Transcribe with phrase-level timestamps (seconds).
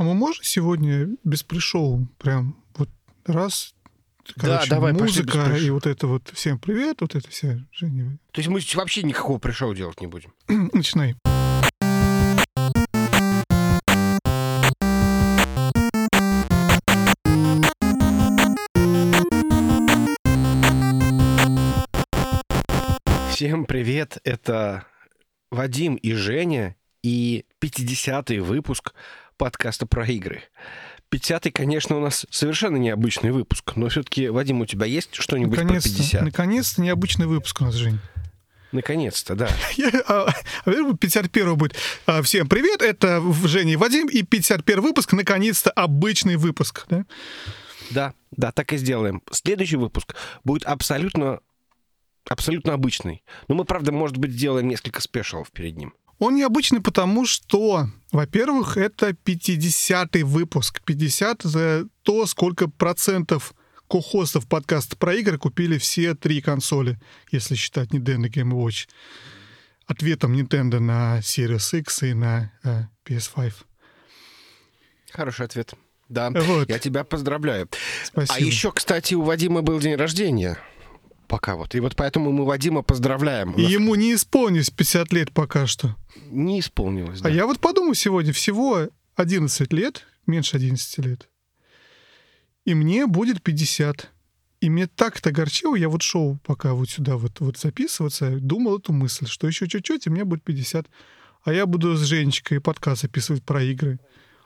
[0.00, 2.88] А мы можем сегодня без пришоу прям вот
[3.26, 3.74] раз,
[4.34, 5.66] короче, Да, давай, пошли музыка пришоу.
[5.66, 8.18] и вот это вот всем привет, вот это вся Женя.
[8.32, 10.32] То есть мы вообще никакого пришоу делать не будем.
[10.72, 11.16] Начинай.
[23.34, 24.86] Всем привет, это
[25.50, 28.94] Вадим и Женя и 50-й выпуск
[29.40, 30.42] подкаста про игры.
[31.10, 35.62] 50-й, конечно, у нас совершенно необычный выпуск, но все-таки, Вадим, у тебя есть что-нибудь про
[35.62, 36.22] Наконец-то, 50?
[36.22, 38.00] наконец-то необычный выпуск у нас, Жень.
[38.70, 39.48] Наконец-то, да.
[40.06, 40.34] А, а,
[40.66, 41.74] наверное, 51 будет.
[42.04, 46.84] А, Всем привет, это Женя и Вадим, и 51 выпуск, наконец-то обычный выпуск.
[46.90, 47.06] Да?
[47.90, 49.22] Да, да, так и сделаем.
[49.30, 51.40] Следующий выпуск будет абсолютно,
[52.28, 53.24] абсолютно обычный.
[53.48, 55.94] Но мы, правда, может быть, сделаем несколько спешалов перед ним.
[56.20, 60.82] Он необычный потому, что, во-первых, это 50-й выпуск.
[60.84, 63.54] 50 за то, сколько процентов
[63.88, 67.00] кохостов подкаста про игры купили все три консоли,
[67.32, 68.86] если считать Nintendo Game Watch.
[69.86, 73.52] Ответом Nintendo на Series X и на э, PS5.
[75.12, 75.72] Хороший ответ.
[76.10, 76.68] Да, Вот.
[76.68, 77.68] я тебя поздравляю.
[78.04, 78.34] Спасибо.
[78.34, 80.58] А еще, кстати, у Вадима был день рождения.
[81.30, 81.76] Пока вот.
[81.76, 83.52] И вот поэтому мы Вадима поздравляем.
[83.52, 85.96] И ему не исполнилось 50 лет пока что.
[86.26, 87.20] не исполнилось.
[87.20, 87.28] да.
[87.28, 91.28] А я вот подумал сегодня, всего 11 лет, меньше 11 лет,
[92.64, 94.10] и мне будет 50.
[94.60, 98.78] И мне так это огорчило, я вот шел пока вот сюда вот, вот записываться, думал
[98.78, 100.86] эту мысль, что еще чуть-чуть, и мне будет 50.
[101.44, 104.00] А я буду с Женечкой подкаст записывать про игры.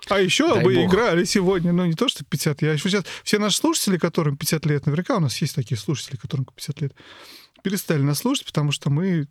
[0.08, 0.90] А еще Дай бы бог.
[0.90, 3.04] играли сегодня, ну не то, что 50, я еще сейчас...
[3.22, 6.94] Все наши слушатели, которым 50 лет, наверняка у нас есть такие слушатели, которым 50 лет,
[7.62, 9.26] перестали нас слушать, потому что мы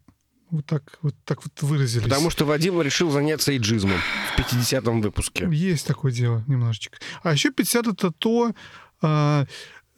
[0.49, 2.03] вот так вот, так вот выразились.
[2.03, 3.97] Потому что Вадим решил заняться эйджизмом
[4.35, 5.47] в 50-м выпуске.
[5.51, 6.99] Есть такое дело немножечко.
[7.23, 8.53] А еще 50 это то,
[9.01, 9.45] а,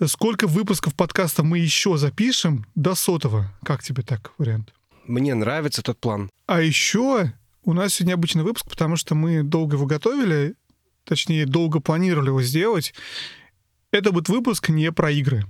[0.06, 3.52] сколько выпусков подкаста мы еще запишем до сотого.
[3.64, 4.74] Как тебе так вариант?
[5.08, 6.30] Мне нравится этот план.
[6.48, 7.34] А еще
[7.64, 10.56] у нас сегодня обычный выпуск, потому что мы долго его готовили,
[11.06, 12.94] точнее, долго планировали его сделать.
[13.92, 15.46] Это будет выпуск не про игры.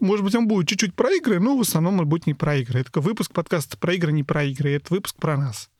[0.00, 2.80] Может быть, он будет чуть-чуть про игры, но в основном он будет не про игры.
[2.80, 4.72] Это выпуск подкаста про игры, не про игры.
[4.72, 5.70] Это выпуск про нас.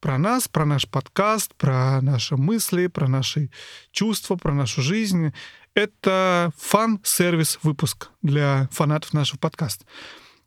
[0.00, 3.50] Про нас, про наш подкаст, про наши мысли, про наши
[3.90, 5.32] чувства, про нашу жизнь.
[5.74, 9.84] Это фан-сервис выпуск для фанатов нашего подкаста.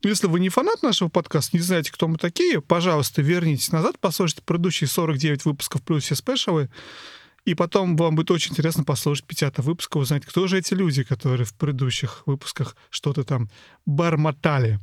[0.04, 4.44] Если вы не фанат нашего подкаста, не знаете, кто мы такие, пожалуйста, вернитесь назад, послушайте
[4.44, 6.70] предыдущие 49 выпусков плюс все спешалы,
[7.46, 11.46] и потом вам будет очень интересно послушать 50 выпуск, узнать, кто же эти люди, которые
[11.46, 13.50] в предыдущих выпусках что-то там
[13.86, 14.80] бормотали.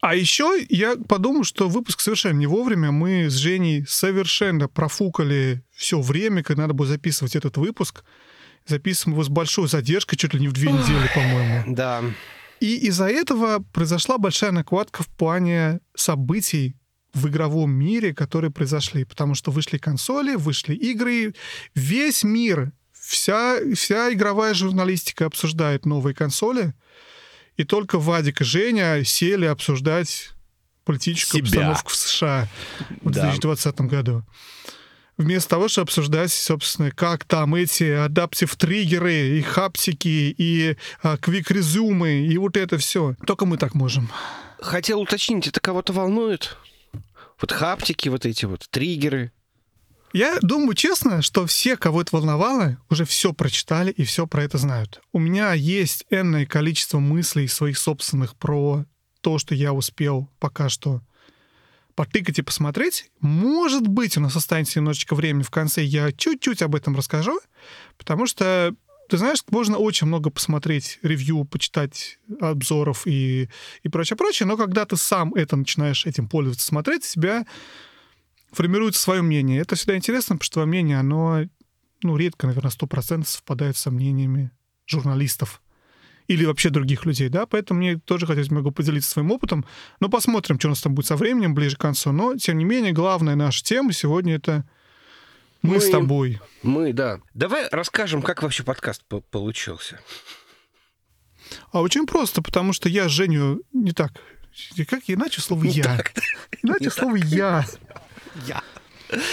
[0.00, 2.90] А еще я подумал, что выпуск совершенно не вовремя.
[2.90, 8.02] Мы с Женей совершенно профукали все время, когда надо было записывать этот выпуск.
[8.66, 11.74] Записываем его с большой задержкой, чуть ли не в две недели, по-моему.
[11.74, 12.02] Да.
[12.60, 16.76] И из-за этого произошла большая накладка в плане событий
[17.14, 19.04] в игровом мире, которые произошли.
[19.04, 21.34] Потому что вышли консоли, вышли игры.
[21.74, 26.74] Весь мир, вся, вся игровая журналистика обсуждает новые консоли.
[27.56, 30.30] И только Вадик и Женя сели обсуждать
[30.84, 31.60] политическую Себя.
[31.60, 32.48] обстановку в США
[33.02, 33.22] в Да.
[33.22, 34.24] 2020 году.
[35.18, 42.26] Вместо того, чтобы обсуждать, собственно, как там эти адаптив триггеры и хаптики и а, квик-резюмы
[42.26, 43.14] и вот это все.
[43.26, 44.10] Только мы так можем.
[44.60, 46.56] Хотел уточнить, это кого-то волнует?
[47.40, 49.32] Вот хаптики, вот эти вот триггеры.
[50.12, 54.58] Я думаю, честно, что все, кого это волновало, уже все прочитали и все про это
[54.58, 55.00] знают.
[55.12, 58.84] У меня есть энное количество мыслей своих собственных про
[59.20, 61.00] то, что я успел пока что
[61.94, 63.10] потыкать и посмотреть.
[63.20, 67.38] Может быть, у нас останется немножечко времени в конце, я чуть-чуть об этом расскажу,
[67.96, 68.74] потому что
[69.10, 73.48] ты знаешь, можно очень много посмотреть ревью, почитать обзоров и,
[73.82, 77.44] и прочее, прочее, но когда ты сам это начинаешь этим пользоваться, смотреть, у тебя
[78.52, 79.60] формируется свое мнение.
[79.60, 81.44] Это всегда интересно, потому что твое мнение, оно
[82.02, 84.52] ну, редко, наверное, 100% совпадает со мнениями
[84.86, 85.60] журналистов
[86.28, 89.64] или вообще других людей, да, поэтому мне тоже хотелось могу поделиться своим опытом,
[89.98, 92.64] но посмотрим, что у нас там будет со временем, ближе к концу, но, тем не
[92.64, 94.64] менее, главная наша тема сегодня— это
[95.62, 96.40] мы, Мы- с тобой.
[96.62, 97.20] Мы, да.
[97.34, 100.00] Давай расскажем, как вообще подкаст по- получился.
[101.72, 104.12] А очень просто, потому что я Женю не так...
[104.88, 106.02] Как иначе слово «я»?
[106.62, 107.64] Иначе слово «я».
[108.46, 108.62] Я.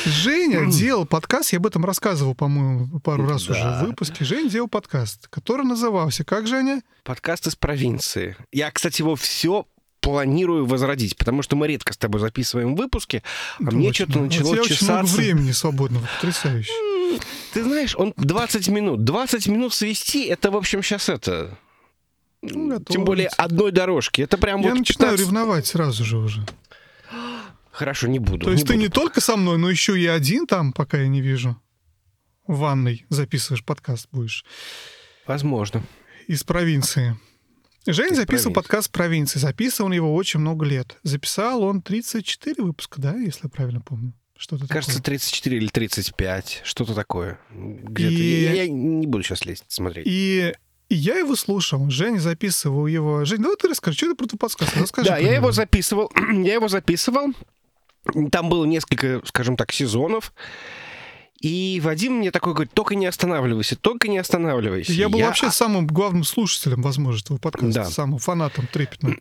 [0.06, 3.52] Женя делал подкаст, я об этом рассказывал, по-моему, пару раз Да.
[3.54, 4.26] уже в выпуске.
[4.26, 8.36] Женя делал подкаст, который назывался «Как, Женя?» Подкаст из провинции.
[8.52, 9.68] Я, кстати, его все
[10.08, 13.24] планирую возродить, потому что мы редко с тобой записываем выпуски,
[13.60, 14.06] а мне Точно.
[14.06, 15.18] что-то начало тебя очень много чесаться.
[15.18, 16.72] времени свободного, потрясающе.
[17.54, 19.04] Ты знаешь, он 20 минут.
[19.04, 21.58] 20 минут свести, это, в общем, сейчас это...
[22.42, 24.22] Ну, Тем более одной дорожки.
[24.22, 26.46] Это прям Я вот начинаю 15 ревновать сразу же уже.
[27.72, 28.46] Хорошо, не буду.
[28.46, 28.84] То есть не ты буду.
[28.86, 31.62] не только со мной, но еще и один там, пока я не вижу.
[32.48, 34.46] В ванной записываешь подкаст будешь.
[35.26, 35.84] Возможно.
[36.28, 37.18] Из провинции.
[37.88, 39.40] Женя записывал подкаст провинции.
[39.40, 40.98] Записывал он его очень много лет.
[41.04, 44.14] Записал он 34 выпуска, да, если я правильно помню?
[44.38, 45.18] Что-то Кажется, такое.
[45.18, 46.62] 34 или 35.
[46.64, 47.40] Что-то такое.
[47.52, 48.14] Где-то.
[48.14, 50.06] И- Я, я не буду сейчас лезть, смотреть.
[50.08, 50.54] И,
[50.90, 51.90] и я его слушал.
[51.90, 53.26] Женя записывал его.
[53.26, 54.78] Жень, давай ты расскажи, что это про твой подкаст?
[54.78, 56.12] Расскажи да, я его записывал.
[56.44, 57.34] я его записывал.
[58.32, 60.34] Там было несколько, скажем так, сезонов.
[61.40, 64.92] И Вадим мне такой говорит, только не останавливайся, только не останавливайся.
[64.94, 67.86] Я был вообще самым главным слушателем, возможно, этого подкаста, Да.
[67.86, 69.20] самым фанатом трепетным.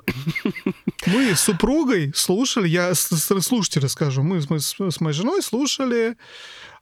[1.06, 6.16] Мы с супругой слушали, я с- с- слушателя скажу, мы, с- моей женой слушали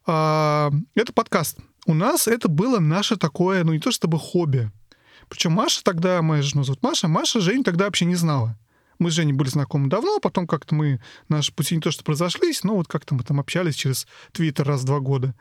[0.07, 1.59] а, это подкаст.
[1.87, 4.71] У нас это было наше такое, ну не то чтобы хобби.
[5.29, 8.59] Причем Маша тогда, моя жена зовут Маша, Маша Женю тогда вообще не знала.
[8.99, 12.05] Мы с Женей были знакомы давно, а потом как-то мы, наши пути не то что
[12.05, 15.35] произошлись, но вот как-то мы там общались через Твиттер раз в два года.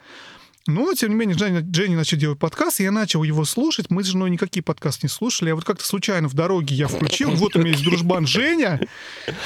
[0.65, 3.89] Но, тем не менее, Женя, Женя начал делать подкаст, и я начал его слушать.
[3.89, 5.49] Мы с женой никакие подкасты не слушали.
[5.49, 7.31] Я вот как-то случайно в дороге я включил.
[7.31, 8.79] Вот у меня есть дружбан Женя.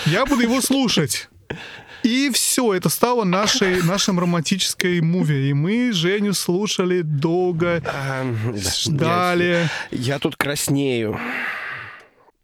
[0.06, 1.27] Я буду его слушать.
[2.04, 5.50] И все, это стало нашей, нашим романтической муви.
[5.50, 8.24] И мы Женю слушали долго, А,
[8.54, 9.69] да, ждали.
[9.92, 11.19] Я, я тут краснею.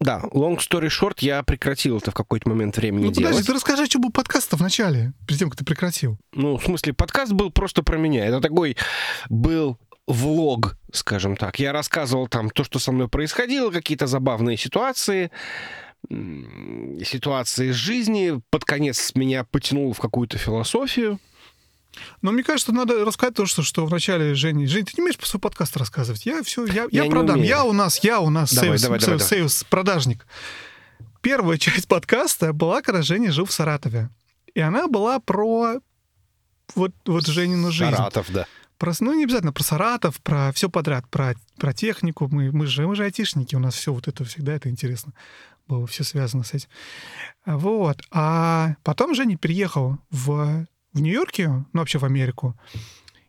[0.04, 3.46] Да, long story short, я прекратил это в какой-то момент времени Ну, подожди, делать.
[3.46, 6.18] ты расскажи, что был подкаст в начале, перед тем, как ты прекратил.
[6.34, 8.26] Ну, в смысле, подкаст был просто про меня.
[8.26, 8.76] Это такой
[9.30, 11.58] был влог, скажем так.
[11.58, 15.30] Я рассказывал там то, что со мной происходило, какие-то забавные ситуации,
[17.02, 18.42] ситуации из жизни.
[18.50, 21.18] Под конец меня потянуло в какую-то философию.
[22.22, 24.66] Но мне кажется, надо рассказать то, что, что в начале Жени...
[24.66, 26.26] Жень, ты не умеешь про свой подкаст рассказывать?
[26.26, 27.42] Я все, я, я, Я продам.
[27.42, 30.26] Я у нас, я у нас Давай, sales, продажник.
[31.20, 34.10] Первая часть подкаста была, когда Женя жил в Саратове.
[34.54, 35.80] И она была про
[36.74, 37.94] вот, вот Женину жизнь.
[37.94, 38.46] Саратов, да.
[38.78, 42.28] Про, ну, не обязательно про Саратов, про все подряд, про, про технику.
[42.30, 45.12] Мы, мы, же, мы же айтишники, у нас все вот это всегда это интересно
[45.66, 46.68] было, все связано с этим.
[47.46, 48.02] Вот.
[48.10, 52.56] А потом Женя переехал в, в Нью-Йорке, ну, вообще в Америку.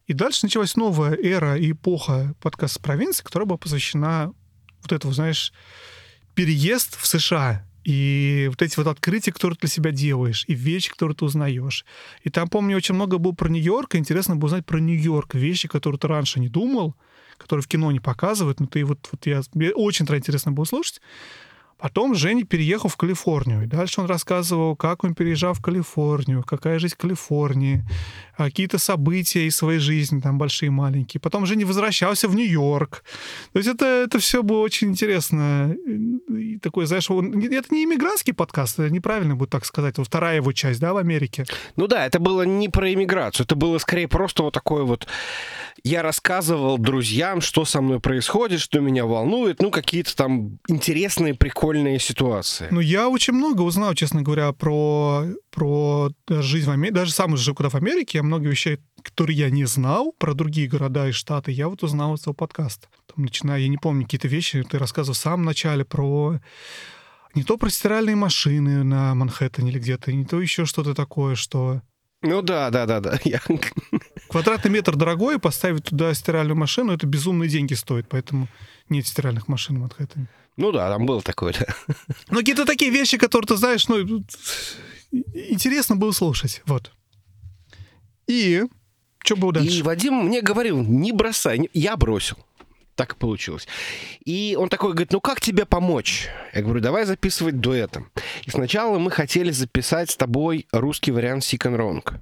[0.08, 4.34] И дальше началась новая эра и эпоха подкаста провинции, которая была посвящена
[4.84, 5.52] вот этому, знаешь,
[6.36, 7.68] переезд в США.
[7.84, 11.86] И вот эти вот открытия, которые ты для себя делаешь, и вещи, которые ты узнаешь.
[12.24, 15.68] И там, помню, очень много было про Нью-Йорк, и интересно было узнать про Нью-Йорк, вещи,
[15.68, 16.96] которые ты раньше не думал,
[17.38, 21.02] которые в кино не показывают, но ты вот, вот я, мне очень интересно было слушать.
[21.78, 23.64] Потом Женя переехал в Калифорнию.
[23.64, 27.84] И дальше он рассказывал, как он переезжал в Калифорнию, какая жизнь в Калифорнии,
[28.38, 31.22] какие-то события из своей жизни, там большие и маленькие.
[31.22, 33.04] Потом Женя возвращался в Нью-Йорк.
[33.54, 35.76] То есть это, это все было очень интересно.
[36.30, 39.98] И такой, знаешь, он, это не иммигрантский подкаст, это неправильно будет так сказать.
[39.98, 41.46] Вот вторая его часть, да, в Америке.
[41.76, 45.08] Ну да, это было не про иммиграцию, это было скорее просто вот такое вот...
[45.84, 52.00] Я рассказывал друзьям, что со мной происходит, что меня волнует, ну, какие-то там интересные, прикольные
[52.00, 52.70] ситуации.
[52.72, 55.26] Ну, я очень много узнал, честно говоря, про,
[55.56, 56.96] про жизнь в Америке.
[56.96, 60.68] Даже сам жил куда в Америке, я много вещей, которые я не знал про другие
[60.68, 62.88] города и штаты, я вот узнал из этого подкаста.
[63.08, 66.40] Там, начиная, я не помню, какие-то вещи ты рассказывал в самом начале про
[67.34, 71.82] не то про стиральные машины на Манхэттене или где-то, не то еще что-то такое, что
[72.22, 73.18] Ну да, да, да, да.
[73.24, 73.42] Я...
[74.30, 78.48] квадратный метр дорогой, поставить туда стиральную машину, это безумные деньги стоит, поэтому
[78.90, 80.28] нет стиральных машин в Манхэттене.
[80.58, 81.96] Ну да, там было такое, да.
[82.30, 84.24] Ну, какие-то такие вещи, которые ты знаешь, ну,
[85.34, 86.62] интересно было слушать.
[86.66, 86.92] Вот.
[88.28, 88.64] И
[89.24, 89.80] что было дальше?
[89.80, 91.70] И Вадим мне говорил, не бросай.
[91.74, 92.38] Я бросил.
[92.96, 93.68] Так и получилось.
[94.24, 96.30] И он такой говорит, ну как тебе помочь?
[96.54, 98.10] Я говорю, давай записывать дуэтом.
[98.46, 102.20] И сначала мы хотели записать с тобой русский вариант Sick and Wrong.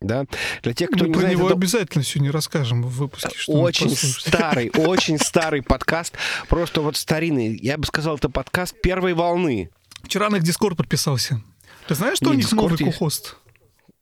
[0.00, 0.26] Да?
[0.62, 3.36] Для тех, кто Мы не про знает, него это обязательно сегодня расскажем в выпуске.
[3.36, 6.14] Что очень старый, очень старый подкаст.
[6.48, 7.58] Просто вот старинный.
[7.60, 9.70] Я бы сказал, это подкаст первой волны.
[10.04, 11.42] Вчера на их Дискорд подписался.
[11.88, 12.84] Ты знаешь, что Не, у них новый есть.
[12.84, 13.36] кухост?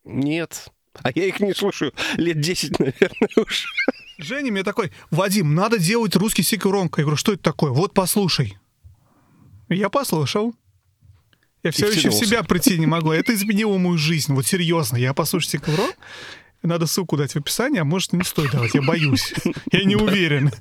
[0.03, 0.67] Нет.
[1.03, 3.65] А я их не слушаю лет 10, наверное, уже.
[4.17, 7.01] Женя мне такой, Вадим, надо делать русский сикуронка.
[7.01, 7.71] Я говорю, что это такое?
[7.71, 8.57] Вот послушай.
[9.69, 10.53] Я послушал.
[11.63, 13.11] Я все еще в себя прийти не могу.
[13.11, 14.33] Это изменило мою жизнь.
[14.33, 14.97] Вот серьезно.
[14.97, 15.91] Я послушаю сикурон.
[16.63, 18.73] Надо ссылку дать в описании, а может, не стоит давать.
[18.73, 19.33] Я боюсь.
[19.71, 20.51] Я не уверен.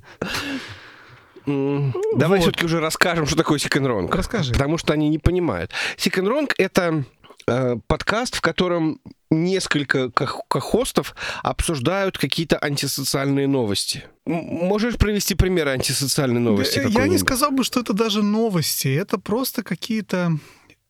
[1.47, 2.42] Давай Вот.
[2.42, 4.11] все-таки уже расскажем, что такое Wrong.
[4.11, 4.52] Расскажи.
[4.52, 5.71] Потому что они не понимают.
[5.97, 7.04] Wrong— это
[7.47, 9.00] э, подкаст, в котором
[9.31, 10.11] несколько
[10.49, 14.05] хостов обсуждают какие-то антисоциальные новости.
[14.25, 16.81] Можешь привести примеры антисоциальной новости?
[16.88, 18.88] Я не сказал бы, что это даже новости.
[18.88, 20.38] Это просто какие-то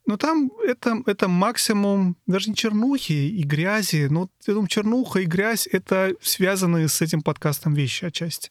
[0.09, 4.07] ну, там это, это максимум даже не чернухи и грязи.
[4.09, 8.51] Ну, я думаю, чернуха и грязь— это связанные с этим подкастом вещи отчасти.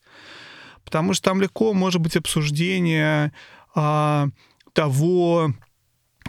[0.84, 3.32] Потому что там легко может быть обсуждение
[3.74, 4.28] а,
[4.74, 5.54] того,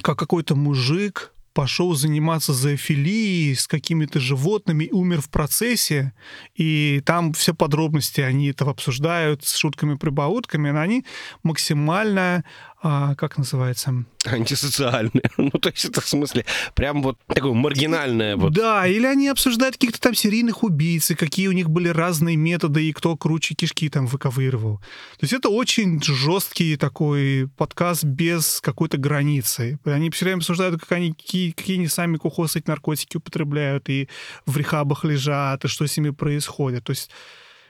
[0.00, 6.12] как какой-то мужик пошел заниматься зоофилией с какими-то животными умер в процессе,
[6.54, 11.06] и там все подробности они этого обсуждают с шутками-прибаутками, но они
[11.42, 12.44] максимально
[12.82, 14.04] а, как называется?
[14.24, 15.30] Антисоциальные.
[15.38, 18.36] ну, то есть это в смысле прям вот такое маргинальное.
[18.36, 18.52] Вот.
[18.52, 22.84] Да, или они обсуждают каких-то там серийных убийц, и какие у них были разные методы,
[22.84, 24.78] и кто круче кишки там выковыривал.
[25.18, 29.78] То есть это очень жесткий такой подкаст без какой-то границы.
[29.84, 34.08] Они все время обсуждают, как они, какие, какие они сами кухосы эти наркотики употребляют, и
[34.44, 36.84] в рехабах лежат, и что с ними происходит.
[36.84, 37.10] То есть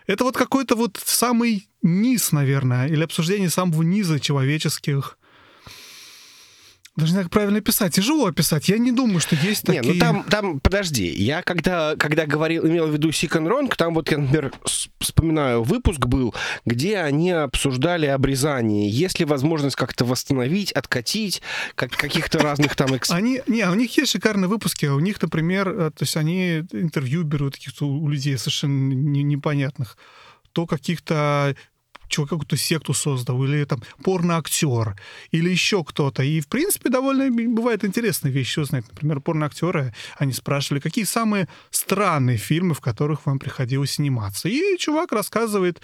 [0.07, 5.17] это вот какой-то вот самый низ, наверное, или обсуждение самого низа человеческих
[6.97, 7.95] даже не знаю, как правильно писать.
[7.95, 8.71] Тяжело описать.
[8.71, 9.83] Я не думаю, что есть такие...
[9.83, 11.07] Не, ну там, там, подожди.
[11.07, 14.51] Я когда, когда говорил, имел в виду Sick and Wrong, там вот я, например,
[14.99, 18.89] вспоминаю, выпуск был, где они обсуждали обрезание.
[18.89, 21.43] Есть ли возможность как-то восстановить, откатить,
[21.75, 22.97] как, каких-то разных там...
[22.97, 23.13] Эксп...
[23.13, 24.87] Они, не, у них есть шикарные выпуски.
[24.87, 29.99] У них, например, э, то есть они интервью берут каких-то у людей совершенно непонятных
[30.53, 31.55] то каких-то
[32.09, 34.97] человек какую-то секту создал, или там порноактер,
[35.31, 36.23] или еще кто-то.
[36.23, 38.85] И, в принципе, довольно бывает интересные вещи узнать.
[38.89, 44.49] Например, порноактеры, они спрашивали, какие самые странные фильмы, в которых вам приходилось сниматься.
[44.49, 45.81] И чувак рассказывает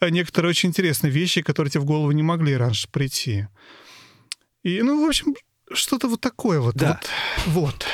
[0.00, 3.46] э, некоторые очень интересные вещи, которые тебе в голову не могли раньше прийти.
[4.62, 5.34] И, ну, в общем,
[5.72, 6.74] что-то вот такое вот.
[6.76, 7.00] Да.
[7.46, 7.62] Вот.
[7.62, 7.86] вот.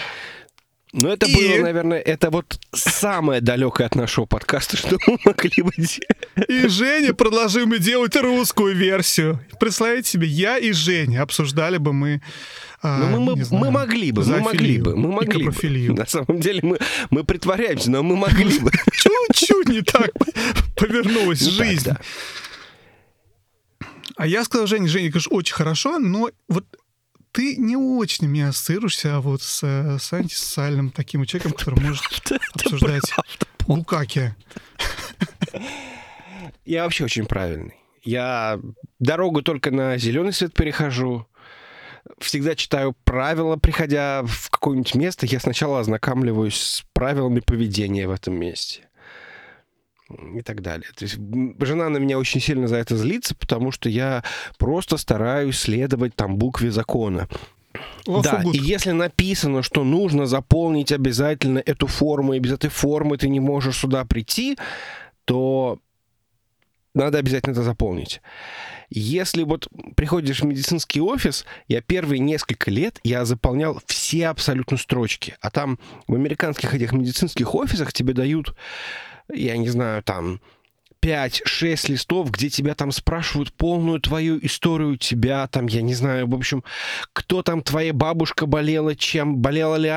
[0.94, 1.34] Ну, это и...
[1.34, 6.00] было, наверное, это вот самое далекое от нашего подкаста, что мы могли бы делать.
[6.48, 9.40] И Женя предложил мне делать русскую версию.
[9.58, 12.22] Представляете себе, я и Женя обсуждали бы мы
[12.80, 15.94] а, ну, мы, мы, знаю, мы могли бы, мы могли бы, мы могли бы.
[15.94, 16.78] На самом деле мы,
[17.10, 18.70] мы притворяемся, но мы могли бы.
[19.32, 20.10] Чуть-чуть не так
[20.76, 21.90] повернулась жизнь.
[24.16, 26.66] А я сказал Жене, Женя, конечно, очень хорошо, но вот
[27.34, 29.60] ты не очень меня ассоциируешься вот с,
[29.98, 32.04] с антисоциальным таким человеком, который может
[32.54, 33.12] обсуждать
[33.66, 34.34] букаки.
[36.64, 37.74] Я вообще очень правильный.
[38.04, 38.60] Я
[39.00, 41.26] дорогу только на зеленый свет перехожу.
[42.20, 45.26] Всегда читаю правила, приходя в какое-нибудь место.
[45.26, 48.88] Я сначала ознакомливаюсь с правилами поведения в этом месте
[50.34, 50.88] и так далее.
[50.96, 51.18] То есть
[51.60, 54.24] жена на меня очень сильно за это злится, потому что я
[54.58, 57.28] просто стараюсь следовать там букве закона.
[58.06, 63.16] Love да, и если написано, что нужно заполнить обязательно эту форму, и без этой формы
[63.16, 64.56] ты не можешь сюда прийти,
[65.24, 65.78] то
[66.94, 68.20] надо обязательно это заполнить.
[68.90, 75.36] Если вот приходишь в медицинский офис, я первые несколько лет я заполнял все абсолютно строчки.
[75.40, 78.54] А там в американских этих медицинских офисах тебе дают
[79.32, 80.40] я не знаю, там
[81.04, 86.34] 5-6 листов, где тебя там спрашивают полную твою историю тебя, там, я не знаю, в
[86.34, 86.64] общем,
[87.12, 89.90] кто там твоя бабушка болела, чем, болела ли,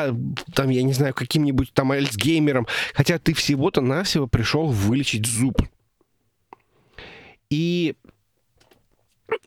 [0.54, 5.62] там, я не знаю, каким-нибудь там альцгеймером, хотя ты всего-то навсего пришел вылечить зуб.
[7.50, 7.96] И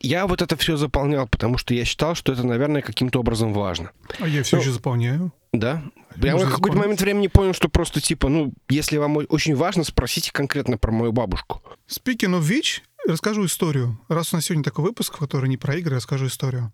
[0.01, 3.93] я вот это все заполнял, потому что я считал, что это, наверное, каким-то образом важно.
[4.19, 5.33] А я все ну, еще заполняю.
[5.53, 5.83] Да?
[6.17, 10.33] Я в какой-то момент времени понял, что просто типа, ну, если вам очень важно, спросите
[10.33, 11.63] конкретно про мою бабушку.
[11.89, 13.99] Speaking of which, расскажу историю.
[14.09, 16.73] Раз у нас сегодня такой выпуск, который не про игры, расскажу историю.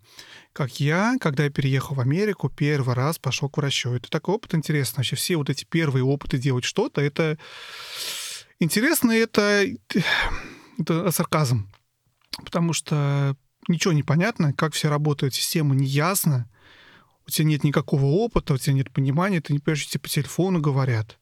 [0.52, 3.92] Как я, когда я переехал в Америку, первый раз пошел к врачу.
[3.92, 4.98] Это такой опыт интересный.
[4.98, 7.38] Вообще все вот эти первые опыты делать что-то, это
[8.58, 9.66] интересно, это,
[10.78, 11.68] это сарказм
[12.44, 13.36] потому что
[13.68, 16.48] ничего не понятно, как все работают, система не ясна,
[17.26, 20.08] у тебя нет никакого опыта, у тебя нет понимания, ты не понимаешь, что тебе по
[20.08, 21.18] телефону говорят.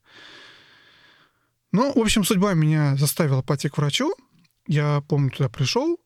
[1.72, 4.14] Ну, в общем, судьба меня заставила пойти к врачу.
[4.66, 5.98] Я, помню, туда пришел,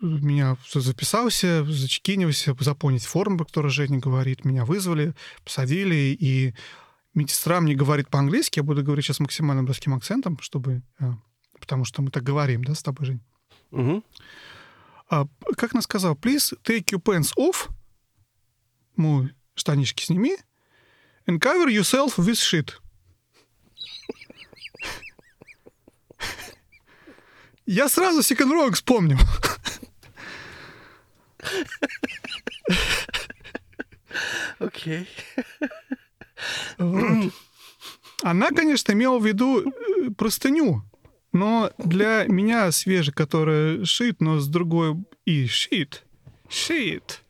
[0.00, 4.44] меня записался, зачекинился, заполнить форму, по которой Женя говорит.
[4.44, 6.54] Меня вызвали, посадили, и
[7.14, 8.60] медсестра мне говорит по-английски.
[8.60, 10.82] Я буду говорить сейчас максимально русским акцентом, чтобы...
[10.98, 11.12] Э,
[11.60, 13.20] потому что мы так говорим, да, с тобой, Жень?
[13.70, 14.04] Угу.
[15.10, 17.70] А, как она сказала, please take your pants off,
[18.96, 20.36] ну, штанишки сними,
[21.26, 22.72] and cover yourself with shit.
[27.66, 29.18] Я сразу Second Rock вспомнил.
[34.58, 35.08] Окей.
[35.08, 35.08] Окей.
[36.78, 37.32] Вот.
[38.22, 40.82] Она, конечно, имела в виду э, простыню,
[41.32, 46.04] но для меня свежий, которая шит, но с другой и шит,
[46.48, 47.22] шит.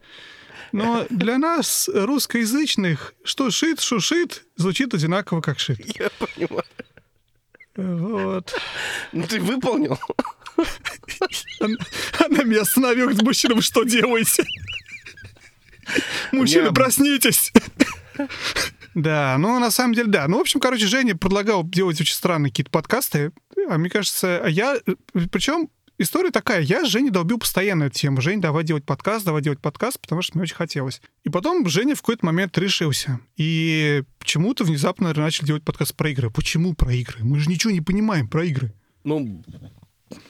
[0.72, 5.80] Но для нас, русскоязычных, что шит, что шит, звучит одинаково, как шит.
[5.98, 6.64] Я понимаю.
[7.76, 8.54] Вот.
[9.12, 9.98] Ну, ты выполнил.
[11.60, 11.76] Она,
[12.24, 14.44] она меня остановила, говорит, мужчина, вы что делаете?
[16.32, 17.52] Мужчина, меня- проснитесь.
[18.94, 20.26] Да, ну, на самом деле, да.
[20.26, 23.30] Ну, в общем, короче, Женя предлагал делать очень странные какие-то подкасты.
[23.68, 24.78] А мне кажется, я...
[25.30, 26.62] Причем история такая.
[26.62, 28.20] Я с Женей долбил постоянно эту тему.
[28.20, 31.00] Жень, давай делать подкаст, давай делать подкаст, потому что мне очень хотелось.
[31.24, 33.20] И потом Женя в какой-то момент решился.
[33.36, 36.30] И почему-то внезапно наверное, начали делать подкаст про игры.
[36.30, 37.18] Почему про игры?
[37.22, 38.72] Мы же ничего не понимаем про игры.
[39.04, 39.42] Ну,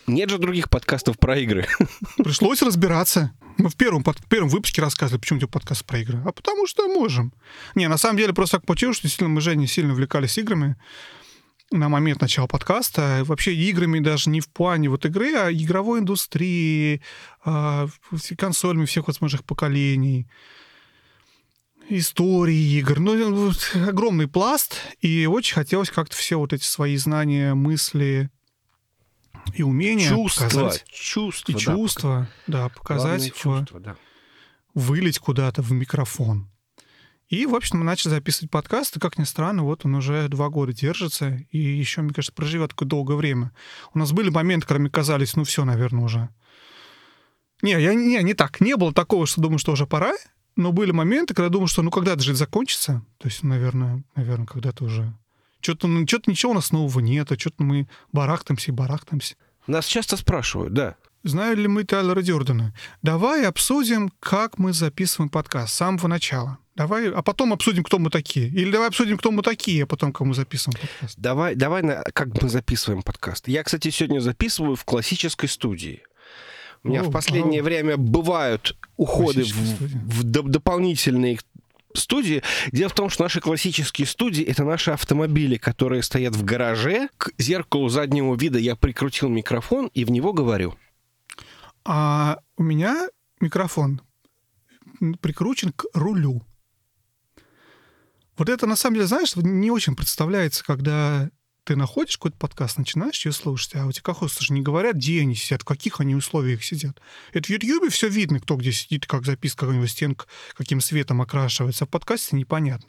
[0.06, 1.66] нет же других подкастов про игры.
[2.18, 3.32] Пришлось разбираться.
[3.56, 6.20] Мы в первом, под- в первом выпуске рассказывали, почему делать подкаст про игры.
[6.24, 7.32] А потому что можем.
[7.74, 10.76] Не, на самом деле просто так получилось, что действительно мы Женей сильно увлекались играми
[11.70, 13.22] на момент начала подкаста.
[13.24, 17.00] Вообще играми даже не в плане вот игры, а игровой индустрии,
[17.44, 17.88] а,
[18.36, 20.28] консолями всех возможных поколений,
[21.88, 22.98] истории игр.
[23.00, 24.76] Ну, вот огромный пласт.
[25.00, 28.30] И очень хотелось как-то все вот эти свои знания, мысли
[29.54, 30.44] и умения Чувства.
[30.44, 30.84] показать.
[30.88, 31.52] Чувства.
[31.52, 33.96] И да, чувства, да, пока- показать, в, главное чувства, да.
[34.74, 36.50] вылить куда-то в микрофон.
[37.30, 40.48] И, в общем, мы начали записывать подкаст, и, как ни странно, вот он уже два
[40.48, 43.52] года держится, и еще, мне кажется, проживет такое долгое время.
[43.94, 46.28] У нас были моменты, когда мне казались, ну все, наверное, уже.
[47.62, 48.60] Не, я не, не так.
[48.60, 50.12] Не было такого, что думаю, что уже пора,
[50.56, 53.04] но были моменты, когда думаю, что ну когда-то же это закончится.
[53.18, 55.14] То есть, наверное, наверное, когда-то уже.
[55.60, 59.36] Что-то, ну, что-то ничего у нас нового нет, а что-то мы барахтаемся и барахтаемся.
[59.68, 60.96] Нас часто спрашивают, да.
[61.22, 62.72] Знаю ли мы Тайлера Дёрдена?
[63.02, 66.56] Давай обсудим, как мы записываем подкаст с самого начала.
[66.76, 68.48] Давай, а потом обсудим, кто мы такие.
[68.48, 71.18] Или давай обсудим, кто мы такие, а потом, мы записываем подкаст.
[71.18, 73.48] Давай, давай, на, как мы записываем подкаст.
[73.48, 76.02] Я, кстати, сегодня записываю в классической студии.
[76.82, 77.66] У меня О, в последнее вау.
[77.66, 81.38] время бывают уходы в, в доп- дополнительные
[81.92, 82.42] студии.
[82.72, 87.10] Дело в том, что наши классические студии— это наши автомобили, которые стоят в гараже.
[87.18, 90.76] К зеркалу заднего вида я прикрутил микрофон и в него говорю.
[91.92, 93.08] А у меня
[93.40, 94.00] микрофон
[95.20, 96.46] прикручен к рулю.
[98.36, 101.30] Вот это, на самом деле, знаешь, не очень представляется, когда
[101.64, 105.22] ты находишь какой-то подкаст, начинаешь ее слушать, а у тебя хосты же не говорят, где
[105.22, 107.00] они сидят, в каких они условиях сидят.
[107.32, 111.20] Это в Ютьюбе все видно, кто где сидит, как записка, у него стенка, каким светом
[111.22, 111.86] окрашивается.
[111.86, 112.88] А в подкасте непонятно.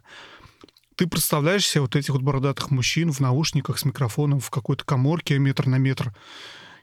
[0.95, 5.39] Ты представляешь себе вот этих вот бородатых мужчин в наушниках с микрофоном в какой-то коморке
[5.39, 6.13] метр на метр,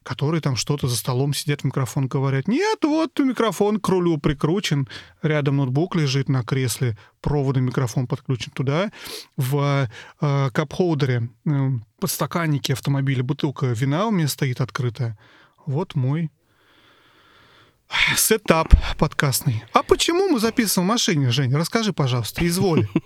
[0.08, 2.48] которые там что-то за столом сидят, в микрофон говорят.
[2.48, 4.88] Нет, вот микрофон к рулю прикручен,
[5.20, 8.90] рядом ноутбук лежит на кресле, проводный микрофон подключен туда.
[9.36, 9.86] В
[10.22, 15.18] э, кап-холдере, э, подстаканнике автомобиля бутылка вина у меня стоит открытая.
[15.66, 16.30] Вот мой
[18.16, 19.62] сетап подкастный.
[19.74, 21.54] А почему мы записываем в машине, Жень?
[21.54, 22.88] Расскажи, пожалуйста, изволь.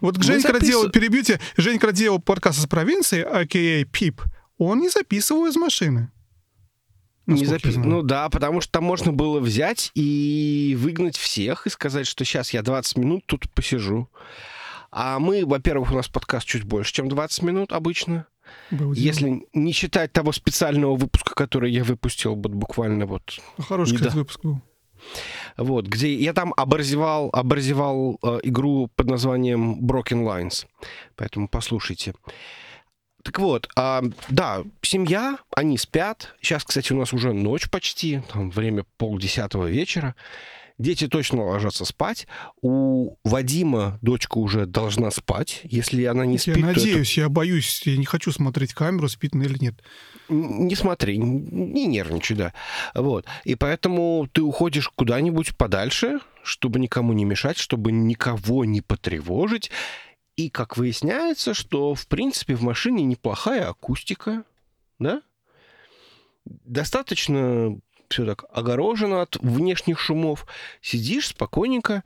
[0.00, 3.84] Вот записыв- делал, перебьете, Женя, когда делал подкаст из провинции, а.к.а.
[3.84, 4.20] Пип,
[4.64, 6.10] он не записывал из машины.
[7.26, 7.88] Не Насколько я запи- знаю.
[7.88, 12.52] Ну да, потому что там можно было взять и выгнать всех и сказать, что сейчас
[12.52, 14.08] я 20 минут тут посижу.
[14.90, 18.26] А мы, во-первых, у нас подкаст чуть больше, чем 20 минут обычно.
[18.70, 18.92] Дело.
[18.92, 24.12] Если не считать того специального выпуска, который я выпустил вот буквально вот, Хороший, не кстати,
[24.12, 24.18] да.
[24.18, 24.60] выпуск был.
[25.56, 30.66] вот, где я там оборзевал, оборзевал э, игру под названием Broken Lines.
[31.16, 32.14] Поэтому послушайте.
[33.22, 36.34] Так вот, а, да, семья, они спят.
[36.40, 40.14] Сейчас, кстати, у нас уже ночь почти, там время полдесятого вечера.
[40.78, 42.26] Дети точно ложатся спать.
[42.60, 45.60] У Вадима дочка уже должна спать.
[45.62, 49.34] Если она не Я спит, это надеюсь, я боюсь, я не хочу смотреть камеру, спит
[49.34, 49.74] она или нет.
[50.28, 52.52] Не смотри, не нервничай, да.
[52.94, 53.26] Вот.
[53.44, 59.70] И поэтому ты уходишь куда-нибудь подальше, чтобы никому не мешать, чтобы никого не потревожить.
[60.36, 64.44] И как выясняется, что, в принципе, в машине неплохая акустика,
[64.98, 65.22] да?
[66.44, 70.46] Достаточно все так огорожено от внешних шумов.
[70.80, 72.04] Сидишь спокойненько,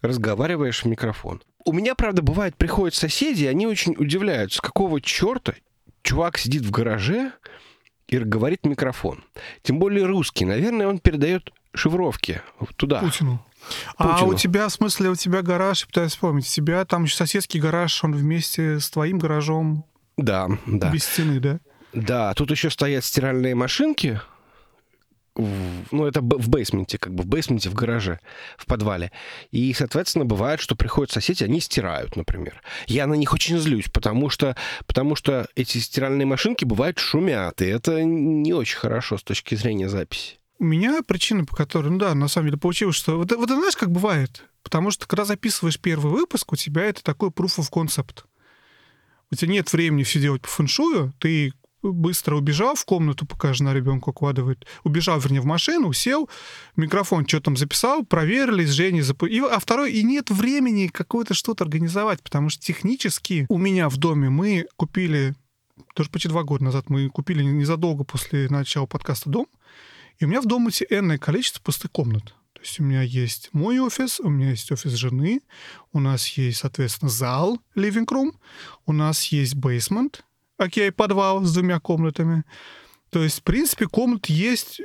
[0.00, 1.42] разговариваешь в микрофон.
[1.64, 5.54] У меня, правда, бывает, приходят соседи, и они очень удивляются, какого черта
[6.02, 7.32] чувак сидит в гараже
[8.08, 9.24] и говорит в микрофон.
[9.62, 10.44] Тем более русский.
[10.44, 12.42] Наверное, он передает шифровки
[12.76, 13.00] туда.
[13.00, 13.44] Путину.
[13.96, 14.30] А Путину.
[14.30, 17.60] у тебя, в смысле, у тебя гараж, я пытаюсь вспомнить, у тебя там еще соседский
[17.60, 19.84] гараж, он вместе с твоим гаражом
[20.16, 20.90] Да, да.
[20.90, 21.60] без стены, да?
[21.92, 24.20] Да, тут еще стоят стиральные машинки,
[25.36, 28.20] ну, это в бейсменте, как бы в бейсменте, в гараже,
[28.56, 29.10] в подвале.
[29.50, 32.62] И, соответственно, бывает, что приходят соседи, они стирают, например.
[32.86, 37.66] Я на них очень злюсь, потому что, потому что эти стиральные машинки бывают шумят, и
[37.66, 40.38] это не очень хорошо с точки зрения записи.
[40.58, 43.18] У меня причина, по которой, ну да, на самом деле получилось, что...
[43.18, 44.44] Вот, вот знаешь, как бывает?
[44.62, 48.24] Потому что, когда записываешь первый выпуск, у тебя это такой proof of concept.
[49.30, 53.74] У тебя нет времени все делать по фэншую, ты быстро убежал в комнату, пока жена
[53.74, 56.30] ребенка укладывает, убежал, вернее, в машину, сел,
[56.76, 59.24] микрофон что там записал, проверили, с Женей зап...
[59.24, 63.96] и, А второй, и нет времени какое-то что-то организовать, потому что технически у меня в
[63.96, 65.34] доме мы купили,
[65.94, 69.46] тоже почти два года назад, мы купили незадолго после начала подкаста «Дом»,
[70.18, 72.34] и у меня в доме энное количество пустых комнат.
[72.52, 75.40] То есть у меня есть мой офис, у меня есть офис жены,
[75.92, 78.32] у нас есть, соответственно, зал, living room,
[78.86, 80.20] у нас есть basement,
[80.56, 82.44] окей, подвал с двумя комнатами.
[83.10, 84.80] То есть, в принципе, комнат есть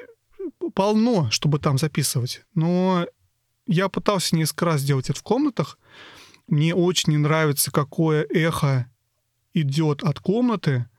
[0.73, 2.43] полно, чтобы там записывать.
[2.53, 3.07] Но
[3.65, 5.77] я пытался несколько раз сделать это в комнатах.
[6.47, 8.91] Мне очень не нравится, какое эхо
[9.53, 10.89] идет от комнаты.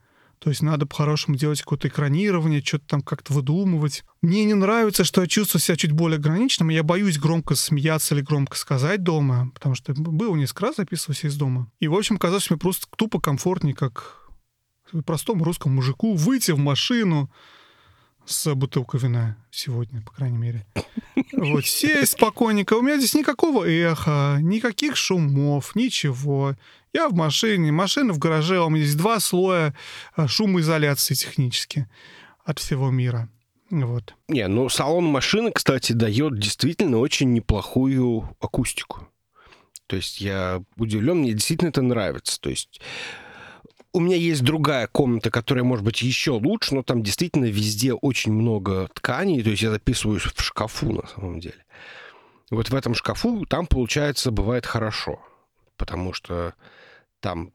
[0.41, 4.05] То есть надо по-хорошему делать какое-то экранирование, что-то там как-то выдумывать.
[4.23, 6.71] Мне не нравится, что я чувствую себя чуть более ограниченным.
[6.71, 11.37] Я боюсь громко смеяться или громко сказать дома, потому что было несколько раз записывался из
[11.37, 11.71] дома.
[11.79, 14.31] И, в общем, казалось мне просто тупо комфортнее, как
[15.05, 17.31] простому русскому мужику выйти в машину
[18.27, 20.67] с бутылкой вина сегодня, по крайней мере.
[21.33, 22.75] Вот, сесть спокойненько.
[22.75, 26.57] У меня здесь никакого эха, никаких шумов, ничего.
[26.93, 29.75] Я в машине, машина в гараже, а у меня здесь два слоя
[30.17, 31.89] а, шумоизоляции технически
[32.45, 33.29] от всего мира.
[33.71, 34.15] Вот.
[34.29, 39.07] Не, ну салон машины, кстати, дает действительно очень неплохую акустику.
[39.87, 42.41] То есть я удивлен, мне действительно это нравится.
[42.41, 42.81] То есть
[43.93, 48.33] у меня есть другая комната, которая может быть еще лучше, но там действительно везде очень
[48.33, 51.65] много тканей, то есть я записываюсь в шкафу на самом деле.
[52.51, 55.21] Вот в этом шкафу там, получается, бывает хорошо,
[55.77, 56.55] потому что
[57.21, 57.53] там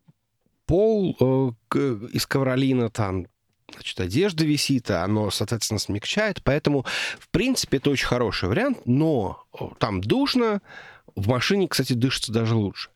[0.66, 1.78] пол э,
[2.12, 3.28] из ковролина, там
[3.72, 6.42] значит, одежда висит, а оно, соответственно, смягчает.
[6.44, 6.86] Поэтому,
[7.20, 9.44] в принципе, это очень хороший вариант, но
[9.80, 10.62] там душно,
[11.16, 12.90] в машине, кстати, дышится даже лучше.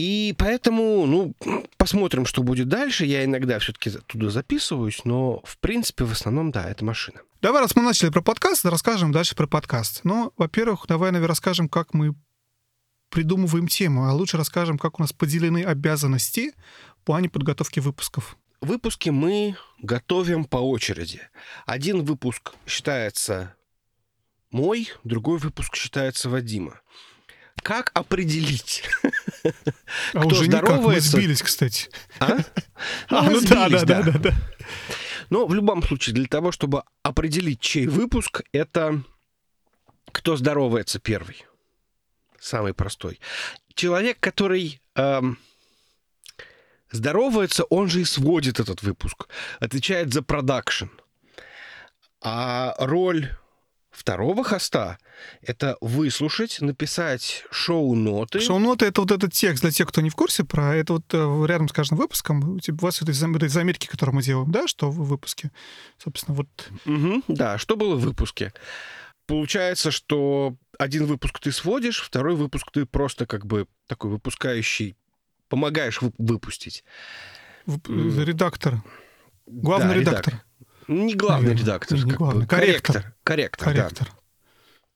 [0.00, 1.34] И поэтому, ну,
[1.76, 3.04] посмотрим, что будет дальше.
[3.04, 7.20] Я иногда все-таки туда записываюсь, но, в принципе, в основном, да, это машина.
[7.42, 10.00] Давай, раз мы начали про подкаст, расскажем дальше про подкаст.
[10.04, 12.14] Ну, во-первых, давай, наверное, расскажем, как мы
[13.10, 16.54] придумываем тему, а лучше расскажем, как у нас поделены обязанности
[17.02, 18.38] в плане подготовки выпусков.
[18.62, 21.20] Выпуски мы готовим по очереди.
[21.66, 23.54] Один выпуск считается
[24.50, 26.80] мой, другой выпуск считается Вадима.
[27.62, 28.84] Как определить?
[30.12, 31.88] А уже никак, мы сбились, кстати.
[32.18, 32.38] А?
[33.08, 34.34] А, ну да, да, да, да, да.
[35.30, 39.02] Но в любом случае, для того, чтобы определить, чей выпуск, это
[40.12, 41.44] кто здоровается первый.
[42.38, 43.20] Самый простой.
[43.74, 45.38] Человек, который эм,
[46.90, 49.28] здоровается, он же и сводит этот выпуск.
[49.60, 50.86] Отвечает за продакшн.
[52.22, 53.30] А роль
[53.90, 54.98] второго хоста—
[55.42, 58.40] это выслушать, написать шоу-ноты.
[58.40, 60.74] Шоу-ноты— это вот этот текст для тех, кто не в курсе про...
[60.74, 64.66] Это вот э, рядом с каждым выпуском у, вас это заметки, которые мы делаем, да,
[64.66, 65.50] что в выпуске.
[65.98, 66.48] Собственно, вот...
[66.86, 68.52] Угу, да, что было в выпуске.
[69.26, 74.96] Получается, что один выпуск ты сводишь, второй выпуск ты просто как бы такой выпускающий,
[75.48, 76.84] помогаешь выпустить.
[77.66, 78.82] Редактор.
[79.46, 80.34] Главный да, редактор.
[80.34, 80.49] редактор.
[80.90, 81.62] Не главный Наверное.
[81.62, 82.40] редактор, не, не как главный.
[82.42, 82.46] Бы.
[82.48, 83.14] Корректор.
[83.22, 84.08] Корректор, корректор,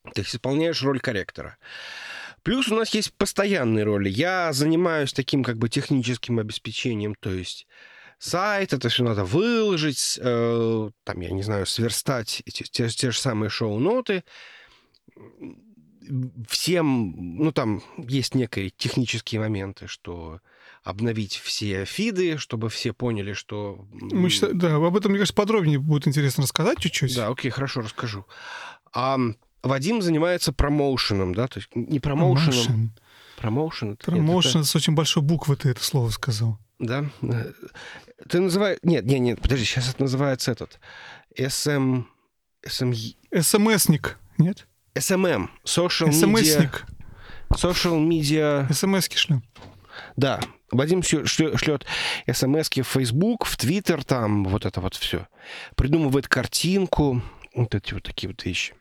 [0.03, 0.13] да.
[0.13, 1.57] То есть исполняешь роль корректора.
[2.43, 4.09] Плюс у нас есть постоянные роли.
[4.09, 7.69] Я занимаюсь таким как бы техническим обеспечением, то есть
[8.19, 13.19] сайт, это все надо выложить, э, там, я не знаю, сверстать эти, те, те же
[13.19, 14.25] самые шоу-ноты.
[16.49, 20.41] Всем, ну, там есть некие технические моменты, что
[20.85, 23.87] обновить все фиды, чтобы все поняли, что...
[23.91, 27.17] Мы считаем, да, об этом, мне кажется, подробнее будет интересно рассказать чуть-чуть.
[27.17, 28.27] Да, окей, хорошо, расскажу.
[28.93, 29.19] А
[29.63, 32.93] Вадим занимается промоушеном, да, то есть не промоушеном.
[33.39, 33.97] Промоушен.
[33.97, 34.69] Промоушен это...
[34.69, 36.59] с очень большой буквы ты это слово сказал.
[36.79, 37.07] Да.
[38.29, 38.79] Ты называешь...
[38.83, 40.79] Нет, нет, нет, подожди, сейчас это называется этот...
[41.35, 42.03] СМ...
[42.65, 42.93] СМ...
[43.41, 44.67] СМСник, нет?
[44.97, 45.51] СММ.
[45.65, 46.85] Social СМСник.
[47.51, 48.71] Social Media...
[48.71, 49.43] СМСки шлем.
[50.17, 51.87] Да, Вадим шлет
[52.33, 55.27] смс в Facebook, в Twitter, там вот это вот все.
[55.77, 57.23] Придумывает картинку,
[57.55, 58.75] вот эти вот такие вот вещи.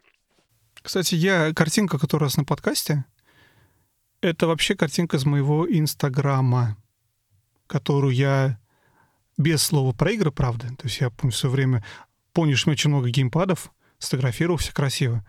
[0.81, 3.05] Кстати, я картинка, которая у нас на подкасте,
[4.21, 6.77] это вообще картинка из моего Инстаграма,
[7.67, 8.59] которую я
[9.37, 10.67] без слова про игры, правда.
[10.77, 11.83] То есть я помню, в свое время
[12.33, 15.25] что у меня очень много геймпадов, сфотографировал все красиво.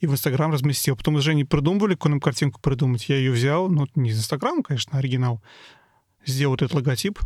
[0.00, 0.96] И в Инстаграм разместил.
[0.96, 3.08] Потом мы с Женей придумывали, какую нам картинку придумать.
[3.08, 5.42] Я ее взял, ну, не из Инстаграма, конечно, а оригинал.
[6.26, 7.18] Сделал этот логотип.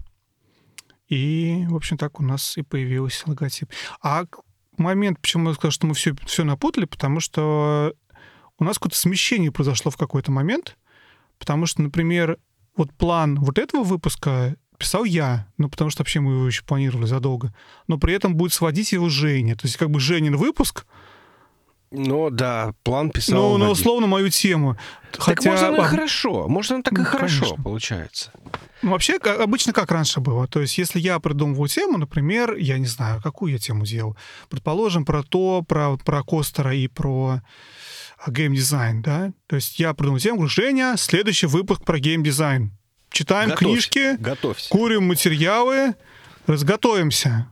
[1.09, 3.71] И, в общем, так у нас и появился логотип.
[4.03, 4.25] А
[4.77, 7.95] момент, почему я сказал, что мы все, все напутали, потому что
[8.59, 10.77] у нас какое-то смещение произошло в какой-то момент,
[11.39, 12.39] потому что, например,
[12.77, 17.07] вот план вот этого выпуска писал я, ну, потому что вообще мы его еще планировали
[17.07, 17.55] задолго,
[17.89, 19.57] но при этом будет сводить его Женя.
[19.57, 20.87] То есть как бы Женин выпуск,
[21.91, 23.73] Ну да, план писал ну, ну, Вадим.
[23.73, 24.77] условно, мою тему.
[25.13, 26.47] Так Хотя, может, оно и хорошо.
[26.49, 27.63] Может, оно так и Ну, хорошо конечно.
[27.63, 28.33] получается.
[28.83, 30.47] ну, вообще, обычно как раньше было.
[30.47, 34.17] То есть если я придумываю тему, например, я не знаю, какую я тему делал.
[34.51, 37.41] Предположим, про то, про, про Костера и про
[38.19, 39.33] а, геймдизайн, да?
[39.47, 42.73] То есть я придумал тему, говорю, Женя, следующий выпуск про геймдизайн.
[43.11, 44.69] Читаем Готовься, книжки, Готовься.
[44.69, 45.95] курим материалы,
[46.47, 47.47] разготовимся.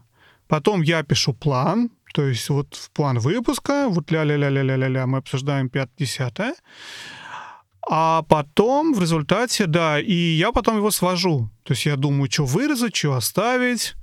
[0.49, 6.55] Потом я пишу план, то есть вот в план выпуска, вот ля-ля-ля-ля-ля-ля, мы обсуждаем 5-10.
[7.91, 11.51] А потом в результате, да, и я потом его свожу.
[11.63, 13.97] То есть я думаю, что вырезать, что оставить.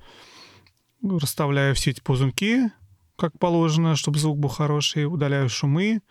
[1.01, 2.71] Расставляю все эти ползунки,
[3.17, 6.01] как положено, чтобы звук был хороший, удаляю шумы.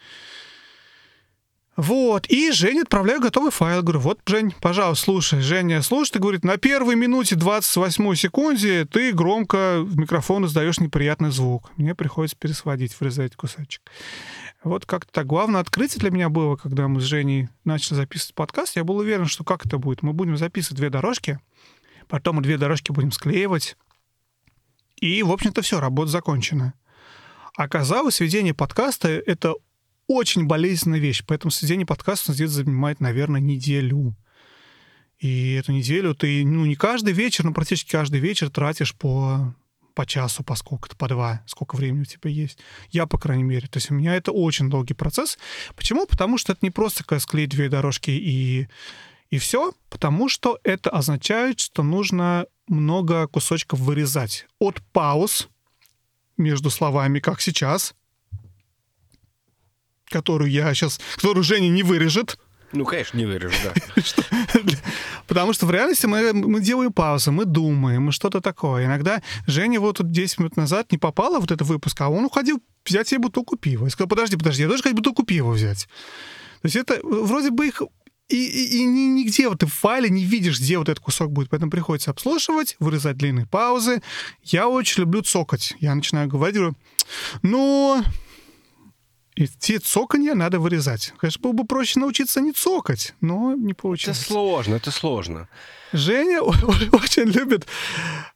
[1.76, 3.82] Вот, и Жене отправляю готовый файл.
[3.82, 5.40] Говорю, вот, Жень, пожалуйста, слушай.
[5.40, 11.30] Женя слушает и говорит, на первой минуте 28 секунде ты громко в микрофон издаешь неприятный
[11.30, 11.70] звук.
[11.78, 13.80] Мне приходится пересводить, вырезать кусочек.
[14.62, 15.26] Вот как-то так.
[15.26, 18.76] Главное открытие для меня было, когда мы с Женей начали записывать подкаст.
[18.76, 20.02] Я был уверен, что как это будет.
[20.02, 21.40] Мы будем записывать две дорожки,
[22.06, 23.78] потом мы две дорожки будем склеивать.
[25.00, 26.74] И, в общем-то, все, работа закончена.
[27.56, 29.54] Оказалось, ведение подкаста— это
[30.06, 34.16] очень болезненная вещь, поэтому сведение подкаста где-то занимает, наверное, неделю.
[35.18, 39.54] И эту неделю ты, ну, не каждый вечер, но практически каждый вечер тратишь по,
[39.94, 42.58] по часу, по сколько-то, по два, сколько времени у тебя есть.
[42.90, 43.68] Я, по крайней мере.
[43.68, 45.38] То есть у меня это очень долгий процесс.
[45.76, 46.06] Почему?
[46.06, 48.66] Потому что это не просто как склеить две дорожки и,
[49.30, 54.46] и все, потому что это означает, что нужно много кусочков вырезать.
[54.58, 55.48] От пауз
[56.36, 57.94] между словами, как сейчас,
[60.12, 62.38] которую я сейчас, которую Женя не вырежет,
[62.72, 63.72] Ну, конечно, не вырежу, да.
[65.26, 68.84] Потому что в реальности мы, мы делаем паузы, мы думаем, мы что-то такое.
[68.86, 72.24] Иногда Женя вот тут 10 минут назад не попала в вот этот выпуск, а он
[72.24, 73.84] уходил взять себе бутылку пива.
[73.84, 75.88] Я сказал, подожди, подожди, я тоже хочу бутылку пива взять.
[76.62, 77.82] То есть это вроде бы их
[78.28, 81.30] и, и- и ни- нигде вот ты в файле не видишь, где вот этот кусок
[81.30, 84.00] будет, поэтому приходится обслушивать, вырезать длинные паузы.
[84.42, 85.74] Я очень люблю цокать.
[85.80, 86.74] Я начинаю говорить, говорю,
[87.42, 88.02] ну,
[89.34, 91.14] и те цоканья надо вырезать.
[91.16, 94.20] Конечно, было бы проще научиться не цокать, но не Это получилось.
[94.20, 95.48] сложно, это сложно.
[95.92, 97.66] Женя очень любит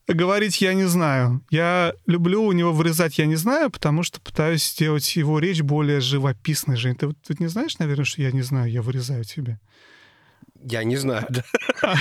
[0.08, 1.42] говорить «я не знаю».
[1.50, 6.00] Я люблю у него вырезать «я не знаю», потому что пытаюсь сделать его речь более
[6.00, 6.76] живописной.
[6.76, 9.58] Жень, ты тут не знаешь, наверное, что «я не знаю», я вырезаю тебе?
[10.62, 11.44] Я не знаю, да.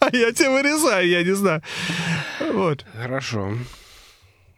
[0.00, 1.62] А я тебя вырезаю, я не знаю.
[2.52, 2.84] Вот.
[2.94, 3.56] Хорошо.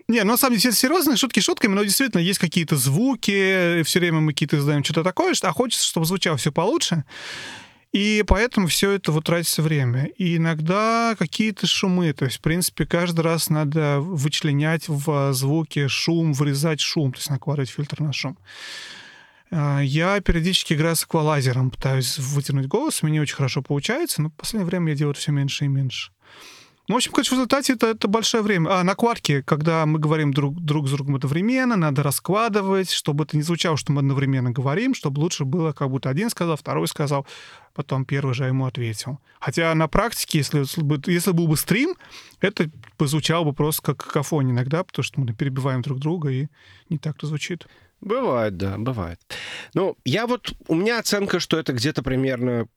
[0.08, 4.20] Не, ну, на самом деле, серьезные шутки шутками, но действительно есть какие-то звуки, все время
[4.20, 7.04] мы какие-то издаем что-то такое, что- а хочется, чтобы звучало все получше.
[7.92, 10.06] И поэтому все это вот тратится время.
[10.18, 12.12] И иногда какие-то шумы.
[12.12, 17.30] То есть, в принципе, каждый раз надо вычленять в звуке шум, вырезать шум, то есть
[17.30, 18.36] накладывать фильтр на шум.
[19.50, 24.28] А, Я периодически играю с эквалайзером, пытаюсь вытянуть голос, у меня очень хорошо получается, но
[24.28, 26.10] в последнее время я делаю все меньше и меньше.
[26.88, 28.70] Ну, в общем, короче, в результате это, это большое время.
[28.70, 33.42] А накладки, когда мы говорим друг, друг с другом одновременно, надо раскладывать, чтобы это не
[33.42, 37.26] звучало, что мы одновременно говорим, чтобы лучше было, как будто один сказал, второй сказал,
[37.74, 39.18] потом первый же ему ответил.
[39.40, 40.60] Хотя на практике, если,
[41.10, 41.94] если был бы стрим,
[42.40, 46.46] это бы звучало бы просто как какофония иногда, потому что мы перебиваем друг друга, и
[46.88, 47.66] не так-то звучит.
[48.00, 49.20] Бывает, да, бывает.
[49.74, 50.52] Ну, я вот...
[50.68, 52.68] У меня оценка, что это где-то примерно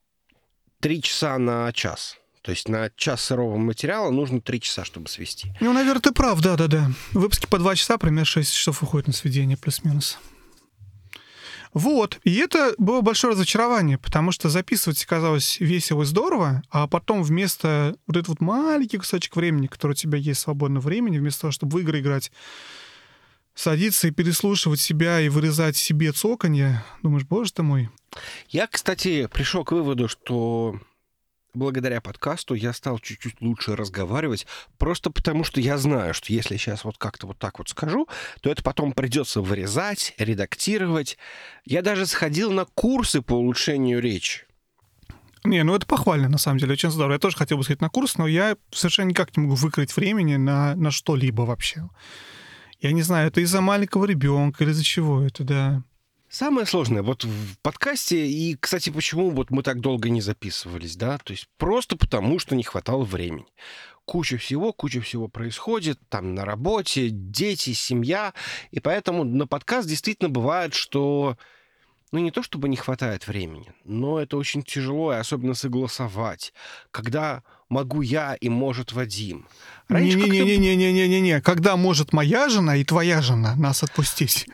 [0.79, 2.18] 3 часа на час.
[2.41, 5.53] То есть на час сырого материала нужно 3 часа, чтобы свести.
[5.59, 6.91] Ну, наверное, ты прав, да-да-да.
[7.11, 10.17] Выпуски по два часа, примерно 6 часов уходит на сведение, плюс-минус.
[11.73, 12.19] Вот.
[12.23, 17.95] И это было большое разочарование, потому что записывать казалось весело и здорово, а потом вместо
[18.07, 21.77] вот этот вот маленький кусочек времени, который у тебя есть свободного времени, вместо того, чтобы
[21.77, 22.31] в игры играть,
[23.53, 27.89] садиться и переслушивать себя и вырезать себе цоканье, думаешь, боже ты мой.
[28.47, 30.79] Я, кстати, пришел к выводу, что
[31.59, 36.83] благодаря подкасту я стал чуть-чуть лучше разговаривать, просто потому что я знаю, что если сейчас
[36.83, 38.07] вот как-то вот так вот скажу,
[38.41, 41.17] то это потом придется вырезать, редактировать.
[41.65, 44.45] Я даже сходил на курсы по улучшению речи.
[45.43, 47.13] Не, ну это похвально, на самом деле, очень здорово.
[47.13, 50.35] Я тоже хотел бы сходить на курс, но я совершенно никак не могу выкрыть времени
[50.35, 51.87] на, на что-либо вообще.
[52.81, 55.83] Я не знаю, это из-за маленького ребенка или из-за чего это, да.
[56.29, 61.17] Самое сложное вот в подкасте, и, кстати, почему вот мы так долго не записывались, да,
[61.17, 63.47] то есть просто потому, что не хватало времени.
[64.05, 68.35] Куча всего, куча всего происходит, там на работе, дети, семья,
[68.69, 71.35] и поэтому на подкаст действительно бывает, что
[72.11, 76.53] ну, не то чтобы не хватает времени, но это очень тяжело, и особенно согласовать,
[76.91, 79.47] когда могу я и может Вадим.
[79.89, 81.41] Не-не-не-не-не-не-не.
[81.41, 84.47] Когда может моя жена и твоя жена нас отпустить?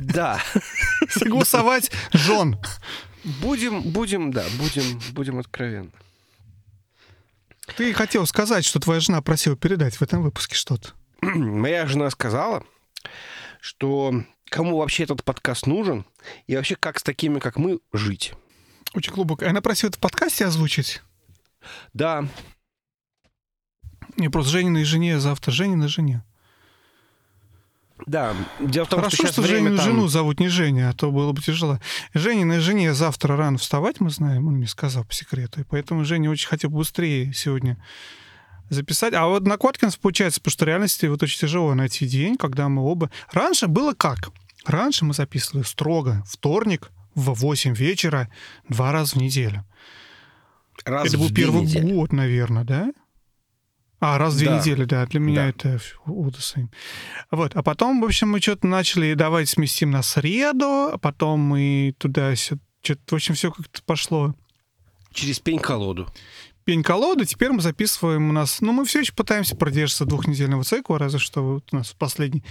[0.00, 0.40] Да.
[1.10, 2.58] Согласовать жен.
[3.24, 5.92] Будем, будем, да, будем, будем откровенны.
[7.76, 10.90] Ты хотел сказать, что твоя жена просила передать в этом выпуске что-то.
[11.20, 12.64] Моя жена сказала,
[13.60, 14.12] что
[14.50, 16.04] кому вообще этот подкаст нужен,
[16.46, 18.34] и вообще как с такими, как мы, жить.
[18.94, 19.46] Очень глубоко.
[19.46, 21.00] Она просила это в подкасте озвучить?
[21.94, 22.28] Да.
[24.16, 26.22] Не, просто Жениной жене завтра, Жениной жене.
[28.06, 29.84] Да, дело в том, Хорошо, что что Женину там...
[29.84, 31.78] жену зовут не Женя, а то было бы тяжело.
[32.14, 35.60] Жениной жене завтра рано вставать, мы знаем, он мне сказал по секрету.
[35.60, 37.76] И поэтому Женя очень хотел быстрее сегодня
[38.70, 39.14] записать.
[39.14, 42.68] А вот на Кваткинс получается, потому что в реальности вот очень тяжело найти день, когда
[42.68, 43.10] мы оба...
[43.30, 44.30] Раньше было как?
[44.66, 48.28] Раньше мы записывали строго вторник в 8 вечера
[48.68, 49.64] два раза в неделю.
[50.84, 51.92] Раз Это в был первый недели.
[51.92, 52.92] год, наверное, да?
[54.04, 54.58] А, раз в две Да.
[54.58, 55.06] недели, да.
[55.06, 55.48] Для меня Да.
[55.50, 56.68] это ужасы.
[57.30, 57.52] Вот.
[57.54, 62.34] А потом, в общем, мы что-то начали, давай сместим на среду, а потом мы туда
[62.34, 64.34] что-то, в общем, все как-то пошло.
[65.12, 66.08] Через пень-колоду.
[66.64, 68.60] Пень-колода, теперь мы записываем у нас...
[68.60, 72.42] Ну, мы все еще пытаемся продержаться двухнедельного цикла, разве что вот у нас последний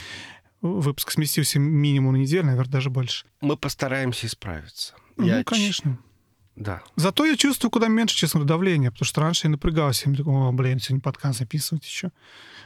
[0.62, 3.26] выпуск сместился минимум на неделю, наверное, даже больше.
[3.42, 4.94] Мы постараемся исправиться.
[5.18, 5.98] Ну, Я конечно.
[6.56, 6.82] Да.
[6.96, 10.52] Зато я чувствую куда меньше, честно, давления, потому что раньше я напрягался, я такой, о,
[10.52, 12.12] блин, сегодня подкаст записывать еще.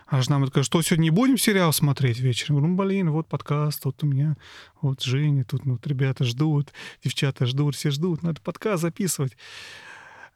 [0.07, 2.55] А жена мне такая, что сегодня не будем сериал смотреть вечером?
[2.55, 4.37] Я говорю, ну, блин, вот подкаст, вот у меня,
[4.81, 9.35] вот Женя, тут ну, вот ребята ждут, девчата ждут, все ждут, надо подкаст записывать.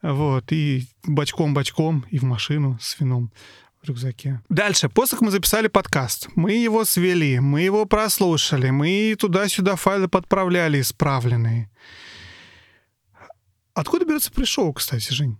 [0.02, 3.32] Вот, и бочком-бочком, и в машину с вином
[3.82, 4.42] в рюкзаке.
[4.50, 10.08] Дальше, после как мы записали подкаст, мы его свели, мы его прослушали, мы туда-сюда файлы
[10.08, 11.70] подправляли исправленные.
[13.80, 15.38] Откуда берется пришел, кстати, Жень?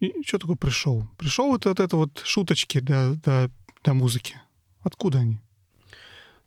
[0.00, 1.06] И что такое пришел?
[1.16, 3.52] Пришел вот это вот шуточки до, до,
[3.84, 4.34] до музыки.
[4.80, 5.38] Откуда они?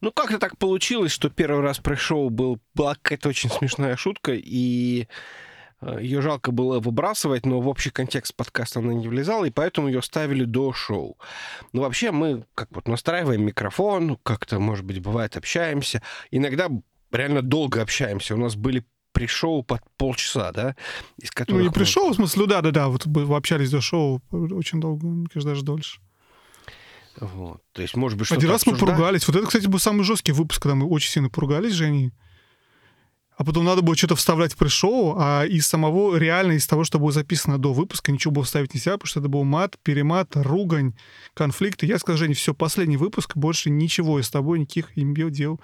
[0.02, 5.08] Ну, как-то так получилось, что первый раз пришел был, была какая-то очень смешная шутка, и
[6.00, 10.02] ее жалко было выбрасывать, но в общий контекст подкаста она не влезала, и поэтому ее
[10.02, 11.18] ставили до шоу.
[11.72, 16.02] Но вообще мы как вот настраиваем микрофон, как-то, может быть, бывает, общаемся.
[16.30, 16.68] Иногда
[17.14, 18.36] реально долго общаемся.
[18.36, 20.76] У нас были пришел под полчаса, да,
[21.18, 21.62] из Ну, которых...
[21.62, 24.82] не мы- пришел, в смысле, ну да, да, да, вот мы общались до шоу очень
[24.82, 26.00] долго, мне кажется, даже дольше.
[27.20, 27.62] Вот.
[27.74, 28.96] То есть, может быть, что-то Один раз мы обсуждали.
[28.98, 29.28] поругались.
[29.28, 32.12] Вот это, кстати, был самый жесткий выпуск, когда мы очень сильно поругались с Женей.
[33.36, 37.00] А потом надо было что-то вставлять в пришоу, а из самого, реально из того, что
[37.00, 40.94] было записано до выпуска, ничего было вставить нельзя, потому что это был мат, перемат, ругань,
[41.34, 41.86] конфликты.
[41.88, 45.60] Я сказал, Жене, все, последний выпуск, больше ничего я с тобой, никаких имбил дел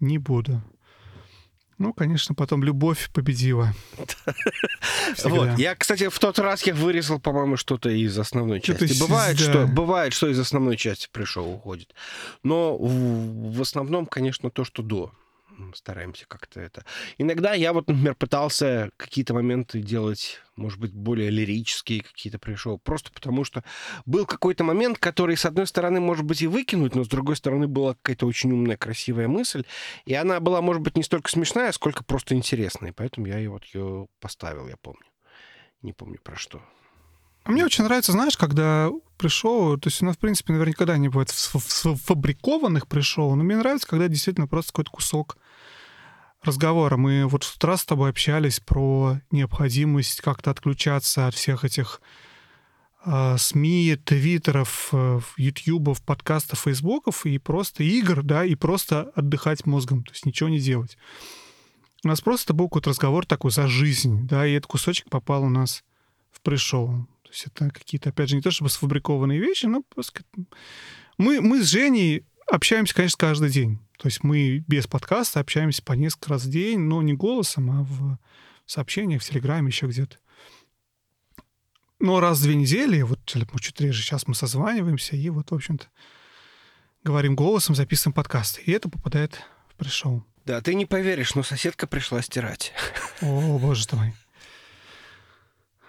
[0.00, 0.62] не буду.
[1.80, 3.72] Ну, конечно, потом любовь победила.
[5.24, 5.58] Вот.
[5.58, 8.94] Я, кстати, в тот раз я вырезал, по-моему, что-то из основной Что-то части.
[8.94, 9.42] из- Бывает, да.
[9.44, 11.92] что, бывает, что из основной части пришел уходит.
[12.44, 15.10] Но в, в основном, конечно, то, что до.
[15.74, 16.84] Стараемся как-то это.
[17.18, 22.78] Иногда я вот, например, пытался какие-то моменты делать, может быть, более лирические какие-то пришел.
[22.78, 23.62] Просто потому что
[24.06, 27.66] был какой-то момент, который, с одной стороны, может быть, и выкинуть, но с другой стороны,
[27.68, 29.64] была какая-то очень умная, красивая мысль.
[30.04, 32.92] И она была, может быть, не столько смешная, сколько просто интересная.
[32.92, 35.06] Поэтому я ее вот ее поставил, я помню.
[35.82, 36.62] Не помню про что.
[37.44, 40.98] А мне очень нравится, знаешь, когда пришел, то есть у нас, в принципе, наверняка никогда
[40.98, 45.36] не бывает фабрикованных пришел, но мне нравится, когда действительно просто какой-то кусок
[46.42, 46.96] разговора.
[46.96, 52.00] Мы вот в тот раз с тобой общались про необходимость как-то отключаться от всех этих
[53.02, 60.04] а, СМИ, твиттеров, э, ютубов, подкастов, фейсбуков и просто игр, да, и просто отдыхать мозгом,
[60.04, 60.98] то есть ничего не делать.
[62.04, 65.48] У нас просто был какой-то разговор такой за жизнь, да, и этот кусочек попал у
[65.48, 65.82] нас
[66.30, 67.06] в пришел.
[67.30, 70.24] То есть это какие-то, опять же, не то чтобы сфабрикованные вещи, но просто...
[71.16, 73.78] Мы, мы с Женей общаемся, конечно, каждый день.
[73.98, 77.84] То есть мы без подкаста общаемся по несколько раз в день, но не голосом, а
[77.84, 78.18] в
[78.66, 80.16] сообщениях, в Телеграме, еще где-то.
[82.00, 85.54] Но раз в две недели, вот может, чуть реже, сейчас мы созваниваемся и вот, в
[85.54, 85.86] общем-то,
[87.04, 88.58] говорим голосом, записываем подкаст.
[88.66, 90.24] И это попадает в пришел.
[90.46, 92.72] Да, ты не поверишь, но соседка пришла стирать.
[93.20, 94.14] О, боже ты мой.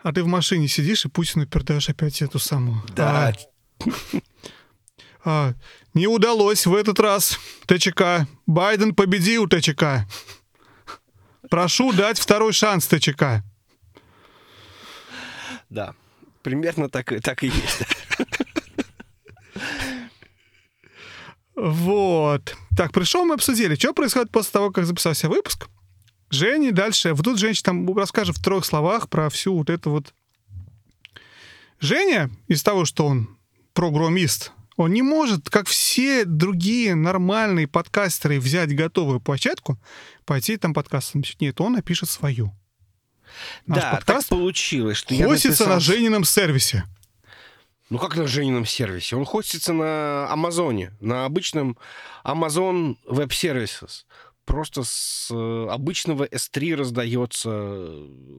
[0.03, 2.83] А ты в машине сидишь и Путину передаешь опять эту самую.
[2.95, 3.33] Да.
[3.83, 3.89] А,
[5.23, 5.53] а,
[5.93, 8.27] не удалось в этот раз ТЧК.
[8.47, 10.07] Байден победил ТЧК.
[11.49, 13.43] Прошу дать второй шанс ТЧК.
[15.69, 15.93] Да,
[16.41, 17.83] примерно так, так и есть.
[21.55, 22.55] Вот.
[22.75, 25.67] Так, пришел, мы обсудили, что происходит после того, как записался выпуск.
[26.31, 30.13] Женя дальше, вот тут женщина там расскажет в трех словах про всю вот эту вот...
[31.79, 33.37] Женя, из того, что он
[33.73, 39.77] программист, он не может, как все другие нормальные подкастеры, взять готовую площадку,
[40.25, 42.53] пойти там подкаст Нет, он напишет свою.
[43.65, 45.67] Наш да, подкаст так получилось, что я написал...
[45.67, 46.85] на Женином сервисе.
[47.89, 49.17] Ну как на Женином сервисе?
[49.17, 51.77] Он хостится на Амазоне, на обычном
[52.23, 54.05] Amazon Web Services.
[54.45, 57.93] Просто с э, обычного S3 раздается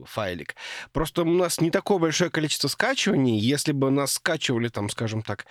[0.05, 0.55] файлик.
[0.91, 3.39] Просто у нас не такое большое количество скачиваний.
[3.39, 5.45] Если бы нас скачивали, там, скажем так,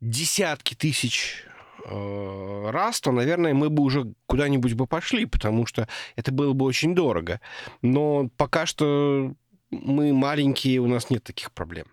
[0.00, 1.44] десятки тысяч
[1.84, 6.64] э, раз, то, наверное, мы бы уже куда-нибудь бы пошли, потому что это было бы
[6.64, 7.40] очень дорого.
[7.82, 9.34] Но пока что
[9.70, 11.86] мы маленькие, у нас нет таких проблем.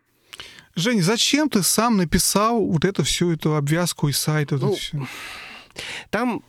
[0.76, 4.52] Жень, зачем ты сам написал вот эту всю эту обвязку и сайт?
[4.52, 5.08] Вот ну, все?
[6.10, 6.44] Там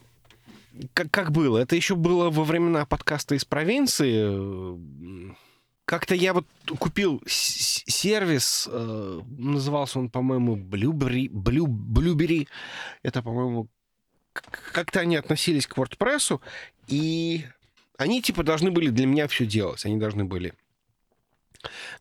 [0.94, 1.58] как, как было?
[1.58, 5.34] Это еще было во времена подкаста из провинции.
[5.84, 6.46] Как-то я вот
[6.78, 12.48] купил сервис, э, назывался он, по-моему, Blueberry, Blue, Blueberry.
[13.02, 13.68] Это, по-моему,
[14.72, 16.40] как-то они относились к WordPress,
[16.88, 17.44] и
[17.98, 19.84] они, типа, должны были для меня все делать.
[19.86, 20.54] Они должны были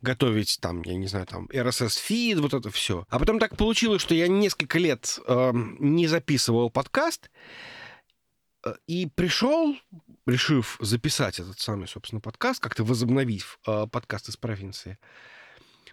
[0.02, 3.06] готовить там, я не знаю, там RSS-фид, вот это все.
[3.10, 7.85] А потом так получилось, что я несколько лет э, не записывал подкаст, э,
[8.88, 9.76] и пришел,
[10.26, 14.98] решив записать этот самый, собственно, подкаст, как-то возобновив э, подкаст из провинции,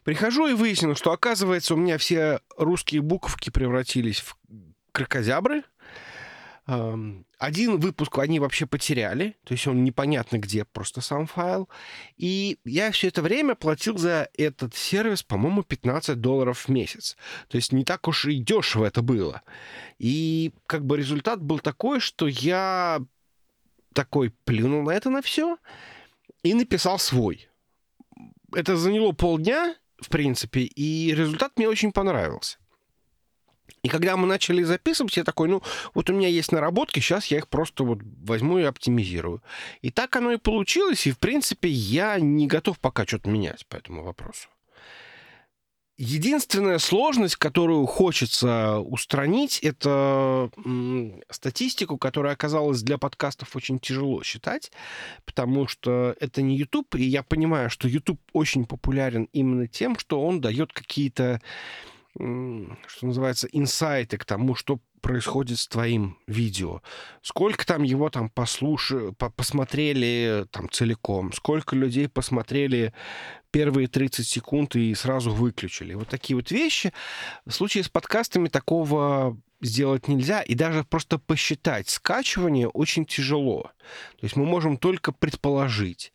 [0.04, 4.36] прихожу и выяснил, что, оказывается, у меня все русские буковки превратились в
[4.92, 5.64] крокозябры,
[6.64, 11.68] один выпуск они вообще потеряли, то есть он непонятно где, просто сам файл.
[12.16, 17.16] И я все это время платил за этот сервис, по-моему, 15 долларов в месяц.
[17.48, 19.42] То есть не так уж и дешево это было.
[19.98, 23.00] И как бы результат был такой, что я
[23.92, 25.58] такой плюнул на это на все
[26.44, 27.48] и написал свой.
[28.54, 32.58] Это заняло полдня, в принципе, и результат мне очень понравился.
[33.82, 35.60] И когда мы начали записывать, я такой, ну,
[35.92, 39.42] вот у меня есть наработки, сейчас я их просто вот возьму и оптимизирую.
[39.80, 43.76] И так оно и получилось, и, в принципе, я не готов пока что-то менять по
[43.76, 44.48] этому вопросу.
[45.98, 50.50] Единственная сложность, которую хочется устранить, это
[51.28, 54.72] статистику, которая оказалась для подкастов очень тяжело считать,
[55.24, 60.24] потому что это не YouTube, и я понимаю, что YouTube очень популярен именно тем, что
[60.24, 61.40] он дает какие-то
[62.14, 66.82] что называется, инсайты к тому, что происходит с твоим видео.
[67.22, 72.92] Сколько там его там послушали, посмотрели там целиком, сколько людей посмотрели
[73.50, 75.94] первые 30 секунд и сразу выключили.
[75.94, 76.92] Вот такие вот вещи.
[77.44, 83.70] В случае с подкастами такого сделать нельзя, и даже просто посчитать скачивание очень тяжело.
[84.18, 86.12] То есть мы можем только предположить.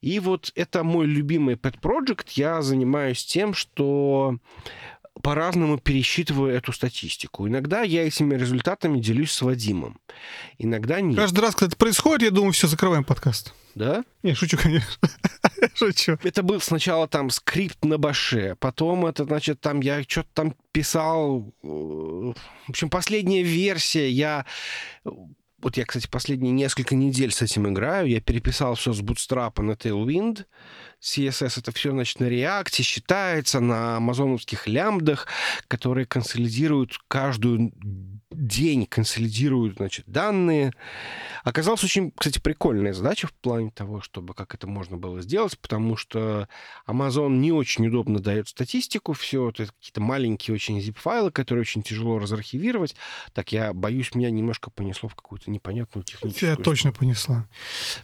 [0.00, 2.26] И вот это мой любимый pet project.
[2.34, 4.36] Я занимаюсь тем, что
[5.20, 7.46] по-разному пересчитываю эту статистику.
[7.46, 9.98] Иногда я этими результатами делюсь с Вадимом.
[10.58, 11.16] Иногда нет.
[11.16, 13.54] Каждый раз, когда это происходит, я думаю, все, закрываем подкаст.
[13.74, 14.04] Да?
[14.22, 15.08] Не, шучу, конечно.
[15.74, 16.18] шучу.
[16.22, 21.52] Это был сначала там скрипт на баше, потом это, значит, там я что-то там писал.
[21.62, 22.34] Э, в
[22.68, 24.44] общем, последняя версия я
[25.62, 28.08] вот я, кстати, последние несколько недель с этим играю.
[28.08, 30.46] Я переписал все с Bootstrap на Tailwind.
[31.02, 35.26] CSS это все, значит, на React, считается на амазоновских лямбдах,
[35.68, 37.72] которые консолидируют каждую
[38.30, 40.72] день, консолидируют, значит, данные.
[41.42, 45.96] Оказалась очень, кстати, прикольная задача в плане того, чтобы как это можно было сделать, потому
[45.96, 46.48] что
[46.86, 52.18] Amazon не очень удобно дает статистику, все это какие-то маленькие очень zip-файлы, которые очень тяжело
[52.18, 52.94] разархивировать.
[53.32, 56.54] Так я боюсь, меня немножко понесло в какую-то непонятную техническую...
[56.54, 57.48] Тебя точно понесла.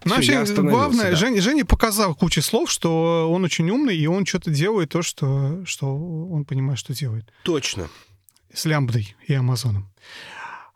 [0.04, 1.16] Ну, вообще, главное, да.
[1.16, 5.64] Женя, Женя показал кучу слов, что он очень умный, и он что-то делает то, что,
[5.64, 7.32] что он понимает, что делает.
[7.44, 7.88] Точно.
[8.56, 9.92] С лямбдой и Амазоном.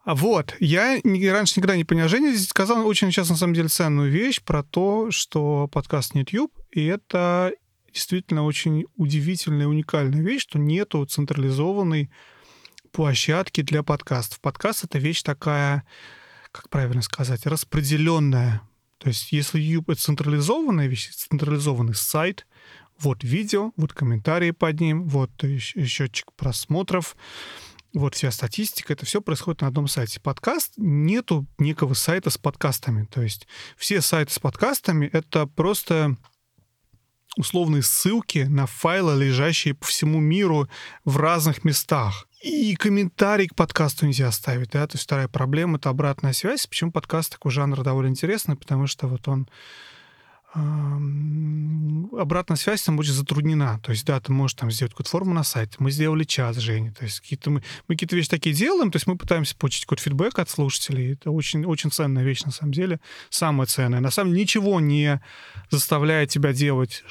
[0.05, 0.55] Вот.
[0.61, 2.09] Я раньше никогда не понял.
[2.09, 6.21] Женя здесь сказал очень сейчас, на самом деле, ценную вещь про то, что подкаст не
[6.21, 7.55] YouTube, и это
[7.91, 12.11] действительно очень удивительная уникальная вещь, что нету централизованной
[12.93, 14.41] площадки для подкастов.
[14.41, 15.85] Подкаст— это вещь такая,
[16.53, 18.61] как правильно сказать, распределенная.
[18.99, 22.47] То есть если YouTube— это централизованная вещь, централизованный сайт,
[22.99, 27.17] Вот видео, вот комментарии под ним, вот счетчик просмотров,
[27.93, 30.21] вот вся статистика, это все происходит на одном сайте.
[30.21, 33.07] Подкаст, нету некого сайта с подкастами.
[33.07, 36.17] То есть все сайты с подкастами— это просто
[37.37, 40.69] условные ссылки на файлы, лежащие по всему миру
[41.05, 42.27] в разных местах.
[42.43, 46.67] И комментарий к подкасту нельзя оставить, да, то есть вторая проблема— это обратная связь.
[46.67, 48.57] Почему подкаст такой жанр довольно интересный?
[48.57, 49.49] Потому что вот он
[50.53, 53.81] обратная связь там очень затруднена.
[53.83, 55.77] То есть, да, ты можешь там сделать какую-то форму на сайте.
[55.79, 56.93] Мы сделали час, Женя.
[56.93, 60.03] То есть какие-то мы, мы какие-то вещи такие делаем, то есть мы пытаемся получить какой-то
[60.03, 61.13] фидбэк от слушателей.
[61.13, 63.01] Это очень, очень ценная вещь на самом деле.
[63.29, 64.01] Самая ценная.
[64.01, 65.21] На самом деле ничего не
[65.71, 67.05] заставляет тебя делать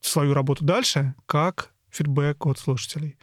[0.00, 3.16] свою работу дальше, как фидбэк от слушателей.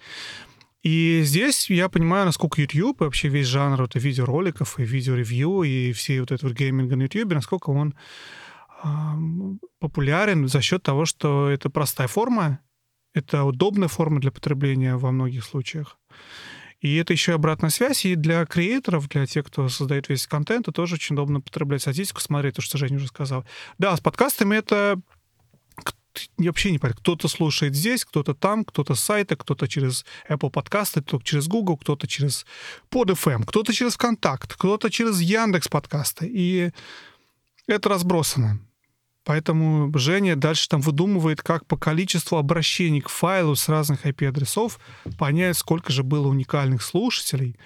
[0.82, 6.22] И здесь я понимаю, насколько YouTube, вообще весь жанр вот, видеороликов и видеоревью, и все
[6.22, 7.94] вот это вот гейминга на YouTube, насколько он
[9.80, 12.60] популярен за счет того, что это простая форма,
[13.14, 15.98] это удобная форма для потребления во многих случаях.
[16.80, 20.68] И это еще и обратная связь, и для креаторов, для тех, кто создает весь контент,
[20.68, 23.46] это тоже очень удобно потреблять статистику, смотреть то, что Женя уже сказал.
[23.78, 25.00] Да, с подкастами это
[26.38, 30.50] я вообще не понимаю, кто-то слушает здесь, кто-то там, кто-то с сайта, кто-то через Apple
[30.50, 32.46] подкасты, кто-то через Google, кто-то через
[32.90, 36.30] PodFM, кто-то через ВКонтакт, кто-то через Яндекс подкасты.
[36.30, 36.72] И
[37.68, 38.60] это разбросано.
[39.24, 44.80] Поэтому Женя дальше там выдумывает, как по количеству обращений к файлу с разных IP-адресов
[45.18, 47.58] понять, сколько же было уникальных слушателей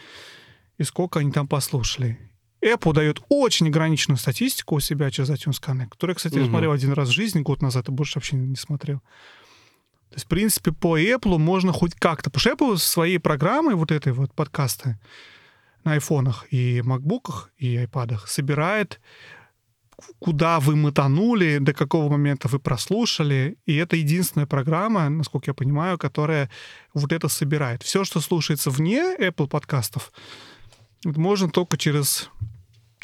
[0.77, 2.19] и сколько они там послушали.
[2.61, 6.43] Apple дает очень ограниченную статистику у себя через iTunes Connect, которую, кстати, угу.
[6.43, 8.99] я смотрел один раз в жизни, год назад, и больше вообще не смотрел.
[10.09, 12.29] То есть, в принципе, по Apple можно хоть как-то...
[12.29, 14.97] Потому что Apple своей программой вот этой вот подкасты
[15.83, 18.99] на айфонах и макбуках и айпадах собирает
[20.19, 23.57] куда вы мотанули, до какого момента вы прослушали.
[23.65, 26.49] И это единственная программа, насколько я понимаю, которая
[26.93, 27.83] вот это собирает.
[27.83, 30.11] Все, что слушается вне Apple подкастов,
[31.03, 32.29] можно только через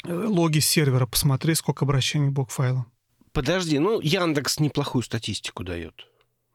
[0.04, 2.86] э, логи сервера посмотреть, сколько обращений к блок-файлу.
[3.32, 6.06] Подожди, ну Яндекс неплохую статистику дает,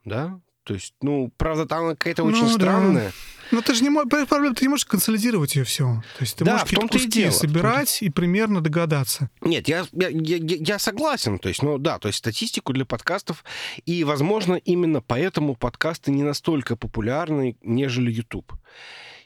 [0.04, 0.40] да?
[0.68, 3.12] То есть, ну, правда, там какая-то очень ну, странная.
[3.50, 6.02] Но ты же не можешь, проблема, ты не можешь консолидировать ее все.
[6.16, 9.30] То есть ты да, можешь какие-то куски и собирать и примерно догадаться.
[9.40, 11.38] Нет, я, я, я, я согласен.
[11.38, 13.44] То есть, ну да, то есть статистику для подкастов.
[13.86, 18.52] И, возможно, именно поэтому подкасты не настолько популярны, нежели YouTube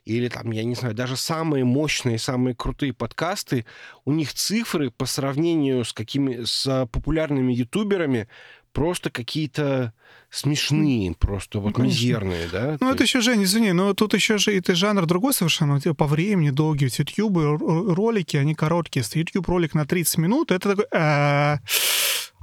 [0.04, 3.64] или там, я не знаю, даже самые мощные, самые крутые подкасты,
[4.04, 8.28] у них цифры по сравнению с какими с популярными ютуберами
[8.72, 9.92] просто какие-то
[10.30, 12.76] смешные, просто вот ну, мизерные, да?
[12.80, 16.50] Ну, это еще, Жень, извини, но тут еще же это жанр другой совершенно, по времени
[16.50, 16.86] долгий.
[16.86, 19.02] Ведь YouTube ролики, они короткие.
[19.02, 20.86] Если YouTube ролик на 30 минут, это такой...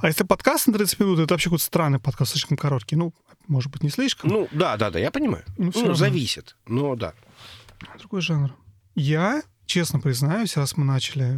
[0.01, 2.95] А если подкаст на 30 минут, это вообще какой-то странный подкаст, слишком короткий.
[2.95, 3.13] Ну,
[3.47, 4.29] может быть, не слишком.
[4.29, 5.43] Ну, да, да, да, я понимаю.
[5.57, 7.13] Ну, ну зависит, но да.
[7.97, 8.55] Другой жанр.
[8.95, 11.37] Я, честно признаюсь, раз мы начали,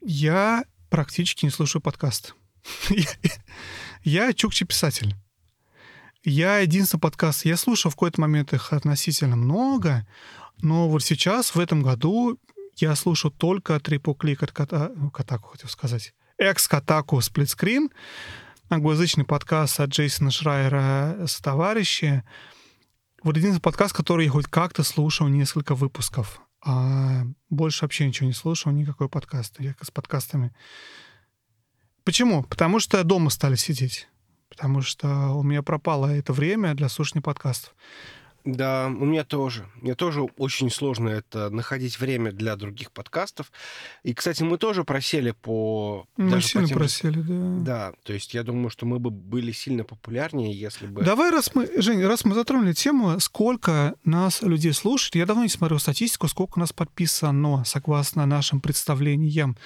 [0.00, 2.34] я практически не слушаю подкаст.
[4.04, 5.14] Я чукчи-писатель.
[6.24, 10.06] Я единственный подкаст, я слушал в какой-то момент их относительно много,
[10.60, 12.38] но вот сейчас, в этом году,
[12.76, 17.90] я слушаю только Triple Click от Кота, ну, Катаку, хотел сказать, экс-Катаку сплитскрин,
[18.68, 22.24] англоязычный подкаст от Джейсона Шрайера с товарищи.
[23.22, 26.40] Вот единственный подкаст, который я хоть как-то слушал несколько выпусков.
[26.64, 29.56] А больше вообще ничего не слушал, никакой подкаст.
[29.60, 30.52] Я с подкастами
[32.08, 32.42] Почему?
[32.42, 34.08] Потому что дома стали сидеть.
[34.48, 37.74] Потому что у меня пропало это время для слушания подкастов.
[38.46, 39.66] Да, у меня тоже.
[39.82, 43.52] Мне тоже очень сложно это находить время для других подкастов.
[44.04, 46.06] И, кстати, мы тоже просели по...
[46.16, 46.78] Мы даже сильно по тем...
[46.78, 47.90] просели, да.
[47.90, 51.02] Да, то есть я думаю, что мы бы были сильно популярнее, если бы...
[51.02, 55.50] Давай, раз мы, Жень, раз мы затронули тему, сколько нас людей слушает, я давно не
[55.50, 59.58] смотрел статистику, сколько нас подписано, согласно нашим представлениям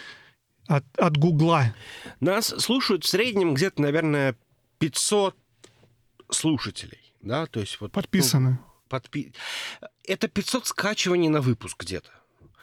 [0.76, 1.74] от, от Гугла?
[2.20, 4.36] Нас слушают в среднем где-то, наверное,
[4.78, 5.36] 500
[6.30, 7.14] слушателей.
[7.20, 7.92] Да, то есть вот...
[7.92, 8.50] Подписаны.
[8.50, 8.58] Ну,
[8.88, 9.32] подпи...
[10.04, 12.10] Это 500 скачиваний на выпуск где-то.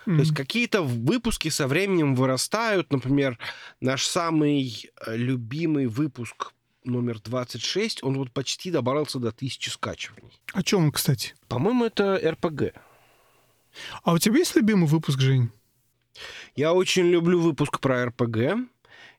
[0.05, 0.15] Mm-hmm.
[0.15, 2.91] То есть какие-то выпуски со временем вырастают.
[2.91, 3.37] Например,
[3.79, 6.53] наш самый э, любимый выпуск
[6.83, 10.41] номер 26, он вот почти добрался до тысячи скачиваний.
[10.53, 11.35] О чем он, кстати?
[11.47, 12.73] По-моему, это РПГ.
[14.03, 15.51] А у тебя есть любимый выпуск, Жень?
[16.55, 18.69] Я очень люблю выпуск про РПГ.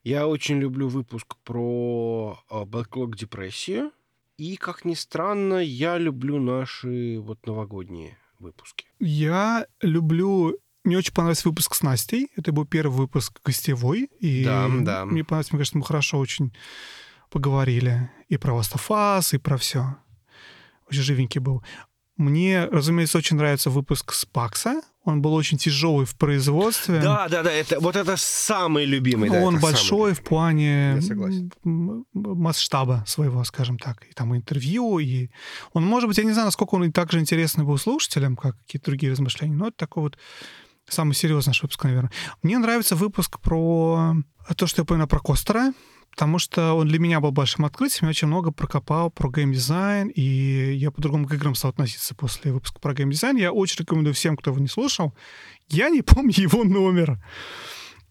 [0.02, 3.92] Я очень люблю выпуск про бэклог депрессию.
[4.38, 8.86] И, как ни странно, я люблю наши вот новогодние выпуски.
[8.98, 10.56] Я люблю...
[10.82, 12.28] Мне очень понравился выпуск с Настей.
[12.36, 14.08] Это был первый выпуск гостевой.
[14.18, 15.04] И да, да.
[15.04, 16.54] Мне понравилось, мне кажется, мы хорошо очень
[17.28, 18.10] поговорили.
[18.28, 19.96] И про Ластофас, и про все.
[20.88, 21.62] Очень живенький был.
[22.16, 24.80] Мне, разумеется, очень нравится выпуск Спакса.
[25.04, 27.00] Он был очень тяжелый в производстве.
[27.00, 29.30] Да, да, да, это, вот это самый любимый.
[29.30, 31.00] Да, он большой в плане
[32.12, 34.04] масштаба своего, скажем так.
[34.10, 35.30] И там интервью, и
[35.72, 38.58] он, может быть, я не знаю, насколько он и так же интересный был слушателям, как
[38.58, 40.18] какие-то другие размышления, но это такой вот
[40.86, 42.12] самый серьезный наш выпуск, наверное.
[42.42, 44.16] Мне нравится выпуск про
[44.56, 45.72] то, что я понял про Костера,
[46.10, 50.74] потому что он для меня был большим открытием, я очень много прокопал про геймдизайн, и
[50.74, 53.36] я по-другому к играм стал относиться после выпуска про геймдизайн.
[53.36, 55.14] Я очень рекомендую всем, кто его не слушал.
[55.68, 57.18] Я не помню его номер.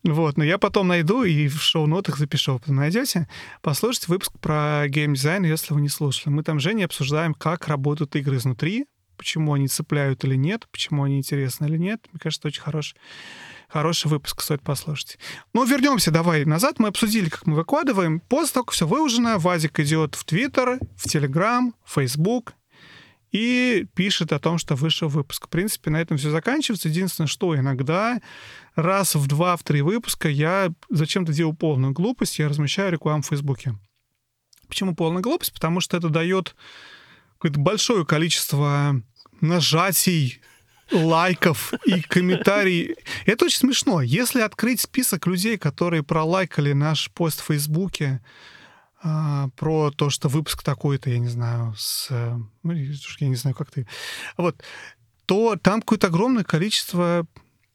[0.03, 2.57] Вот, но я потом найду и в шоу-нотах запишу.
[2.59, 3.27] Потом найдете.
[3.61, 6.33] Послушайте выпуск про геймдизайн, если вы не слушали.
[6.33, 8.85] Мы там с Женей обсуждаем, как работают игры изнутри,
[9.17, 12.01] почему они цепляют или нет, почему они интересны или нет.
[12.11, 12.95] Мне кажется, очень хороший,
[13.69, 15.17] хороший выпуск, стоит послушать.
[15.53, 16.79] Ну, вернемся давай назад.
[16.79, 18.19] Мы обсудили, как мы выкладываем.
[18.19, 22.53] После того, как все выложено, Вазик идет в Твиттер, в Телеграм, в Фейсбук
[23.31, 25.45] и пишет о том, что вышел выпуск.
[25.45, 26.89] В принципе, на этом все заканчивается.
[26.89, 28.19] Единственное, что иногда
[28.75, 33.27] раз в два, в три выпуска я зачем-то делаю полную глупость, я размещаю рекламу в
[33.27, 33.75] Фейсбуке.
[34.67, 35.53] Почему полная глупость?
[35.53, 36.55] Потому что это дает
[37.33, 39.01] какое-то большое количество
[39.41, 40.41] нажатий,
[40.91, 42.97] лайков и комментариев.
[43.25, 44.01] Это очень смешно.
[44.01, 48.21] Если открыть список людей, которые пролайкали наш пост в Фейсбуке,
[49.01, 52.09] а, про то, что выпуск такой-то, я не знаю, с...
[52.63, 53.87] ну, я не знаю, как ты...
[54.35, 54.61] Вот.
[55.25, 57.25] То там какое-то огромное количество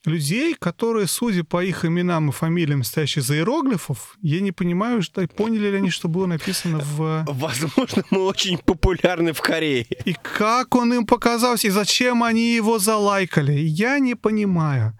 [0.04, 5.26] людей, которые, судя по их именам и фамилиям, стоящие за иероглифов, я не понимаю, что
[5.28, 7.24] поняли ли они, что было написано в...
[7.28, 9.86] Возможно, мы очень популярны в Корее.
[10.04, 14.98] И как он им показался, и зачем они его залайкали, я не понимаю.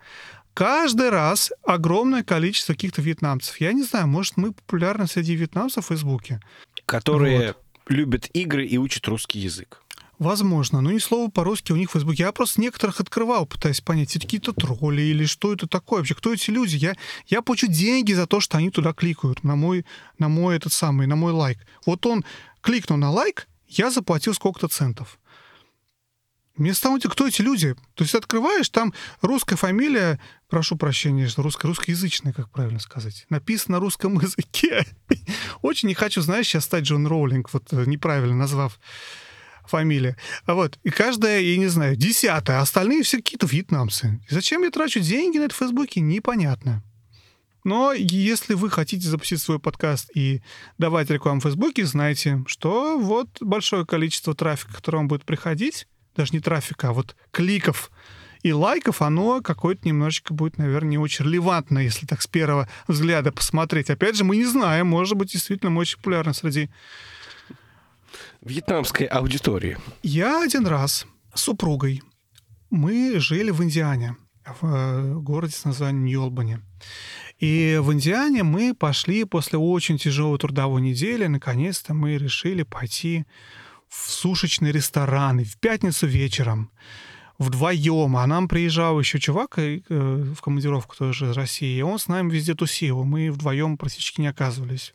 [0.55, 3.61] Каждый раз огромное количество каких-то вьетнамцев.
[3.61, 6.41] Я не знаю, может, мы популярны среди вьетнамцев в Фейсбуке?
[6.87, 7.55] Которые
[7.89, 9.83] любят игры и учат русский язык.
[10.19, 12.23] Возможно, но ни слова по-русски у них в Фейсбуке.
[12.23, 16.33] Я просто некоторых открывал, пытаясь понять, это какие-то тролли или что это такое вообще, кто
[16.33, 16.77] эти люди.
[16.77, 16.95] Я,
[17.27, 19.85] я получу деньги за то, что они туда кликают, на мой,
[20.19, 21.59] на мой этот самый, на мой лайк.
[21.85, 22.25] Вот он
[22.61, 25.19] кликнул на лайк, я заплатил сколько-то центов.
[26.57, 27.75] Мне стало кто эти люди?
[27.95, 33.79] То есть открываешь, там русская фамилия, прошу прощения, что русско русскоязычная, как правильно сказать, написано
[33.79, 34.87] на русском языке.
[35.63, 38.79] Очень не хочу, знаешь, сейчас стать Джон Роулинг, вот э, неправильно назвав
[39.67, 40.17] фамилия.
[40.47, 44.21] А вот, и каждая, я не знаю, десятая, а остальные все какие-то вьетнамцы.
[44.29, 46.83] И зачем я трачу деньги на это в Фейсбуке, непонятно.
[47.65, 50.43] Но если вы хотите запустить свой подкаст и
[50.77, 56.33] давать рекламу в Фейсбуке, знайте, что вот большое количество трафика, который вам будет приходить, даже
[56.33, 57.91] не трафика, а вот кликов
[58.43, 63.33] и лайков, оно какое-то немножечко будет, наверное, не очень релевантно, если так с первого взгляда
[63.33, 63.89] посмотреть.
[63.89, 66.69] Опять же, мы не знаем, может быть, действительно мы очень популярны среди
[68.45, 69.79] Вьетнамской аудитории.
[70.03, 72.03] Я один раз с супругой,
[72.71, 74.17] мы жили в Индиане,
[74.61, 76.61] в э, городе с названием Нью-Олбани.
[77.39, 83.25] И в Индиане мы пошли после очень тяжелой трудовой недели, наконец-то мы решили пойти
[83.89, 86.71] в сушечный ресторан в пятницу вечером
[87.39, 92.09] вдвоем, а нам приезжал еще чувак э, в командировку тоже из России, и он с
[92.09, 94.95] нами везде тусил, мы вдвоем практически не оказывались.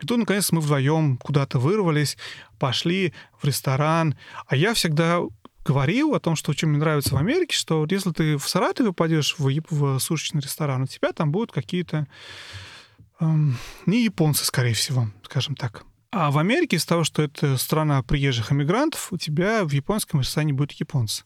[0.00, 2.16] И тут, наконец, мы вдвоем куда-то вырвались,
[2.58, 5.20] пошли в ресторан, а я всегда
[5.64, 9.34] говорил о том, что чем мне нравится в Америке, что если ты в Саратове пойдешь
[9.38, 12.06] в, в сушечный ресторан, у тебя там будут какие-то
[13.20, 15.84] эм, не японцы, скорее всего, скажем так.
[16.10, 20.54] А в Америке из-за того, что это страна приезжих иммигрантов, у тебя в японском ресторане
[20.54, 21.24] будут японцы.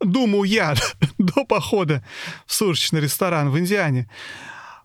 [0.00, 0.74] Думал я
[1.18, 2.04] до похода
[2.46, 4.08] в сушечный ресторан в Индиане,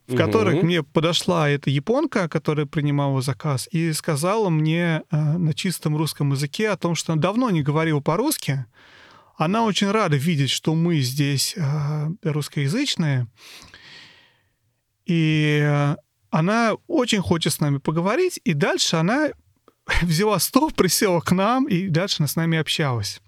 [0.08, 0.16] в
[0.58, 0.66] Мгм.
[0.66, 6.70] мне подошла эта японка, которая принимала заказ, и сказала мне э, на чистом русском языке
[6.70, 8.66] о том, что она давно не говорила по-русски.
[9.38, 13.28] Она очень рада видеть, что мы здесь э, русскоязычные.
[15.06, 15.96] И э,
[16.30, 19.30] она очень хочет с нами поговорить, и дальше она
[20.02, 23.22] взяла стол, присела к нам, и дальше она с нами общалась.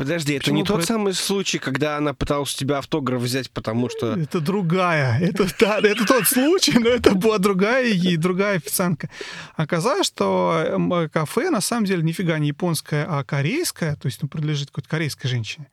[0.00, 3.50] Подожди, это Почему не тот про- самый случай, когда она пыталась у тебя автограф взять,
[3.50, 4.14] потому что...
[4.14, 5.20] Это другая.
[5.20, 9.10] Это, да, это тот случай, но это была другая и другая официантка.
[9.56, 14.28] Оказалось, что м, кафе на самом деле нифига не японское, а корейское, то есть ну,
[14.28, 15.68] принадлежит какой-то корейской женщине.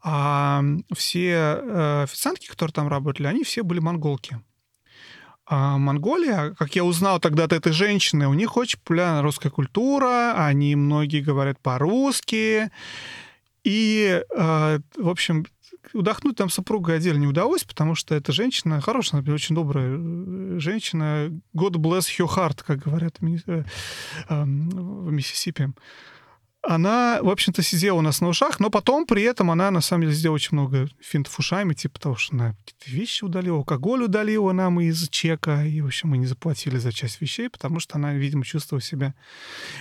[0.00, 0.62] А
[0.96, 4.38] все э, официантки, которые там работали, они все были монголки.
[5.44, 10.34] А Монголия, как я узнал тогда от этой женщины, у них очень популярна русская культура,
[10.36, 12.70] они многие говорят по-русски.
[13.64, 15.46] И, э, в общем,
[15.92, 21.28] удохнуть там супруга отдельно не удалось, потому что эта женщина, хорошая, очень добрая э, женщина,
[21.54, 23.22] God bless your heart, как говорят в
[25.10, 25.72] Миссисипи
[26.62, 30.02] она, в общем-то, сидела у нас на ушах, но потом при этом она, на самом
[30.02, 34.52] деле, сделала очень много финтов ушами, типа того, что она какие-то вещи удалила, алкоголь удалила
[34.52, 38.12] нам из чека, и, в общем, мы не заплатили за часть вещей, потому что она,
[38.12, 39.14] видимо, чувствовала себя...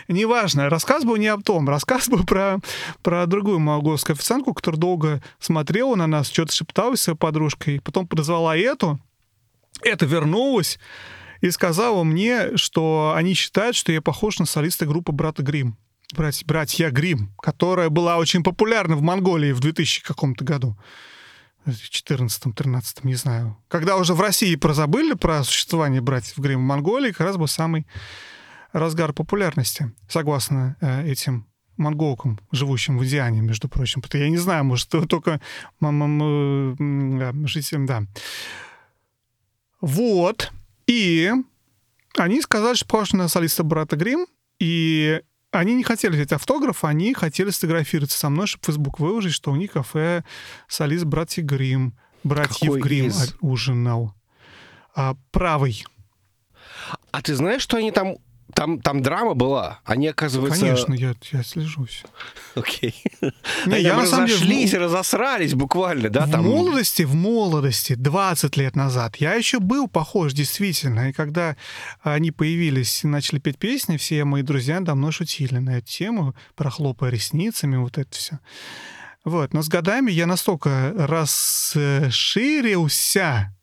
[0.07, 2.59] Неважно, рассказ был не об том, рассказ был про,
[3.01, 8.07] про другую молдовскую официантку, которая долго смотрела на нас, что-то шепталась с своей подружкой, потом
[8.07, 8.99] подозвала эту,
[9.81, 10.79] это вернулась,
[11.41, 15.77] и сказала мне, что они считают, что я похож на солиста группы «Брата Грим
[16.13, 20.77] брать, братья Грим, которая была очень популярна в Монголии в 2000 каком-то году.
[21.65, 23.57] В 14-13, не знаю.
[23.67, 27.85] Когда уже в России прозабыли про существование братьев Грим в Монголии, как раз был самый
[28.71, 31.47] разгар популярности, согласно э, этим
[31.77, 34.01] монголкам, живущим в Индиане, между прочим.
[34.01, 35.41] Потому я не знаю, может, только
[35.79, 38.03] жителям, да.
[39.81, 40.51] Вот.
[40.87, 41.31] И
[42.17, 44.27] они сказали, что похож на солиста брата Грим,
[44.59, 45.21] и
[45.51, 49.51] они не хотели взять автограф, они хотели сфотографироваться со мной, чтобы в Facebook выложить, что
[49.51, 50.23] у них кафе
[50.67, 53.35] солист братья Грим, братьев Какой Грим из?
[53.41, 54.13] ужинал.
[54.95, 55.85] А, правый.
[57.11, 58.17] А ты знаешь, что они там...
[58.53, 59.79] Там, там драма была.
[59.85, 60.59] Они, оказывается...
[60.61, 62.03] Конечно, я, я слежусь.
[62.55, 62.95] Окей.
[63.21, 63.31] Не,
[63.73, 66.25] Они я там на самом деле в разошлись, мо- разосрались буквально, да?
[66.25, 66.43] в там...
[66.45, 71.09] молодости, в молодости, 20 лет назад, я еще был похож, действительно.
[71.09, 71.55] И когда
[72.01, 77.11] они появились и начали петь песни, все мои друзья давно шутили на эту тему, прохлопая
[77.11, 78.39] ресницами, вот это все.
[79.25, 79.53] Вот.
[79.53, 83.53] Но с годами я настолько расширился,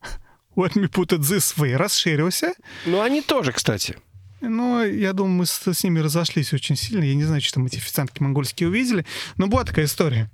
[0.56, 2.52] let me put it this way, расширился,
[2.84, 3.96] Ну, они тоже, кстати.
[4.40, 7.04] Но я думаю, мы с, с ними разошлись очень сильно.
[7.04, 9.06] Я не знаю, что там эти официантки монгольские увидели.
[9.36, 10.30] Но была такая история.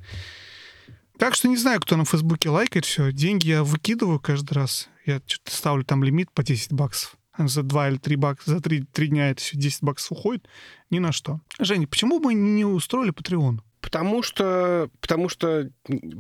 [1.19, 3.13] Так что не знаю, кто на Фейсбуке лайкает все.
[3.13, 4.89] Деньги я выкидываю каждый раз.
[5.07, 7.17] Я что-то ставлю там лимит по 10 баксов.
[7.39, 10.49] За 2 или 3 бакса, за 3, 3 дня это все 10 баксов уходит.
[10.91, 11.41] Ни на что.
[11.59, 13.61] Женя, почему мы не устроили Patreon?
[13.81, 14.91] Потому что...
[15.01, 15.71] Потому что...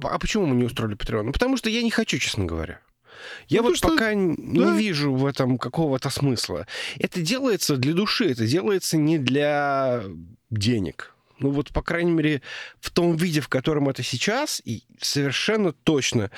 [0.04, 1.22] А почему мы не устроили Patreon?
[1.24, 2.80] Ну, потому что я не хочу, честно говоря.
[3.48, 4.14] Я Ну, вот что- пока да.
[4.14, 6.66] не вижу в этом какого-то смысла.
[6.98, 10.02] Это делается для души, это делается не для
[10.50, 11.14] денег.
[11.38, 12.42] Ну вот, по крайней мере,
[12.80, 16.30] в том виде, в котором это сейчас, и совершенно точно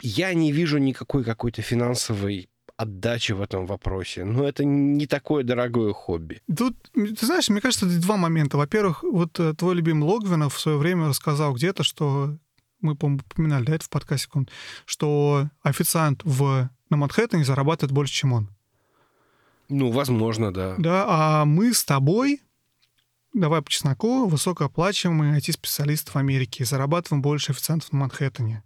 [0.00, 4.24] я не вижу никакой какой-то финансовой отдачи в этом вопросе.
[4.24, 6.40] Но это не такое дорогое хобби.
[6.56, 8.56] Тут, ты знаешь, мне кажется, два момента.
[8.56, 12.38] Во-первых, вот э, твой любимый Логвинов в свое время рассказал где-то, что
[12.80, 14.52] мы, по-моему, упоминали, да, это в подкасте, каком-то,
[14.86, 18.50] что официант в, на Манхэттене зарабатывает больше, чем он.
[19.68, 20.74] Ну, возможно, да.
[20.78, 22.42] Да, а мы с тобой,
[23.32, 28.64] давай по чесноку, высокооплачиваемые IT-специалисты в Америке, зарабатываем больше официантов на Манхэттене.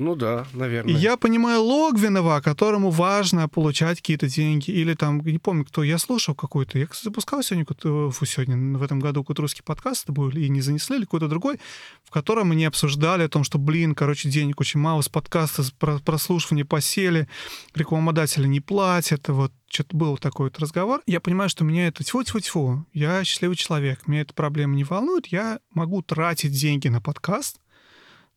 [0.00, 0.94] Ну да, наверное.
[0.94, 5.98] И я понимаю Логвинова, которому важно получать какие-то деньги, или там, не помню, кто, я
[5.98, 7.66] слушал какой-то, я, запускал сегодня,
[8.10, 11.28] фу, сегодня, в этом году какой-то русский подкаст, это был, и не занесли, или какой-то
[11.28, 11.60] другой,
[12.02, 16.64] в котором мы обсуждали о том, что, блин, короче, денег очень мало с подкаста, прослушивания
[16.64, 17.28] посели,
[17.74, 21.02] рекламодатели не платят, вот что-то был такой вот разговор.
[21.06, 25.60] Я понимаю, что меня это тьфу-тьфу-тьфу, я счастливый человек, меня эта проблема не волнует, я
[25.74, 27.60] могу тратить деньги на подкаст,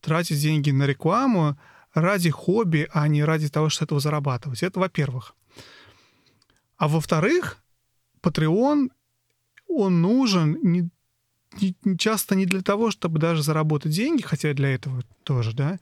[0.04, 1.58] тратить деньги на рекламу
[1.93, 4.62] ради хобби, а не ради того, чтобы этого зарабатывать.
[4.62, 5.34] Это во-первых.
[6.78, 7.58] А во-вторых,
[8.22, 8.89] Patreon,
[9.70, 10.89] он нужен не,
[11.62, 15.80] не- не часто не для того, чтобы даже заработать деньги, хотя для этого тоже, да,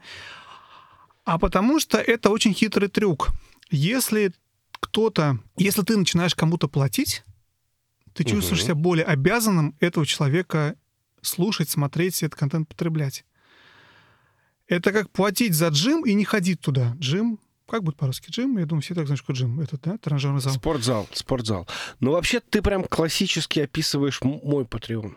[1.24, 3.30] а потому что это очень хитрый трюк.
[3.70, 4.34] Если
[4.80, 7.24] кто-то, если ты начинаешь кому-то платить,
[8.14, 8.66] ты чувствуешь Мгм.
[8.66, 10.76] себя более обязанным этого человека
[11.22, 13.24] слушать, смотреть, этот контент потреблять.
[14.72, 16.96] Это как платить за джим и не ходить туда.
[16.98, 18.58] Джим, как будет по-русски джим?
[18.58, 19.60] Я думаю, все так знают, что джим.
[19.60, 20.54] Это, да, тренажерный зал.
[20.54, 21.68] Спортзал, спортзал.
[22.00, 25.16] Ну, вообще, ты прям классически описываешь мой Patreon.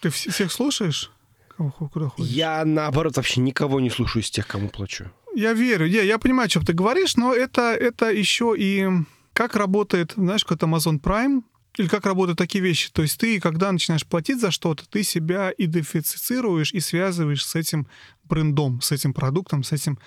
[0.00, 1.12] Ты вс- всех слушаешь?
[1.56, 2.32] Кого, куда ходишь?
[2.32, 5.08] Я, наоборот, вообще никого не слушаю из тех, кому плачу.
[5.36, 8.88] Я верю, я, я понимаю, о чем ты говоришь, но это, это еще и
[9.32, 11.42] как работает, знаешь, как Amazon Prime,
[11.76, 12.90] или как работают такие вещи.
[12.92, 17.86] То есть ты, когда начинаешь платить за что-то, ты себя идентифицируешь и связываешь с этим
[18.24, 19.98] брендом, с этим продуктом, с этим,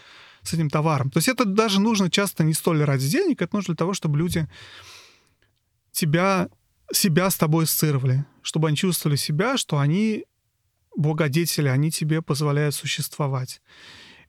[0.44, 1.10] с этим товаром.
[1.10, 4.18] То есть это даже нужно часто не столь ради денег, это нужно для того, чтобы
[4.18, 4.48] люди
[5.92, 6.50] тебя,
[6.94, 10.26] себя с тобой ассоциировали, чтобы они чувствовали себя, что они
[10.96, 13.62] благодетели, они тебе позволяют существовать.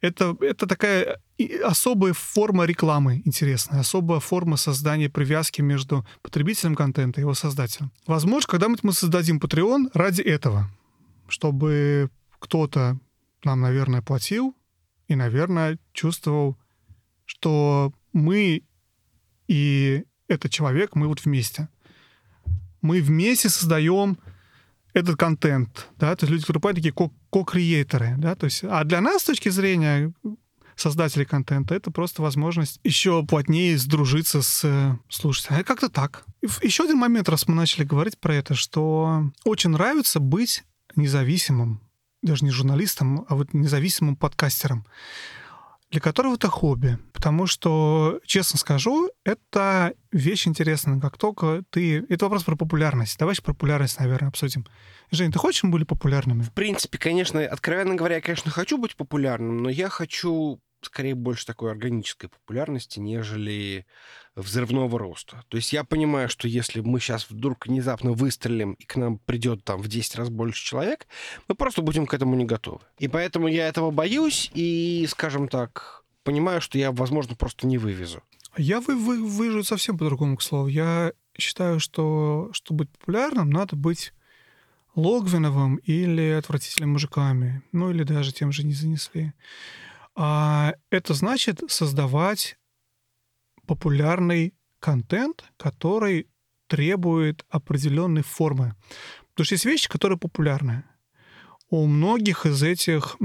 [0.01, 1.21] Это, это такая
[1.65, 7.93] особая форма рекламы интересная, особая форма создания привязки между потребителем контента и его создателем.
[8.07, 10.71] Возможно, когда-нибудь мы создадим Patreon ради этого,
[11.29, 12.99] чтобы кто-то
[13.45, 14.55] нам, наверное, платил
[15.09, 16.57] и, наверное, чувствовал,
[17.25, 18.63] что мы
[19.49, 21.69] и этот человек, мы вот вместе.
[22.83, 24.19] Мы вместе создаем
[24.95, 29.23] этот контент, да, то есть люди, которые такие ко-креаторы, да, то есть, а для нас
[29.23, 30.13] с точки зрения
[30.77, 35.63] создателей контента, это просто возможность еще плотнее сдружиться с э, слушателями.
[35.63, 36.25] А как-то так.
[36.63, 40.63] Еще один момент, раз мы начали говорить про это, что очень нравится быть
[40.95, 41.81] независимым,
[42.23, 44.87] даже не журналистом, а вот независимым подкастером
[45.91, 46.99] для которого это хобби.
[47.13, 51.01] Потому что, честно скажу, это вещь интересная.
[51.01, 52.05] Как только ты...
[52.09, 53.19] Это вопрос про популярность.
[53.19, 54.67] Давайте про популярность, наверное, обсудим.
[55.11, 56.43] Жень, ты хочешь, мы были популярными?
[56.43, 61.47] В принципе, конечно, откровенно говоря, я, конечно, хочу быть популярным, но я хочу скорее больше
[61.47, 63.87] такой органической популярности, нежели
[64.35, 65.43] взрывного роста.
[65.49, 69.65] То есть я понимаю, что если мы сейчас вдруг внезапно выстрелим, и к нам придет
[69.65, 71.07] там в 10 раз больше человек,
[71.49, 72.81] мы просто будем к этому не готовы.
[72.99, 78.23] И поэтому я этого боюсь и, скажем так, понимаю, что я, возможно, просто не вывезу.
[78.57, 80.69] Я вы, вы, выживу совсем по-другому, к слову.
[80.69, 84.13] Я считаю, что чтобы быть популярным, надо быть
[84.95, 89.33] Логвиновым или отвратительными мужиками, ну или даже тем же не занесли.
[90.21, 92.59] А это значит создавать
[93.69, 96.27] популярный контент, который
[96.67, 98.75] требует определенной формы.
[99.31, 100.83] Потому что есть вещи, которые популярны.
[101.71, 103.17] У многих из этих,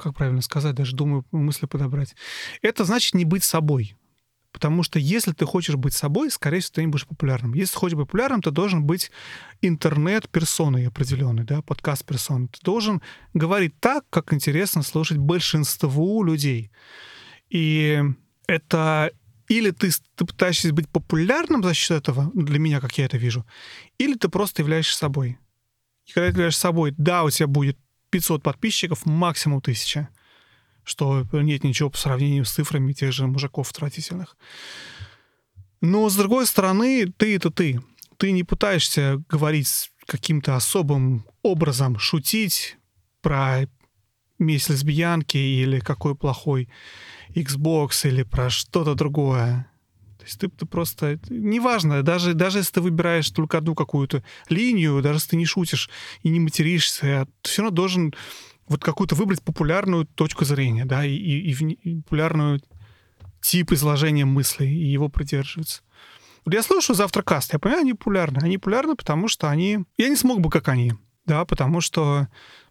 [0.00, 2.16] как правильно сказать, даже думаю мысли подобрать,
[2.62, 3.94] это значит не быть собой.
[4.52, 7.54] Потому что если ты хочешь быть собой, скорее всего, ты не будешь популярным.
[7.54, 9.10] Если хочешь быть популярным, ты должен быть
[9.60, 12.48] интернет-персоной определенной, да, подкаст-персоной.
[12.48, 13.02] Ты должен
[13.34, 16.70] говорить так, как интересно слушать большинству людей.
[17.50, 18.02] И
[18.46, 19.12] это
[19.48, 23.46] или ты, ты пытаешься быть популярным за счет этого, для меня, как я это вижу,
[23.96, 25.38] или ты просто являешься собой.
[26.06, 27.78] И когда ты являешься собой, да, у тебя будет
[28.10, 30.08] 500 подписчиков, максимум 1000
[30.88, 34.36] что нет ничего по сравнению с цифрами тех же мужиков отвратительных.
[35.80, 37.80] Но, с другой стороны, ты— это ты.
[38.16, 42.76] Ты не пытаешься говорить каким-то особым образом, шутить
[43.20, 43.68] про
[44.38, 46.68] месть лесбиянки или какой плохой
[47.30, 49.70] Xbox или про что-то другое.
[50.18, 51.20] То есть ты, ты просто...
[51.28, 55.90] Неважно, даже, даже если ты выбираешь только одну какую-то линию, даже если ты не шутишь
[56.22, 58.14] и не материшься, ты все равно должен
[58.68, 62.60] вот какую-то выбрать популярную точку зрения, да, и, и, и популярную
[63.40, 65.82] тип изложения мыслей, и его придерживаться.
[66.44, 68.38] Вот я слушаю завтракаст, я понимаю, они популярны.
[68.42, 69.80] Они популярны, потому что они...
[69.96, 70.94] Я не смог бы, как они,
[71.26, 72.28] да, потому что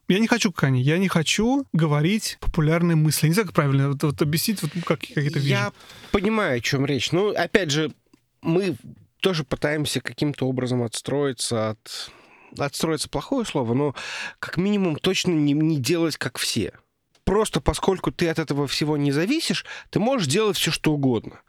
[0.08, 0.82] я не хочу, как они.
[0.82, 3.28] Я не хочу говорить популярные мысли.
[3.28, 5.50] Не знаю, как правильно вот, вот объяснить, вот, как, как это вижу.
[5.50, 5.74] Я
[6.12, 7.12] понимаю, о чем речь.
[7.12, 7.92] Ну, опять же,
[8.42, 8.78] мы
[9.20, 12.12] тоже пытаемся каким-то образом отстроиться от
[12.58, 13.96] отстроиться плохое слово, но
[14.40, 16.74] как минимум точно не, не делать как все.
[17.24, 21.42] Просто поскольку ты от этого всего не зависишь, ты можешь делать все, что угодно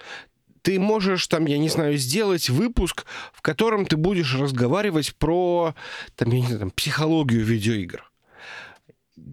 [0.63, 5.75] ты можешь там, я не знаю, сделать выпуск, в котором ты будешь разговаривать про,
[6.15, 8.05] там, я не знаю, там, психологию видеоигр.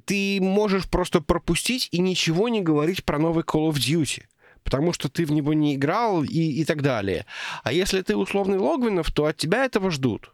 [0.05, 4.24] Ты можешь просто пропустить и ничего не говорить про новый Call of Duty
[4.63, 7.28] потому что ты в него не играл и, и так далее.
[7.63, 10.32] А если ты условный Логвинов, то от тебя этого ждут.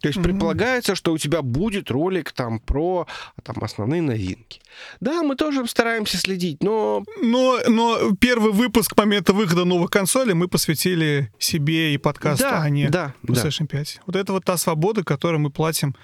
[0.00, 0.22] То есть mm-hmm.
[0.22, 3.06] предполагается, что у тебя будет ролик там про
[3.42, 4.60] там, основные новинки.
[5.00, 7.04] Да, мы тоже стараемся следить, но...
[7.22, 12.70] Но, но первый выпуск момента выхода новых консолей мы посвятили себе и подкасту, да, а
[12.70, 13.78] не да, PlayStation да.
[13.78, 14.00] 5.
[14.06, 15.94] Вот это вот та свобода, которую мы платим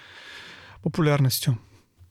[0.82, 1.58] популярностью.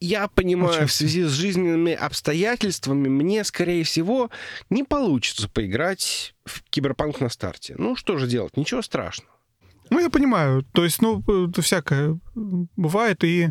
[0.00, 4.30] Я понимаю, Очень в связи с жизненными обстоятельствами мне, скорее всего,
[4.68, 7.74] не получится поиграть в Киберпанк на старте.
[7.78, 8.56] Ну, что же делать?
[8.56, 9.35] Ничего страшного.
[9.90, 10.64] Ну, я понимаю.
[10.72, 13.22] То есть, ну, это всякое бывает.
[13.24, 13.50] И,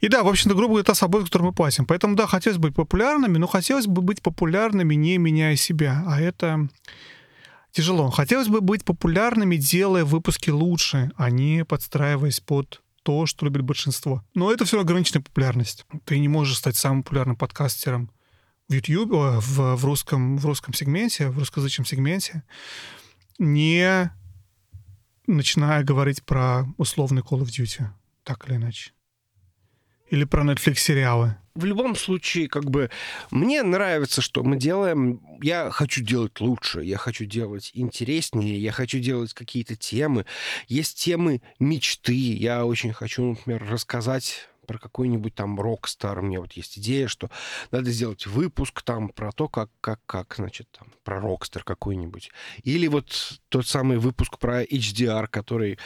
[0.00, 1.86] и да, в общем-то, грубо говоря, та свобода, которую мы платим.
[1.86, 6.02] Поэтому, да, хотелось быть популярными, но хотелось бы быть популярными, не меняя себя.
[6.06, 6.68] А это
[7.72, 8.10] тяжело.
[8.10, 14.22] Хотелось бы быть популярными, делая выпуски лучше, а не подстраиваясь под то, что любит большинство.
[14.34, 15.86] Но это все ограниченная популярность.
[16.04, 18.10] Ты не можешь стать самым популярным подкастером
[18.68, 22.44] в YouTube, в, в, русском, в русском сегменте, в русскоязычном сегменте,
[23.38, 24.12] не
[25.36, 27.86] начиная говорить про условный Call of Duty,
[28.24, 28.92] так или иначе.
[30.10, 31.36] Или про Netflix сериалы.
[31.54, 32.90] В любом случае, как бы,
[33.30, 35.20] мне нравится, что мы делаем.
[35.42, 40.26] Я хочу делать лучше, я хочу делать интереснее, я хочу делать какие-то темы.
[40.68, 42.14] Есть темы мечты.
[42.14, 46.18] Я очень хочу, например, рассказать про какой-нибудь там рок-стар.
[46.18, 47.30] У меня вот есть идея, что
[47.70, 52.30] надо сделать выпуск там про то, как, как, как значит, там, про рокстер какой-нибудь.
[52.62, 55.78] Или вот тот самый выпуск про HDR, который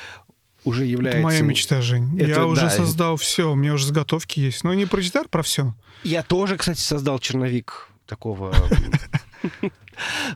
[0.65, 1.19] уже является...
[1.19, 2.19] Это моя мечта, Жень.
[2.19, 2.71] Это я уже да.
[2.71, 4.65] создал все, у меня уже заготовки есть.
[4.65, 5.75] Но не про гитар, про все.
[6.03, 8.55] Я тоже, кстати, создал черновик такого...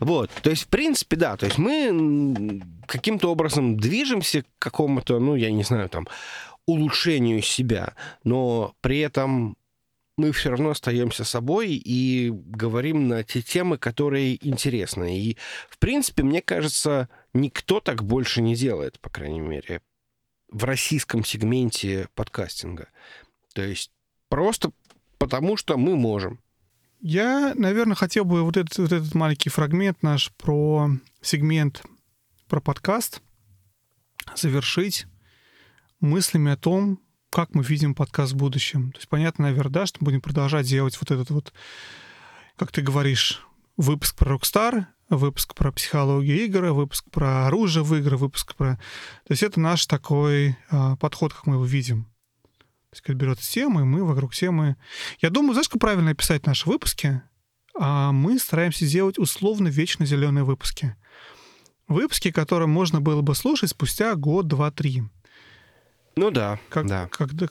[0.00, 5.34] Вот, то есть, в принципе, да, то есть мы каким-то образом движемся к какому-то, ну,
[5.34, 6.06] я не знаю, там,
[6.68, 7.94] улучшению себя,
[8.24, 9.56] но при этом
[10.18, 15.18] мы все равно остаемся собой и говорим на те темы, которые интересны.
[15.18, 15.38] И,
[15.70, 19.80] в принципе, мне кажется, никто так больше не делает, по крайней мере,
[20.50, 22.88] в российском сегменте подкастинга.
[23.54, 23.90] То есть
[24.28, 24.70] просто
[25.16, 26.38] потому, что мы можем.
[27.00, 30.90] Я, наверное, хотел бы вот этот, вот этот маленький фрагмент наш про
[31.22, 31.82] сегмент,
[32.46, 33.22] про подкаст
[34.34, 35.06] завершить
[36.00, 38.92] мыслями о том, как мы видим подкаст в будущем.
[38.92, 41.52] То есть понятно, наверное, да, что мы будем продолжать делать вот этот вот,
[42.56, 43.46] как ты говоришь,
[43.76, 48.76] выпуск про Rockstar, выпуск про психологию игр, выпуск про оружие в игры, выпуск про...
[49.26, 52.04] То есть это наш такой а, подход, как мы его видим.
[52.90, 54.76] То есть, когда берется тема, и мы вокруг темы...
[55.20, 57.20] Я думаю, знаешь, как правильно описать наши выпуски?
[57.78, 60.96] А мы стараемся сделать условно вечно зеленые выпуски.
[61.86, 65.04] Выпуски, которые можно было бы слушать спустя год, два, три.
[66.18, 67.08] Ну да, Как, да.
[67.12, 67.46] когда,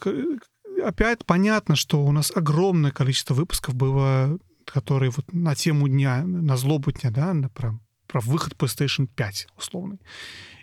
[0.84, 6.56] опять понятно, что у нас огромное количество выпусков было, которые вот на тему дня, на
[6.58, 9.98] злобу дня, да, на, про, про выход PlayStation 5 условный.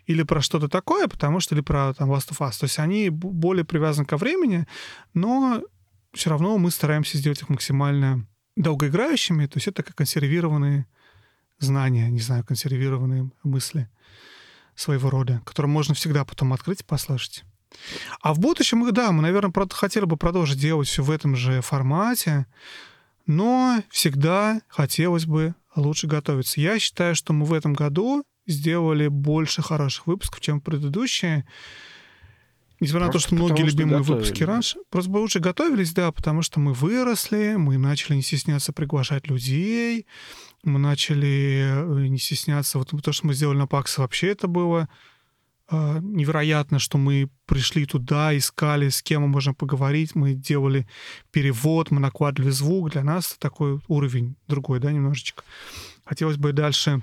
[0.05, 2.59] Или про что-то такое, потому что, или про там, Last of Us.
[2.59, 4.67] То есть они более привязаны ко времени,
[5.15, 5.63] но
[6.13, 9.47] все равно мы стараемся сделать их максимально долгоиграющими.
[9.47, 10.85] То есть это как консервированные
[11.57, 13.89] знания, не знаю, консервированные мысли
[14.75, 17.43] своего рода, которые можно всегда потом открыть и послушать.
[18.21, 22.45] А в будущем, да, мы, наверное, хотели бы продолжить делать все в этом же формате,
[23.25, 26.61] но всегда хотелось бы лучше готовиться.
[26.61, 31.45] Я считаю, что мы в этом году сделали больше хороших выпусков, чем предыдущие.
[32.79, 35.93] Несмотря на то, Просто что многие что любимые готовили, выпуски раньше, просто бы лучше готовились,
[35.93, 40.05] да, потому что мы выросли, мы начали не стесняться приглашать людей,
[40.63, 42.77] мы начали э, не стесняться.
[42.77, 44.89] Вот то, что мы сделали на Паксе, вообще это было
[45.71, 50.87] невероятно, что мы пришли туда, искали, с кем мы можем поговорить, мы делали
[51.31, 52.91] перевод, мы накладывали звук.
[52.91, 55.43] Для нас такой уровень другой, да, немножечко.
[56.03, 57.01] Хотелось бы дальше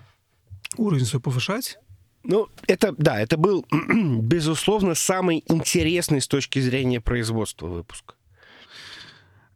[0.76, 1.78] уровень свой повышать.
[2.24, 3.66] Ну, это, да, это был,
[4.22, 8.14] безусловно, самый интересный с точки зрения производства выпуск.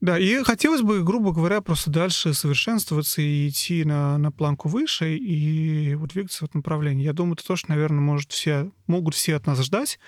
[0.07, 5.17] Да, и хотелось бы, грубо говоря, просто дальше совершенствоваться и идти на, на планку выше
[5.17, 7.03] и вот двигаться в этом направлении.
[7.03, 9.99] Я думаю, это тоже, наверное, может все, могут все от нас ждать,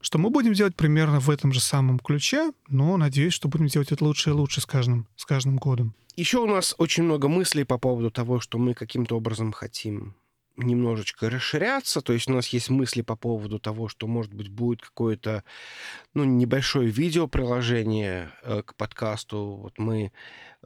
[0.00, 3.90] что мы будем делать примерно в этом же самом ключе, но надеюсь, что будем делать
[3.90, 5.96] это лучше и лучше с каждым, с каждым годом.
[6.14, 10.14] Еще у нас очень много мыслей по поводу того, что мы каким-то образом хотим
[10.56, 12.00] немножечко расширяться.
[12.00, 15.44] То есть у нас есть мысли по поводу того, что, может быть, будет какое-то
[16.14, 19.60] ну, небольшое видеоприложение э, к подкасту.
[19.62, 20.12] Вот мы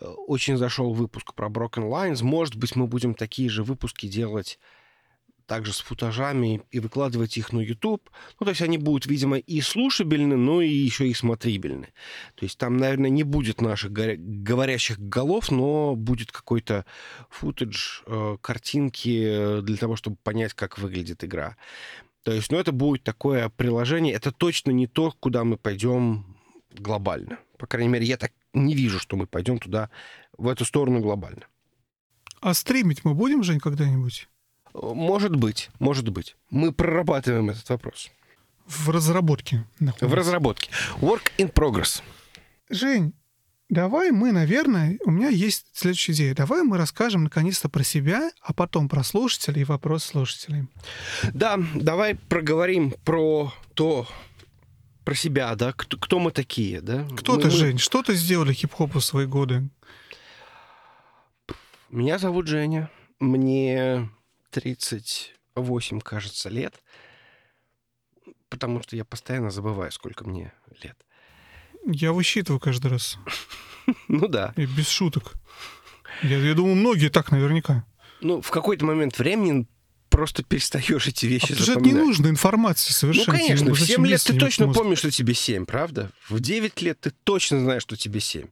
[0.00, 2.22] э, очень зашел выпуск про Broken Lines.
[2.22, 4.58] Может быть, мы будем такие же выпуски делать
[5.48, 8.08] также с футажами и выкладывать их на YouTube.
[8.38, 11.88] Ну, то есть они будут, видимо, и слушабельны, но и еще и смотрибельны.
[12.36, 16.84] То есть там, наверное, не будет наших говорящих голов, но будет какой-то
[17.30, 21.56] футаж, э, картинки э, для того, чтобы понять, как выглядит игра.
[22.24, 24.12] То есть, ну, это будет такое приложение.
[24.12, 26.36] Это точно не то, куда мы пойдем
[26.70, 27.38] глобально.
[27.56, 29.88] По крайней мере, я так не вижу, что мы пойдем туда,
[30.36, 31.46] в эту сторону глобально.
[32.40, 34.28] А стримить мы будем, Жень, когда-нибудь?
[34.82, 36.36] Может быть, может быть.
[36.50, 38.10] Мы прорабатываем этот вопрос.
[38.66, 39.64] В разработке.
[39.78, 40.16] В находится.
[40.16, 40.70] разработке.
[41.00, 42.02] Work in progress.
[42.68, 43.14] Жень,
[43.70, 46.34] давай мы, наверное, у меня есть следующая идея.
[46.34, 50.66] Давай мы расскажем наконец-то про себя, а потом про слушателей и вопрос слушателей.
[51.32, 54.06] Да, давай проговорим про то,
[55.04, 57.08] про себя, да, кто, кто мы такие, да?
[57.16, 57.78] Кто Мы- ты, мы- Жень?
[57.78, 59.68] Что ты сделал для хип-хопа в свои годы?
[61.90, 62.90] Меня зовут Женя.
[63.18, 64.10] Мне
[64.50, 66.74] 38, кажется, лет.
[68.48, 70.96] Потому что я постоянно забываю, сколько мне лет.
[71.84, 73.18] Я высчитываю каждый раз.
[74.06, 74.52] Ну да.
[74.56, 75.32] И без шуток.
[76.22, 77.86] Я, я думаю, многие так наверняка.
[78.20, 79.66] Ну, в какой-то момент времени
[80.18, 82.06] просто перестаешь эти А вещи потому что это не запоминать.
[82.08, 83.38] нужно информации Ну, совершенно.
[83.38, 84.78] конечно, Тебе в зачем 7 лет ты точно мозг?
[84.78, 86.10] помнишь, что тебе 7, правда?
[86.28, 88.46] В 9 лет ты точно знаешь, что тебе 7.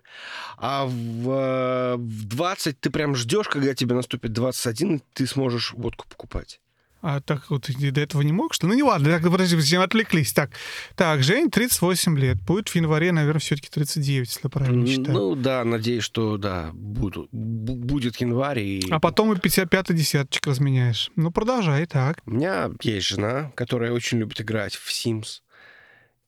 [0.59, 5.73] А в, э, в 20 ты прям ждешь, когда тебе наступит 21, и ты сможешь
[5.73, 6.61] водку покупать.
[7.03, 8.67] А так вот до этого не мог, что?
[8.67, 10.33] Ну, не ладно, так, подожди, зачем отвлеклись.
[10.33, 10.51] Так,
[10.97, 12.41] так, Жень, 38 лет.
[12.43, 15.13] Будет в январе, наверное, все-таки 39, если я правильно считаю.
[15.13, 18.59] Ну да, надеюсь, что да, буду, бу- будет январь.
[18.61, 18.91] И...
[18.91, 21.11] А потом и 55 десяточек разменяешь.
[21.17, 22.19] Ну, продолжай, так.
[22.27, 25.43] У меня есть жена, которая очень любит играть в Sims,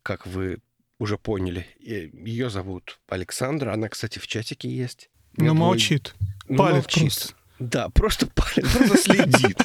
[0.02, 0.58] как вы
[1.00, 1.66] уже поняли.
[1.80, 3.72] Ее зовут Александра.
[3.72, 5.08] Она, кстати, в чатике есть.
[5.36, 6.14] Меня Ну, двое- молчит.
[6.48, 7.02] Ну, Палит молчит.
[7.02, 7.34] просто.
[7.58, 9.58] Да, просто палит, просто следит.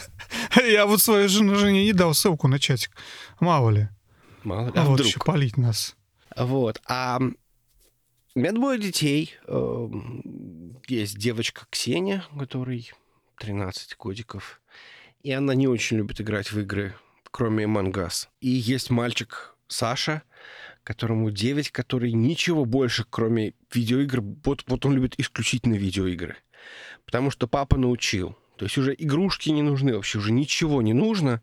[0.64, 2.92] Я вот своей жене, не дал ссылку на чатик.
[3.40, 3.90] Мало ли.
[4.44, 5.08] Мало ли, А а вот вдруг?
[5.08, 5.96] еще палить нас.
[6.36, 6.82] Вот.
[6.88, 7.20] А
[8.36, 9.36] у меня двое детей.
[9.48, 12.92] Эм, Есть девочка Ксения, которой
[13.40, 14.62] 13 годиков.
[15.22, 16.94] И она не очень любит играть в игры,
[17.32, 18.30] кроме Мангас.
[18.42, 20.24] И есть мальчик Саша,
[20.84, 26.36] которому 9, который ничего больше, кроме видеоигр, вот, вот он любит исключительно видеоигры.
[27.06, 28.38] Потому что папа научил.
[28.64, 31.42] То есть уже игрушки не нужны, вообще уже ничего не нужно.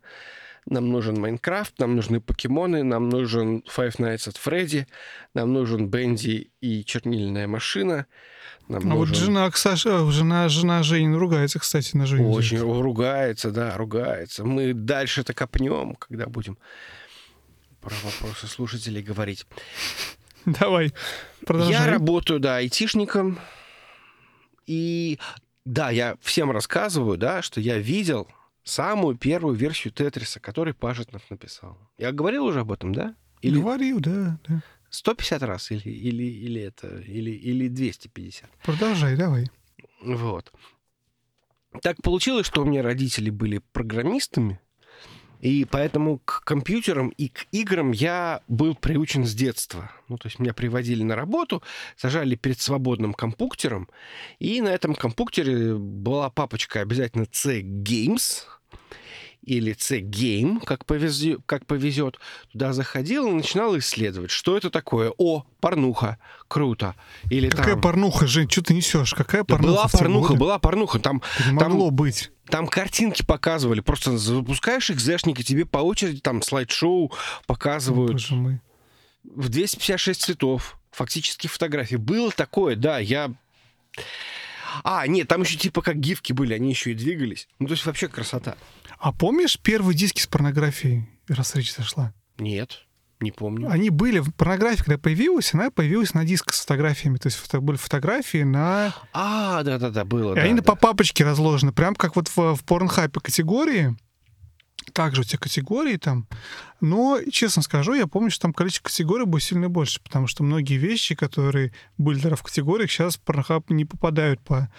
[0.64, 4.87] Нам нужен Майнкрафт, нам нужны покемоны, нам нужен Five Nights at Freddy,
[5.35, 8.07] нам нужен Бенди и чернильная машина.
[8.68, 12.31] Нам А вот нужен- жена, Саша, жена, жена Жени ругается, кстати, на Женю.
[12.31, 14.43] Очень ругается, да, ругается.
[14.43, 16.57] Мы дальше-то копнем, когда будем
[17.83, 19.47] про вопросы слушателей говорить.
[20.47, 20.95] Давай,
[21.45, 21.85] продолжай.
[21.85, 23.39] Я работаю, да, айтишником.
[24.66, 25.18] И
[25.65, 28.29] да, я всем рассказываю, да, что я видел
[28.65, 31.79] самую первую версию Тетриса, который Пажетнов написал.
[31.99, 33.15] Я говорил уже об этом, да?
[33.43, 34.63] Или Говорил, да, да.
[34.91, 38.51] 150 раз, или, или, или это, или, или 250.
[38.65, 39.51] Продолжай, давай.
[40.03, 40.53] Вот.
[41.83, 44.61] Так получилось, что у меня родители были программистами,
[45.41, 49.91] и поэтому к компьютерам и к играм я был приучен с детства.
[50.09, 51.62] Ну, то есть меня приводили на работу,
[51.97, 53.88] сажали перед свободным компьютером,
[54.38, 58.45] и на этом компьютере была папочка обязательно C-Games
[59.59, 62.19] или C-Game, как, повезё- как повезет.
[62.53, 65.13] Туда заходил и начинал исследовать, что это такое.
[65.19, 66.95] О, порнуха, круто.
[67.31, 67.81] Или Какая там...
[67.81, 69.13] порнуха, Жень, что ты несешь?
[69.13, 69.73] Какая Да порнуха?
[69.73, 70.99] была порнуха, была порнуха.
[71.01, 72.31] Там, там- могло быть.
[72.47, 73.81] там картинки показывали.
[73.81, 77.13] Просто запускаешь экзешники, тебе по очереди там слайд-шоу
[77.47, 78.61] показывают мой.
[79.25, 80.77] в 256 цветов.
[80.93, 81.97] Фактически фотографии.
[81.97, 83.33] Было такое, да, я...
[84.85, 87.49] А, нет, там еще типа как гифки были, они еще и двигались.
[87.59, 88.57] Ну, то есть вообще красота.
[88.99, 92.12] А помнишь первые диски с порнографией, раз речь зашла?
[92.39, 92.87] Нет,
[93.21, 93.71] не помню.
[93.71, 97.16] Они были, порнография, когда появилась, она появилась на дисках с фотографиями.
[97.18, 98.95] То есть фото- были фотографии на...
[99.12, 100.62] А, да-да-да, было, И да, они да.
[100.62, 103.97] по папочке разложены, прям как вот в, в порнхайпе категории.
[105.01, 106.27] Также у тебя категории там.
[106.83, 110.77] Но, честно скажу, я помню, что там количество категорий было сильно больше, потому что многие
[110.77, 114.71] вещи, которые были тогда в категориях, сейчас в порнхаб не попадают по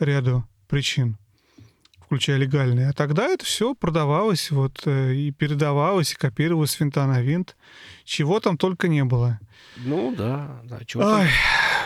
[0.00, 1.16] ряду причин
[2.00, 2.88] включая легальные.
[2.88, 7.54] А тогда это все продавалось вот э, и передавалось, и копировалось с винта на винт.
[8.04, 9.38] Чего там только не было.
[9.76, 11.28] Ну, да, да, чего Ай,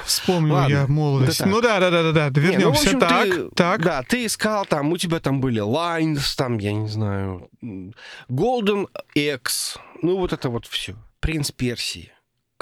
[0.05, 1.39] вспомнил Ладно, я молодость.
[1.39, 1.53] да так.
[1.53, 2.41] ну да, да, да, да, да.
[2.41, 2.81] Не, ну, Вернемся.
[2.87, 3.83] общем, так, ты- так.
[3.83, 7.49] Да, ты искал там, у тебя там были Lines, там, я не знаю,
[8.31, 10.95] Golden X, ну вот это вот все.
[11.21, 12.13] Принц Персии,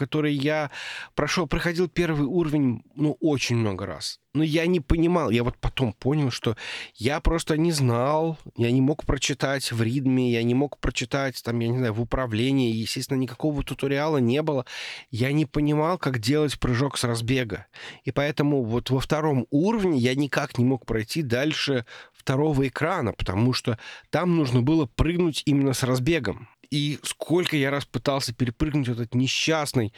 [0.01, 0.71] который я
[1.15, 4.19] прошел, проходил первый уровень, ну, очень много раз.
[4.33, 6.57] Но я не понимал, я вот потом понял, что
[6.95, 11.59] я просто не знал, я не мог прочитать в ритме, я не мог прочитать, там,
[11.59, 14.65] я не знаю, в управлении, естественно, никакого туториала не было.
[15.11, 17.67] Я не понимал, как делать прыжок с разбега.
[18.05, 21.85] И поэтому вот во втором уровне я никак не мог пройти дальше
[22.15, 23.79] второго экрана, потому что
[24.11, 26.49] там нужно было прыгнуть именно с разбегом.
[26.71, 29.93] И сколько я раз пытался перепрыгнуть этот несчастный,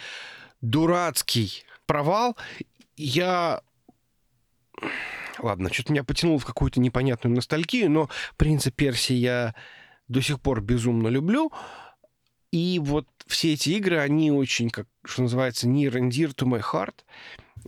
[0.61, 2.37] дурацкий провал,
[2.97, 3.61] я...
[5.39, 9.55] Ладно, что-то меня потянуло в какую-то непонятную ностальгию, но «Принца Персии» я
[10.09, 11.53] до сих пор безумно люблю.
[12.51, 16.63] И вот все эти игры, они очень, как, что называется, near and dear to my
[16.63, 16.95] heart.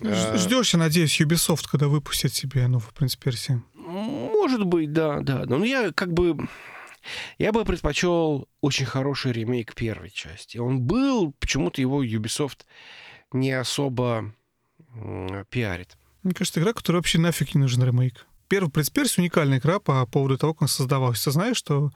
[0.03, 3.63] Э, Ждешь, я надеюсь, Ubisoft, когда выпустят себе новый «Принц Персии».
[3.75, 5.45] Может быть, да, да.
[5.47, 6.49] Но я как бы...
[7.39, 10.59] Я бы предпочел очень хороший ремейк первой части.
[10.59, 12.61] Он был, почему-то его Ubisoft
[13.33, 14.35] не особо
[15.51, 15.97] пиарит.
[16.23, 18.27] Мне кажется, игра, которая вообще нафиг не нужен ремейк.
[18.49, 21.25] Первый «Принц Персии» уникальная игра по поводу того, как он создавался.
[21.25, 21.91] Ты знаешь, что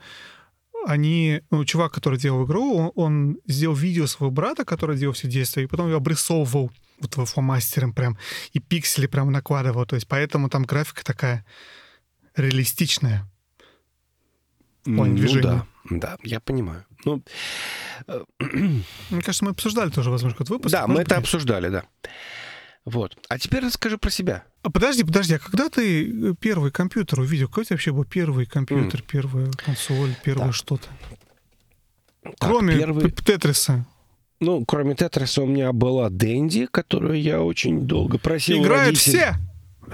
[0.85, 1.41] они...
[1.51, 5.63] Ну, чувак, который делал игру, он, он сделал видео своего брата, который делал все действия,
[5.63, 8.17] и потом его обрисовывал вот фломастером прям,
[8.51, 9.85] и пиксели прям накладывал.
[9.85, 11.45] То есть поэтому там графика такая
[12.35, 13.29] реалистичная.
[14.95, 15.41] Плане Ну движения.
[15.41, 16.85] да, да, я понимаю.
[17.05, 17.21] Ну,
[18.39, 20.71] Мне кажется, мы обсуждали тоже, возможно, какой-то выпуск.
[20.71, 21.83] да, мы это обсуждали, да.
[22.85, 23.17] Вот.
[23.29, 24.43] А теперь расскажи про себя.
[24.63, 27.47] А подожди, подожди, а когда ты э, первый компьютер увидел?
[27.47, 30.55] Какой у тебя вообще был первый компьютер, первая консоль, первое Так.
[30.55, 30.87] что-то?
[32.23, 33.85] Так, Кроме первый- Тетриса.
[34.39, 39.17] Ну, кроме Тетриса у меня была Дэнди, которую я очень долго просил Играют родителей.
[39.19, 39.35] все!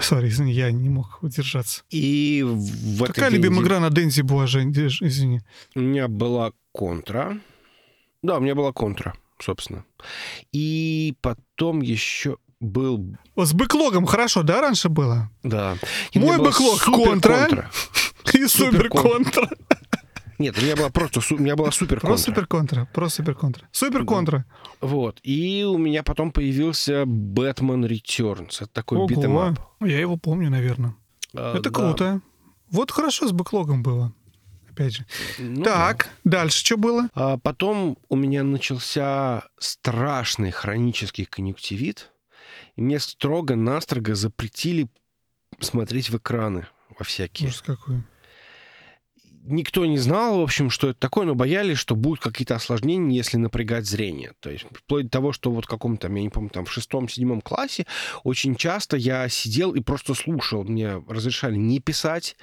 [0.00, 1.82] Sorry, извини, я не мог удержаться.
[1.90, 4.72] И в этой Какая любимая Денди игра на Денди была, Жень?
[4.72, 5.40] Извини.
[5.74, 7.38] У меня была Контра.
[8.22, 9.84] Да, у меня была Контра, собственно.
[10.52, 13.16] И потом еще был...
[13.36, 15.30] С бэклогом хорошо, да, раньше было?
[15.42, 15.76] Да.
[16.12, 17.46] И Мой бэклог Контра.
[17.46, 17.70] Контра.
[18.32, 19.48] И Super Contra.
[20.38, 22.16] Нет, у меня была просто у меня была Super Contra.
[22.16, 22.88] Super Contra.
[22.92, 23.68] Про Super Contra.
[23.72, 24.44] Super Contra.
[24.80, 25.20] Вот.
[25.22, 28.56] И у меня потом появился Batman Returns.
[28.56, 29.58] Это такой beat 'em up.
[29.80, 30.94] Я его помню, наверное.
[31.34, 31.70] А, Это да.
[31.70, 32.20] круто.
[32.70, 34.12] Вот хорошо с бэклогом было.
[34.70, 35.06] Опять же.
[35.38, 35.88] Ну да.
[35.88, 37.08] так, дальше что было?
[37.14, 42.12] А потом у меня начался страшный хронический конъюнктивит,
[42.76, 44.88] и мне строго-настрого запретили
[45.60, 46.66] смотреть в экраны
[46.98, 47.48] во всякие.
[47.48, 48.02] Ужас какой.
[49.48, 53.36] Никто не знал, в общем, что это такое, но боялись, что будут какие-то осложнения, если
[53.36, 54.32] напрягать зрение.
[54.40, 57.40] То есть вплоть до того, что вот в каком-то, я не помню, там в шестом-седьмом
[57.40, 57.86] классе
[58.24, 60.64] очень часто я сидел и просто слушал.
[60.64, 62.36] Мне разрешали не писать,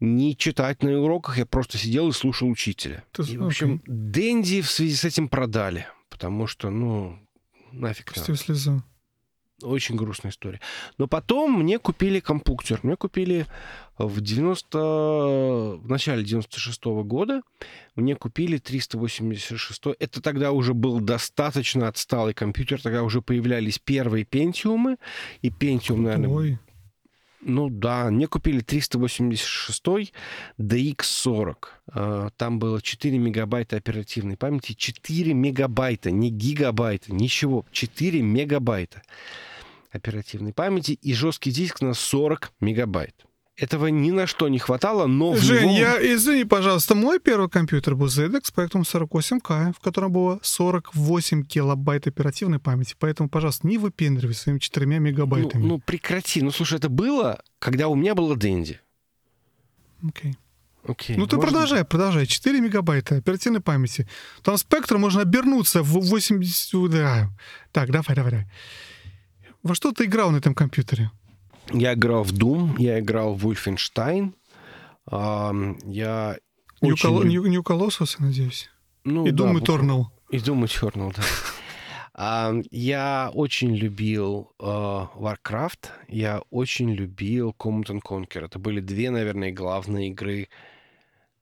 [0.00, 3.04] не читать на уроках, я просто сидел и слушал учителя.
[3.12, 3.82] Ты- И, в общем.
[3.86, 7.18] Дэнди в связи с этим продали, потому что, ну,
[7.72, 8.12] нафиг.
[8.12, 8.82] Пустил слезу.
[9.62, 10.60] Очень грустная история.
[10.98, 12.80] Но потом мне купили компьютер.
[12.82, 13.46] Мне купили
[13.98, 14.78] в 90...
[14.78, 17.42] в начале 96 года.
[17.96, 19.82] Мне купили 386.
[19.98, 22.80] Это тогда уже был достаточно отсталый компьютер.
[22.80, 24.96] Тогда уже появлялись первые пентиумы.
[25.42, 26.28] И пентиум, наверное...
[26.28, 26.58] Ой.
[27.42, 30.12] Ну да, мне купили 386
[30.58, 31.56] DX40.
[31.92, 34.74] А, Там было 4 мегабайта оперативной памяти.
[34.74, 37.64] 4 мегабайта, не гигабайта, ничего.
[37.72, 39.02] 4 мегабайта
[39.90, 43.14] оперативной памяти и жесткий диск на 40 мегабайт.
[43.60, 45.78] Этого ни на что не хватало, но в Жень, него...
[45.78, 52.06] я, извини, пожалуйста, мой первый компьютер был ZX Spectrum 48K, в котором было 48 килобайт
[52.06, 52.96] оперативной памяти.
[52.98, 55.62] Поэтому, пожалуйста, не выпендривайся своими 4 ну, мегабайтами.
[55.62, 56.40] ну, прекрати.
[56.40, 58.80] Ну, слушай, это было, когда у меня было Дэнди.
[60.08, 60.38] Окей.
[60.84, 61.16] Окей.
[61.16, 62.24] Ну ты можно- продолжай, продолжай.
[62.24, 64.08] 4 мегабайта оперативной памяти.
[64.42, 66.90] Там спектр можно обернуться в 80...
[66.90, 67.30] Да.
[67.72, 68.46] Так, давай, давай, давай.
[69.62, 71.10] Во что ты играл на этом компьютере?
[71.72, 74.32] Я играл в Doom, я играл в Wolfenstein.
[75.10, 76.36] я
[76.82, 78.70] New, очень Col- New, New Colossus, надеюсь.
[79.04, 79.60] Ну, И да, Doom.
[79.60, 80.04] Eternal.
[80.30, 81.22] И Doom Eternal, да.
[82.70, 88.44] Я очень любил э, Warcraft, я очень любил Command and Conquer.
[88.44, 90.48] Это были две, наверное, главные игры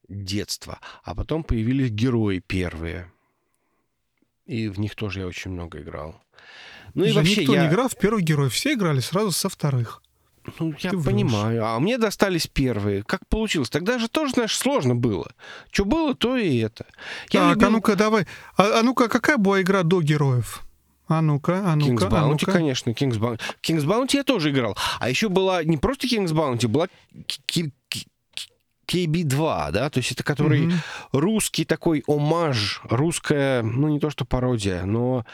[0.08, 0.78] детства.
[1.02, 3.10] А потом появились герои первые.
[4.46, 6.22] И в них тоже я очень много играл.
[6.98, 7.62] Ну и вообще Никто я...
[7.62, 10.02] не играл в первый герой, все играли сразу со вторых.
[10.58, 11.04] Ну, я Ты врешь.
[11.06, 11.64] понимаю.
[11.66, 13.02] А мне достались первые.
[13.02, 13.68] Как получилось?
[13.70, 15.30] Тогда же тоже, знаешь, сложно было.
[15.70, 16.86] Что было, то и это.
[17.30, 18.26] Я так, любил а ну-ка, давай.
[18.56, 20.62] А, а ну-ка, какая была игра до героев?
[21.06, 22.52] А ну-ка, а King's ну-ка, а Bounty, ну-ка.
[22.52, 23.40] конечно, King's Bounty.
[23.62, 24.76] King's Bounty я тоже играл.
[24.98, 26.88] А еще была не просто King's Bounty, была
[27.46, 28.06] K- K-
[28.86, 30.78] KB2, да, то есть это который Мгм.
[31.12, 35.26] русский такой омаж, русская, ну не то что пародия, но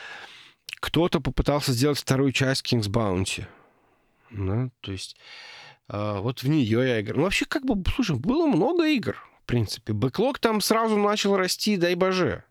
[0.84, 3.46] кто-то попытался сделать вторую часть King's Bounty.
[4.30, 5.16] Да, то есть
[5.88, 7.16] а, вот в нее я играл.
[7.16, 9.94] Ну, вообще, как бы, слушай, было много игр, в принципе.
[9.94, 12.44] Бэклог там сразу начал расти, дай боже.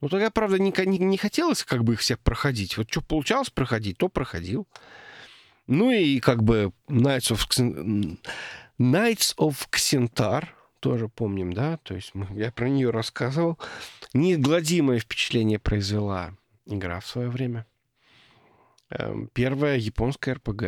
[0.00, 2.76] Ну, тогда, правда, не, не, не хотелось как бы их всех проходить.
[2.76, 4.66] Вот что получалось проходить, то проходил.
[5.68, 8.18] Ну и как бы Knights of,
[8.80, 10.48] Knights of Xentar,
[10.80, 11.76] тоже помним, да?
[11.78, 13.56] То есть я про нее рассказывал.
[14.14, 16.34] Неизгладимое впечатление произвела
[16.68, 17.66] игра в свое время.
[18.90, 20.64] Эм, Первая японская РПГ.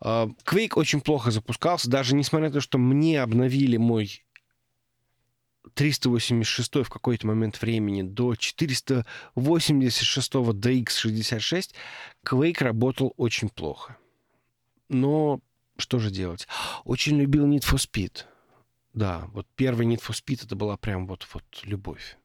[0.00, 4.24] А, Quake очень плохо запускался, даже несмотря на то, что мне обновили мой
[5.74, 11.74] 386 в какой-то момент времени до 486 DX66,
[12.24, 13.96] Quake работал очень плохо.
[14.88, 15.40] Но
[15.76, 16.48] что же делать?
[16.84, 18.24] Очень любил Need for Speed.
[18.94, 22.16] Да, вот первый Need for Speed это была прям вот, вот любовь.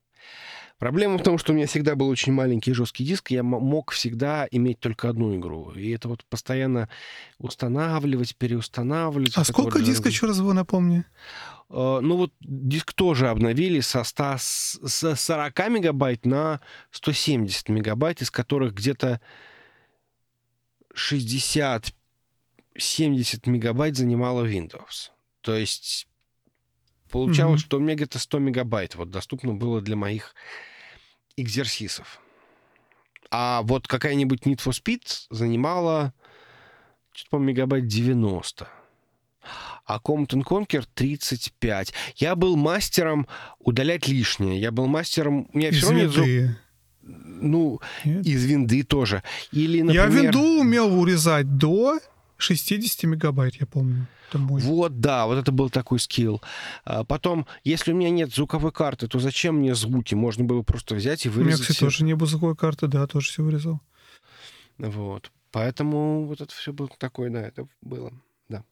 [0.79, 3.91] Проблема в том, что у меня всегда был очень маленький жесткий диск, и я мог
[3.91, 5.71] всегда иметь только одну игру.
[5.71, 6.89] И это вот постоянно
[7.37, 9.37] устанавливать, переустанавливать.
[9.37, 11.05] А сколько вот дисков, еще раз вы напомни?
[11.69, 16.59] Э, Ну вот диск тоже обновили со, 100, с с 40 мегабайт на
[16.91, 19.21] 170 мегабайт, из которых где-то
[20.93, 21.93] 60-70
[23.45, 25.11] мегабайт занимала Windows.
[25.41, 26.07] То есть
[27.13, 27.65] получалось, Мгм.
[27.65, 30.33] что у меня где-то 100 мегабайт вот доступно было для моих
[31.37, 32.19] экзерсисов.
[33.29, 36.13] А вот какая-нибудь Need for Speed занимала,
[37.13, 38.67] что-то, по мегабайт 90
[39.85, 41.93] а Command Conquer 35.
[42.15, 43.27] Я был мастером
[43.59, 44.59] удалять лишнее.
[44.61, 45.49] Я был мастером...
[45.53, 46.57] У меня Из все равно винды.
[47.01, 48.25] ну, Нет?
[48.25, 49.23] из винды тоже.
[49.51, 50.23] Или, Я например...
[50.23, 51.99] винду умел урезать до
[52.43, 54.07] 60 мегабайт, я помню.
[54.33, 56.41] Вот, да, вот это был такой скилл.
[56.85, 60.15] А Потом, если у меня нет звуковой карты, то зачем мне звуки?
[60.15, 61.61] Можно было просто взять и У меня, вырезать.
[61.61, 61.85] кстати, всё.
[61.85, 63.79] тоже не было звуковой карты, да, тоже все вырезал.
[64.77, 65.31] Вот.
[65.51, 68.11] Поэтому вот это все было такое, да, это было,
[68.49, 68.63] да.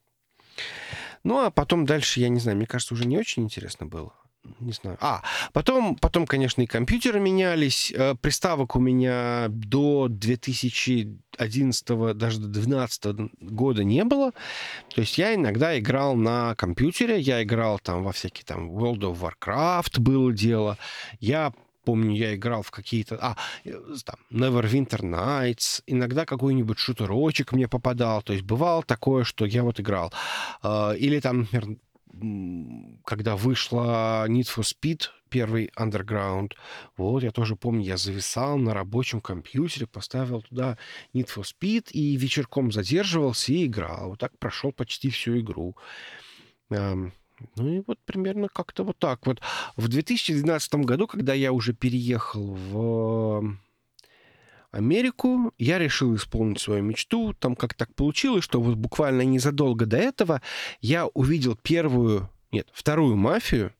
[1.23, 4.13] Ну, а потом дальше, я не знаю, мне кажется, уже не очень интересно было.
[4.59, 4.97] Не знаю.
[5.01, 5.21] А,
[5.53, 7.91] потом, потом, конечно, и компьютеры менялись.
[7.95, 14.31] Э, Приставок у меня до 2011, даже до 2012 года не было.
[14.93, 19.19] То есть я иногда играл на компьютере, я играл там во всякие там World of
[19.19, 20.77] Warcraft было дело.
[21.19, 21.53] Я
[21.85, 23.17] помню, я играл в какие-то...
[23.21, 23.73] А, э,
[24.05, 25.83] там, Neverwinter Nights.
[25.85, 28.21] Иногда какой-нибудь шутерочек мне попадал.
[28.21, 30.11] То есть бывало такое, что я вот играл.
[30.63, 31.77] Э, Или там, например,
[33.05, 36.53] когда вышла Need for Speed, первый Underground,
[36.97, 40.77] вот, я тоже помню, я зависал на рабочем компьютере, поставил туда
[41.13, 44.09] Need for Speed и вечерком задерживался и играл.
[44.09, 45.75] Вот так прошел почти всю игру.
[46.69, 47.11] Ну
[47.57, 49.41] и вот примерно как-то вот так вот.
[49.75, 53.57] В 2012 году, когда я уже переехал в
[54.71, 57.33] Америку, я решил исполнить свою мечту.
[57.33, 60.41] Там как так получилось, что вот буквально незадолго до этого
[60.79, 63.73] я увидел первую, нет, вторую мафию,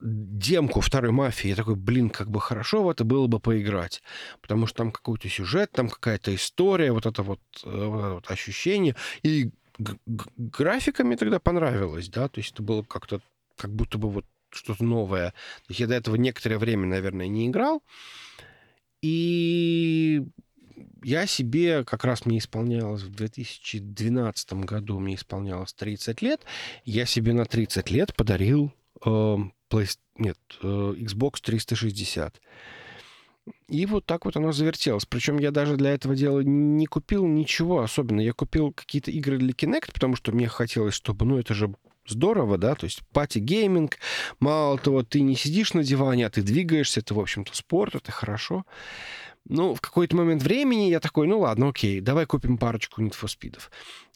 [0.00, 1.48] демку второй мафии.
[1.48, 4.02] Я такой, блин, как бы хорошо в это было бы поиграть.
[4.40, 8.30] Потому что там какой-то сюжет, там какая-то история, вот это вот, э, вот это вот
[8.30, 8.96] ощущение.
[9.22, 9.50] И
[10.36, 13.20] графика мне тогда понравилась, да, то есть это было как-то,
[13.56, 15.30] как будто бы вот что-то новое.
[15.30, 17.82] То есть я до этого некоторое время, наверное, не играл.
[19.02, 20.22] И
[21.02, 26.42] я себе, как раз мне исполнялось в 2012 году, мне исполнялось 30 лет,
[26.84, 28.72] я себе на 30 лет подарил
[29.04, 30.66] э, Play- нет, э,
[30.98, 32.40] Xbox 360.
[33.68, 35.04] И вот так вот оно завертелось.
[35.04, 38.20] Причем я даже для этого дела не купил ничего особенно.
[38.20, 41.74] Я купил какие-то игры для Kinect, потому что мне хотелось, чтобы, ну, это же
[42.06, 43.98] здорово, да, то есть party gaming,
[44.40, 48.12] мало того, ты не сидишь на диване, а ты двигаешься, это, в общем-то, спорт, это
[48.12, 48.64] хорошо.
[49.48, 53.26] Ну, в какой-то момент времени я такой, ну ладно, окей, давай купим парочку Need for
[53.26, 53.58] Speed.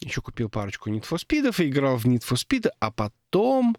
[0.01, 3.77] Еще купил парочку Need for Speed и играл в Need for Speed, а потом...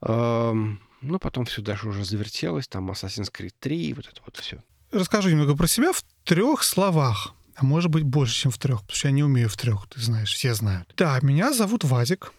[0.00, 4.36] эм, ну, потом все даже уже завертелось, там Assassin's Creed 3 и вот это вот
[4.36, 4.62] все.
[4.90, 7.34] Расскажу немного про себя в трех словах.
[7.54, 10.00] А может быть, больше, чем в трех, потому что я не умею в трех, ты
[10.00, 10.92] знаешь, все знают.
[10.96, 12.32] Да, меня зовут Вадик,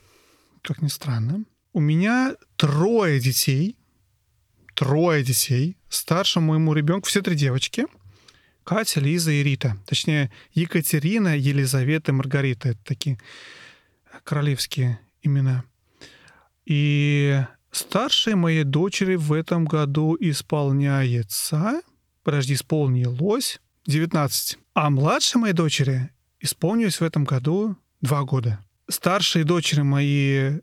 [0.62, 1.46] как ни странно.
[1.74, 3.78] У меня трое детей.
[4.76, 5.78] Трое детей.
[5.90, 7.86] Старшему моему ребенку все три девочки.
[8.64, 9.78] Катя, Лиза и Рита.
[9.86, 12.70] Точнее, Екатерина, Елизавета и Маргарита.
[12.70, 13.20] Это такие
[14.24, 15.64] королевские имена.
[16.66, 21.82] И старшей моей дочери в этом году исполняется...
[22.24, 24.60] Подожди, исполнилось 19.
[24.76, 28.64] А младшей моей дочери исполнилось в этом году 2 года.
[28.92, 30.60] Старшие дочери мои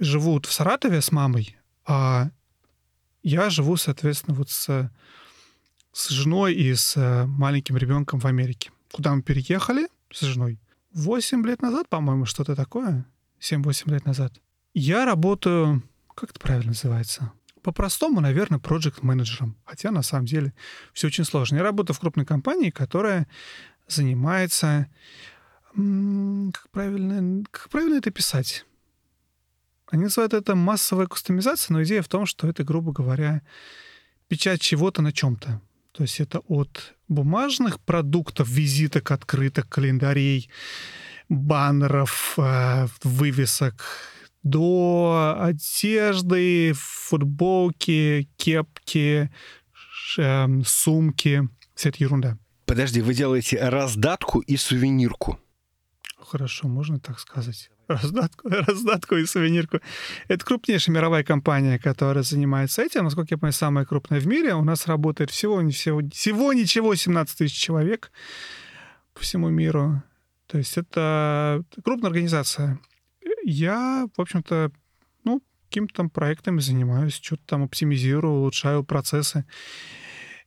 [0.00, 2.30] живут в Саратове с мамой, а
[3.24, 4.90] я живу, соответственно, вот с,
[5.92, 8.70] с женой и с э, маленьким ребенком в Америке.
[8.92, 10.60] Куда мы переехали с женой?
[10.94, 13.04] 8 лет назад, по-моему, что-то такое.
[13.40, 14.32] 7-8 лет назад.
[14.72, 15.82] Я работаю,
[16.14, 17.32] как это правильно называется?
[17.62, 20.54] По-простому, наверное, проект менеджером Хотя, на самом деле,
[20.92, 21.56] все очень сложно.
[21.56, 23.26] Я работаю в крупной компании, которая
[23.88, 24.86] занимается...
[25.74, 28.64] Как правильно, как правильно это писать?
[29.90, 33.42] Они называют это массовая кастомизация, но идея в том, что это, грубо говоря,
[34.28, 35.60] печать чего-то на чем-то.
[35.92, 40.50] То есть это от бумажных продуктов, визиток, открыток, календарей,
[41.28, 43.84] баннеров, э, вывесок,
[44.42, 49.30] до одежды, футболки, кепки,
[50.18, 51.48] эм, сумки.
[51.74, 52.38] Вся эта ерунда.
[52.66, 55.38] Подожди, вы делаете раздатку и сувенирку.
[56.20, 57.70] Хорошо, можно так сказать.
[57.86, 59.80] Раздатку, раздатку и сувенирку.
[60.28, 63.04] Это крупнейшая мировая компания, которая занимается этим.
[63.04, 64.54] Насколько я понимаю, самая крупная в мире.
[64.54, 68.10] У нас работает всего, всего, всего ничего 17 тысяч человек
[69.14, 70.02] по всему миру.
[70.46, 72.78] То есть это крупная организация.
[73.44, 74.70] Я, в общем-то,
[75.24, 79.44] ну, какими-то там проектами занимаюсь, что-то там оптимизирую, улучшаю процессы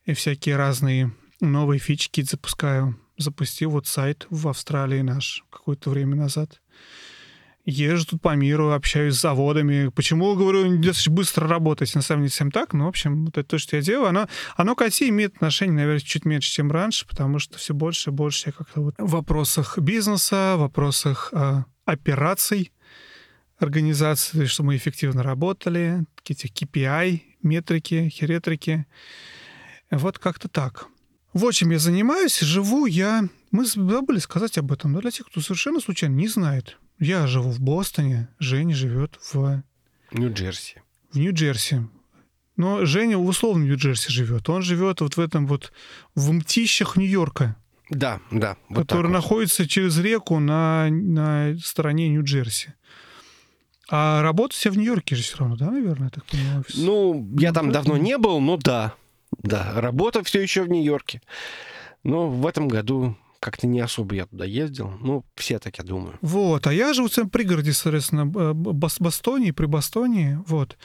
[0.04, 2.98] и всякие разные новые фички запускаю.
[3.18, 6.60] Запустил вот сайт в Австралии наш какое-то время назад.
[7.64, 9.88] езжу тут по миру, общаюсь с заводами.
[9.88, 11.94] Почему, говорю, достаточно быстро работать?
[11.94, 12.72] На самом деле, всем так.
[12.72, 15.76] Но, в общем, вот это то, что я делаю, оно, оно к IT имеет отношение,
[15.76, 19.10] наверное, чуть меньше, чем раньше, потому что все больше и больше я как-то вот в
[19.10, 22.72] вопросах бизнеса, в вопросах э, операций
[23.58, 28.86] организации, чтобы мы эффективно работали, какие-то KPI, метрики, херетрики.
[29.90, 30.86] Вот как-то так.
[31.32, 32.40] Вот чем я занимаюсь.
[32.40, 33.28] Живу я...
[33.50, 36.78] Мы забыли сказать об этом, но для тех, кто совершенно случайно не знает.
[36.98, 39.62] Я живу в Бостоне, Женя живет в...
[40.12, 40.82] Нью-Джерси.
[41.10, 41.86] В Нью-Джерси.
[42.56, 44.48] Но Женя в условном Нью-Джерси живет.
[44.48, 45.72] Он живет вот в этом вот...
[46.14, 47.56] в мтищах Нью-Йорка.
[47.90, 48.56] Да, да.
[48.68, 49.14] Вот который вот.
[49.14, 52.74] находится через реку на, на стороне Нью-Джерси.
[53.90, 56.60] А работать я в Нью-Йорке же все равно, да, наверное, я так понимаю?
[56.60, 56.76] Офис.
[56.76, 57.80] Ну, я ну, там да?
[57.80, 58.94] давно не был, но да.
[59.38, 61.22] Да, работа все еще в Нью-Йорке.
[62.02, 64.90] Но в этом году как-то не особо я туда ездил.
[65.00, 66.16] Ну, все так я думаю.
[66.20, 70.76] Вот, а я живу в пригороде, соответственно, Бастонии, при Бастонии, вот.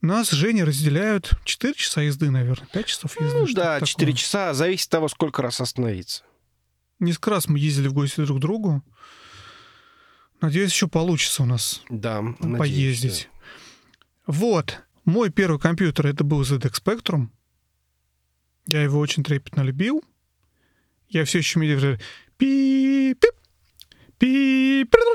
[0.00, 3.38] Нас, Женя, разделяют 4 часа езды, наверное, 5 часов езды.
[3.38, 4.12] Ну, да, 4 такое.
[4.12, 6.22] часа, зависит от того, сколько раз остановиться.
[7.00, 8.82] Несколько раз мы ездили в гости друг к другу.
[10.40, 13.02] Надеюсь, еще получится у нас да, поездить.
[13.02, 13.28] Надеюсь,
[14.26, 14.82] Вот.
[15.04, 17.28] Мой первый компьютер это был ZX Spectrum.
[18.66, 20.02] Я его очень трепетно любил.
[21.08, 21.98] Я все еще медленно...
[22.36, 23.34] Пи, пип,
[24.18, 25.06] пи, пи.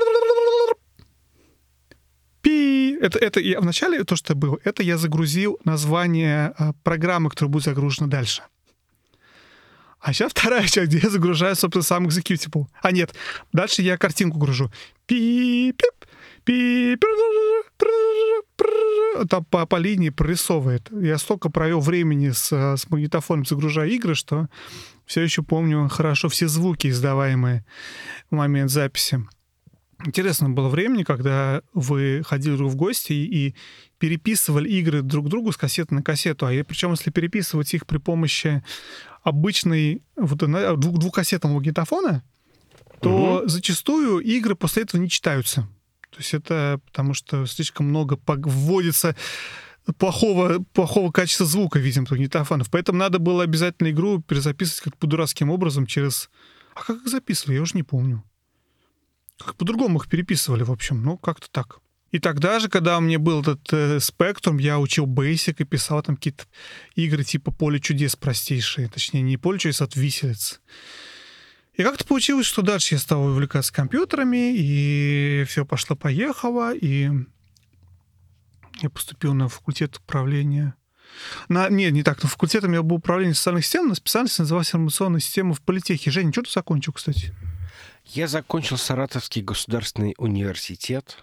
[3.00, 7.64] Это, это я вначале то, что было, это я загрузил название а, программы, которая будет
[7.64, 8.42] загружена дальше.
[10.00, 12.66] А сейчас вторая часть, где я загружаю, собственно, сам executable.
[12.80, 13.14] А нет,
[13.52, 14.72] дальше я картинку гружу.
[15.06, 16.08] Пи, пип, пи,
[19.28, 20.88] там по, по линии прорисовывает.
[20.90, 24.48] Я столько провел времени с, с магнитофоном, загружая игры, что
[25.06, 27.64] все еще помню хорошо все звуки, издаваемые
[28.30, 29.26] в момент записи.
[30.04, 33.54] Интересно было времени, когда вы ходили в гости и
[33.98, 36.46] переписывали игры друг другу с кассеты на кассету.
[36.46, 38.64] А причем, если переписывать их при помощи
[39.22, 42.24] обычной вот, двух, двухкассетного магнитофона,
[43.00, 43.48] то угу.
[43.48, 45.68] зачастую игры после этого не читаются.
[46.12, 49.16] То есть это потому что слишком много вводится
[49.98, 52.70] плохого, плохого качества звука, видимо, магнитофонов.
[52.70, 56.30] Поэтому надо было обязательно игру перезаписывать как по дурацким образом через...
[56.74, 58.22] А как их записывали, я уже не помню.
[59.38, 61.02] Как по-другому их переписывали, в общем.
[61.02, 61.80] Ну, как-то так.
[62.10, 63.98] И тогда же, когда у меня был этот э,
[64.58, 66.44] я учил Basic и писал там какие-то
[66.94, 68.88] игры типа «Поле чудес» простейшие.
[68.88, 70.60] Точнее, не «Поле чудес», а «Виселиц».
[71.74, 77.10] И как-то получилось, что дальше я стал увлекаться компьютерами, и все пошло-поехало, и
[78.80, 80.74] я поступил на факультет управления.
[81.48, 84.68] На, нет, не так, на факультете у меня был управление социальных систем, но специальность называлась
[84.68, 86.10] информационная система в политехе.
[86.10, 87.34] Женя, что ты закончил, кстати?
[88.06, 91.18] Я закончил Саратовский государственный университет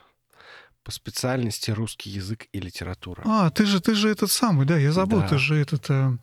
[0.83, 3.21] по специальности русский язык и литература.
[3.25, 5.27] А, ты же, ты же этот самый, да, я забыл, да.
[5.27, 5.89] ты же этот...
[5.89, 6.17] Э,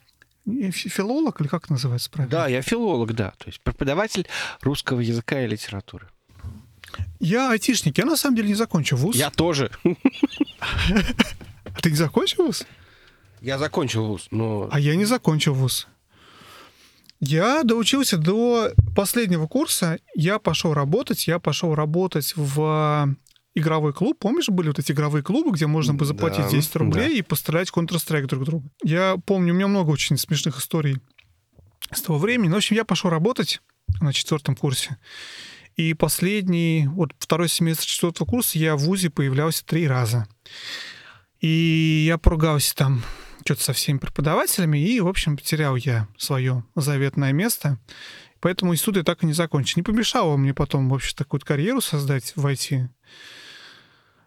[0.47, 2.31] филолог или как называется правильно?
[2.31, 3.33] Да, я филолог, да.
[3.39, 4.27] То есть преподаватель
[4.61, 6.09] русского языка и литературы.
[7.19, 7.99] Я айтишник.
[7.99, 9.17] Я на самом деле не закончил вуз.
[9.17, 9.71] Я тоже.
[11.83, 12.65] Ты не закончил вуз?
[13.41, 14.69] Я закончил вуз, но...
[14.71, 15.89] А я не закончил вуз.
[17.21, 19.99] Я доучился до последнего курса.
[20.15, 21.27] Я пошел работать.
[21.27, 23.17] Я пошел работать в
[23.57, 24.19] игровой клуб.
[24.21, 27.15] Помнишь, были вот эти игровые клубы, где можно было заплатить да, 10 рублей да.
[27.15, 28.69] и пострелять Counter-Strike друг друга?
[28.85, 30.99] Я помню, у меня много очень смешных историй
[31.91, 32.49] с того времени.
[32.49, 33.61] Ну, в общем, я пошел работать
[34.01, 34.99] на четвертом курсе.
[35.77, 40.27] И последний, вот второй семестр четвертого курса я в ВУЗе появлялся три раза.
[41.41, 43.03] И я поругался там
[43.45, 47.79] что-то со всеми преподавателями, и, в общем, потерял я свое заветное место.
[48.41, 49.79] Поэтому институт я так и не закончил.
[49.79, 52.89] Не помешало мне потом, в общем, такую карьеру создать в IT.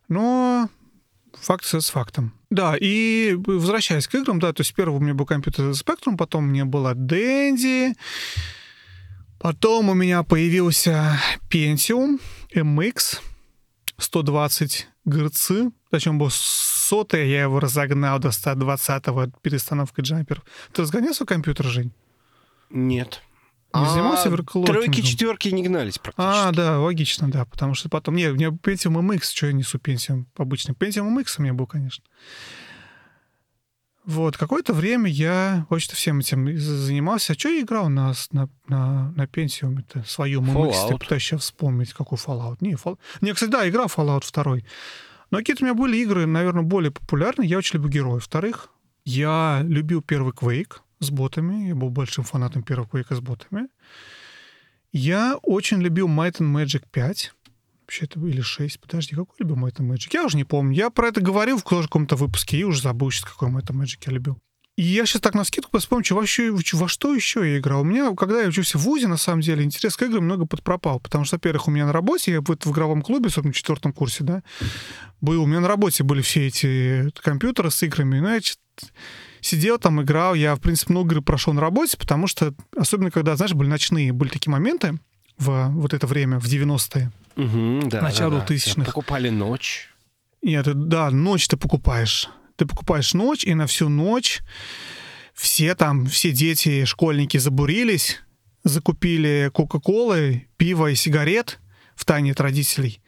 [0.10, 0.70] Но
[1.34, 2.34] факт с фактом.
[2.50, 6.46] Да, и возвращаясь к играм, да, то есть первый у меня был компьютер Spectrum, потом
[6.46, 7.94] у меня была Dendy,
[9.40, 11.20] потом у меня появился
[11.52, 12.20] Pentium
[12.54, 13.20] MX
[13.98, 15.52] 120 ГРЦ,
[15.92, 20.44] причем был сотый, я его разогнал до 120-го перестановкой джамперов.
[20.74, 21.92] Ты разгонял свой компьютер, Жень?
[22.72, 23.22] Нет.
[23.74, 24.82] Не а, занимался оверклокингом?
[24.82, 26.38] Тройки, четверки не гнались практически.
[26.38, 28.16] А, да, логично, да, потому что потом...
[28.16, 30.72] Не, у меня Pentium MX, что я несу Pentium обычно.
[30.72, 32.04] Pentium MX у меня был, конечно.
[34.06, 37.34] Вот, какое-то время я очень всем этим занимался.
[37.34, 39.80] А что я играл на, на, на, на Pentium?
[39.82, 42.58] Это свою MX, я пытаюсь сейчас вспомнить, какой Fallout.
[42.62, 42.98] Не, Fall...
[43.22, 44.58] не, кстати, да, играл Fallout 2.
[45.30, 47.48] Но какие-то у меня были игры, наверное, более популярные.
[47.48, 48.24] Я очень люблю героев.
[48.24, 48.70] Вторых,
[49.06, 51.68] я любил первый Quake с ботами.
[51.68, 53.68] Я был большим фанатом первого Quake с ботами.
[54.92, 57.34] Я очень любил Might and Magic 5.
[57.82, 58.80] Вообще это или 6.
[58.80, 60.10] Подожди, какой любимый это Magic?
[60.14, 60.76] Я уже не помню.
[60.76, 64.14] Я про это говорил в каком-то выпуске и уже забыл сейчас, какой это Magic я
[64.14, 64.38] любил.
[64.80, 67.82] И я сейчас так на скидку вспомню, вообще, во что еще я играл.
[67.82, 71.02] У меня, когда я учился в ВУЗе, на самом деле, интерес к играм много подпропал.
[71.02, 73.92] Потому что, во-первых, у меня на работе, я вот в игровом клубе, особенно в четвертом
[73.92, 74.42] курсе, да,
[75.20, 78.20] был, у меня на работе были все эти компьютеры с играми.
[78.20, 78.60] Значит,
[79.42, 80.34] сидел там, играл.
[80.34, 84.14] Я, в принципе, много игр прошел на работе, потому что, особенно когда, знаешь, были ночные,
[84.14, 84.98] были такие моменты
[85.38, 88.54] в вот это время, в 90-е, угу, да, начало да, да.
[88.54, 88.86] 2000-х.
[88.86, 89.90] Покупали ночь.
[90.42, 92.30] Нет, да, ночь ты покупаешь
[92.60, 94.42] ты покупаешь ночь, и на всю ночь
[95.34, 98.22] все там, все дети, школьники забурились,
[98.66, 101.60] закупили Кока-Колы, пиво и сигарет
[101.96, 103.02] в тайне от родителей,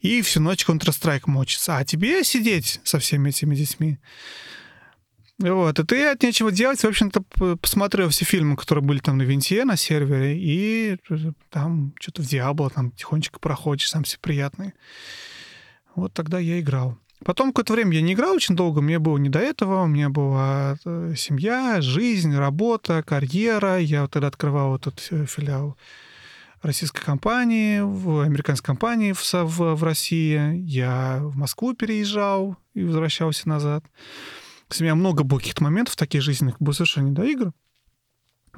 [0.00, 1.78] и всю ночь Counter-Strike мочится.
[1.78, 3.98] А тебе сидеть со всеми этими детьми.
[5.38, 7.22] Вот, и ты от нечего делать, в общем-то,
[7.56, 10.96] посмотрел все фильмы, которые были там на винте, на сервере, и
[11.50, 14.72] там что-то в Диабло там тихонечко проходишь, сам все приятный.
[15.94, 16.96] Вот тогда я играл.
[17.24, 20.08] Потом какое-то время я не играл очень долго, мне было не до этого, у меня
[20.08, 23.78] была э, семья, жизнь, работа, карьера.
[23.78, 25.76] Я вот тогда открывал этот э, филиал
[26.62, 30.56] российской компании, в американской компании в, в, в России.
[30.56, 33.84] Я в Москву переезжал и возвращался назад.
[34.68, 37.52] У меня много было каких-то моментов таких жизненных, было совершенно не до игр.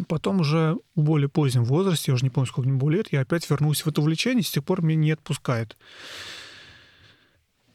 [0.07, 3.21] Потом уже в более позднем возрасте, я уже не помню, сколько мне было лет, я
[3.21, 5.77] опять вернулся в это увлечение, с тех пор меня не отпускает.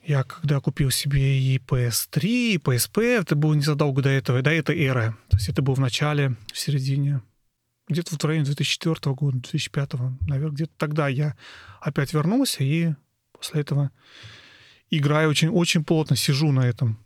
[0.05, 4.77] Я когда купил себе и PS3, и PSP, это было незадолго до этого, до этой
[4.83, 5.15] эры.
[5.29, 7.21] То есть это было в начале, в середине,
[7.87, 9.93] где-то в районе 2004 года, 2005,
[10.27, 11.35] наверное, где-то тогда я
[11.81, 12.93] опять вернулся и
[13.31, 13.91] после этого
[14.89, 17.02] играю очень, очень плотно, сижу на этом.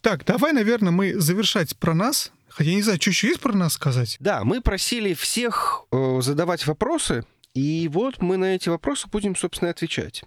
[0.00, 2.32] Так, давай, наверное, мы завершать про нас.
[2.48, 4.16] Хотя не знаю, что еще есть про нас сказать?
[4.20, 9.70] Да, мы просили всех э, задавать вопросы, и вот мы на эти вопросы будем, собственно,
[9.70, 10.24] отвечать.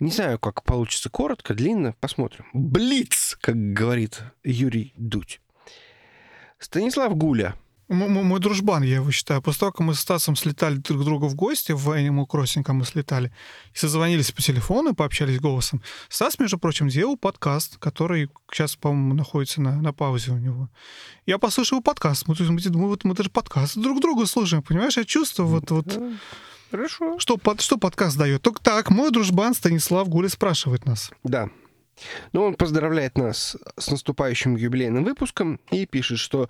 [0.00, 2.46] Не знаю, как получится коротко, длинно, посмотрим.
[2.52, 5.40] Блиц, как говорит Юрий Дудь.
[6.58, 7.54] Станислав Гуля.
[7.94, 9.40] Мой дружбан, я его считаю.
[9.40, 12.64] После того, как мы с Стасом слетали друг к другу в гости, в Animal Crossing
[12.72, 13.32] мы слетали,
[13.72, 19.60] и созвонились по телефону, пообщались голосом, Стас, между прочим, делал подкаст, который сейчас, по-моему, находится
[19.60, 20.68] на, на паузе у него.
[21.26, 22.26] Я послушал подкаст.
[22.28, 24.96] Мы, мы, мы, мы даже подкаст друг друга слушаем, понимаешь?
[24.96, 25.70] Я чувствую вот...
[25.70, 25.98] вот
[26.70, 27.20] Хорошо.
[27.20, 28.42] Что, под, что подкаст дает?
[28.42, 31.12] Только так, мой дружбан Станислав Гуля спрашивает нас.
[31.22, 31.48] Да.
[32.32, 36.48] Ну, он поздравляет нас с наступающим юбилейным выпуском и пишет, что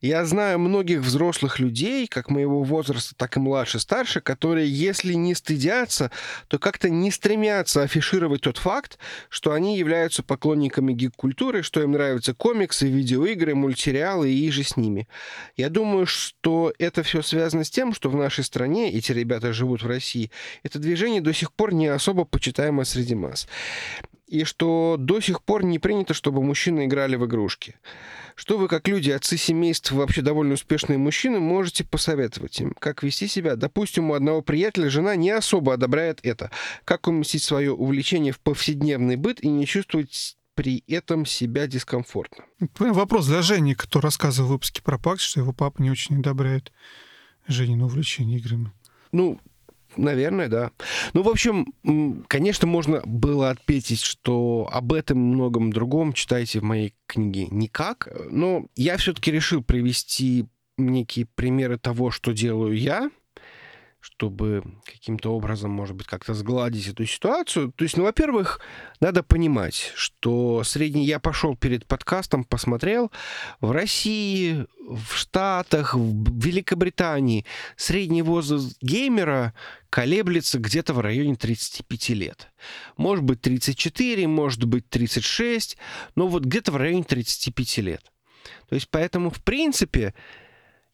[0.00, 5.34] я знаю многих взрослых людей, как моего возраста, так и младше, старше, которые, если не
[5.34, 6.10] стыдятся,
[6.48, 8.98] то как-то не стремятся афишировать тот факт,
[9.30, 15.08] что они являются поклонниками гик-культуры, что им нравятся комиксы, видеоигры, мультсериалы и же с ними.
[15.56, 19.82] Я думаю, что это все связано с тем, что в нашей стране, эти ребята живут
[19.82, 20.30] в России,
[20.62, 23.48] это движение до сих пор не особо почитаемо среди масс.
[24.26, 27.76] И что до сих пор не принято, чтобы мужчины играли в игрушки.
[28.38, 32.74] Что вы, как люди, отцы семейств, вообще довольно успешные мужчины, можете посоветовать им?
[32.78, 33.56] Как вести себя?
[33.56, 36.50] Допустим, у одного приятеля жена не особо одобряет это.
[36.84, 42.44] Как уместить свое увлечение в повседневный быт и не чувствовать при этом себя дискомфортно?
[42.78, 46.72] Вопрос для Жени, кто рассказывал в выпуске про ПАКС, что его папа не очень одобряет
[47.48, 48.70] Женину увлечение играми.
[49.12, 49.40] Ну,
[49.96, 50.70] Наверное, да.
[51.12, 51.72] Ну, в общем,
[52.28, 58.08] конечно, можно было отметить, что об этом многом другом читайте в моей книге никак.
[58.30, 60.46] Но я все-таки решил привести
[60.78, 63.10] некие примеры того, что делаю я,
[64.06, 67.72] чтобы каким-то образом, может быть, как-то сгладить эту ситуацию.
[67.72, 68.60] То есть, ну, во-первых,
[69.00, 71.04] надо понимать, что средний...
[71.04, 73.10] Я пошел перед подкастом, посмотрел.
[73.60, 79.54] В России, в Штатах, в Великобритании средний возраст геймера
[79.90, 82.52] колеблется где-то в районе 35 лет.
[82.96, 85.76] Может быть, 34, может быть, 36,
[86.14, 88.12] но вот где-то в районе 35 лет.
[88.68, 90.14] То есть, поэтому, в принципе,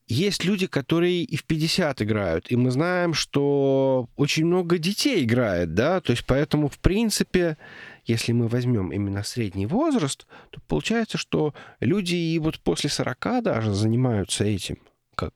[0.08, 5.74] есть люди, которые и в 50 играют, и мы знаем, что очень много детей играет,
[5.74, 7.56] да, то есть поэтому, в принципе,
[8.04, 13.72] если мы возьмем именно средний возраст, то получается, что люди и вот после 40 даже
[13.74, 14.78] занимаются этим,
[15.14, 15.32] как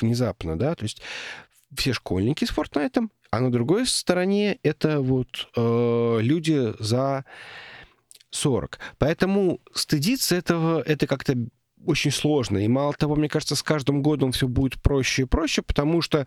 [0.00, 1.00] внезапно, да, то есть
[1.76, 7.24] все школьники с Fortnite, а на другой стороне это вот э, люди за
[8.30, 8.78] 40.
[8.98, 11.34] Поэтому стыдиться этого, это как-то
[11.84, 12.58] очень сложно.
[12.58, 16.26] И мало того, мне кажется, с каждым годом все будет проще и проще, потому что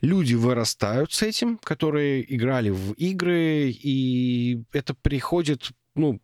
[0.00, 6.20] люди вырастают с этим, которые играли в игры, и это приходит, ну,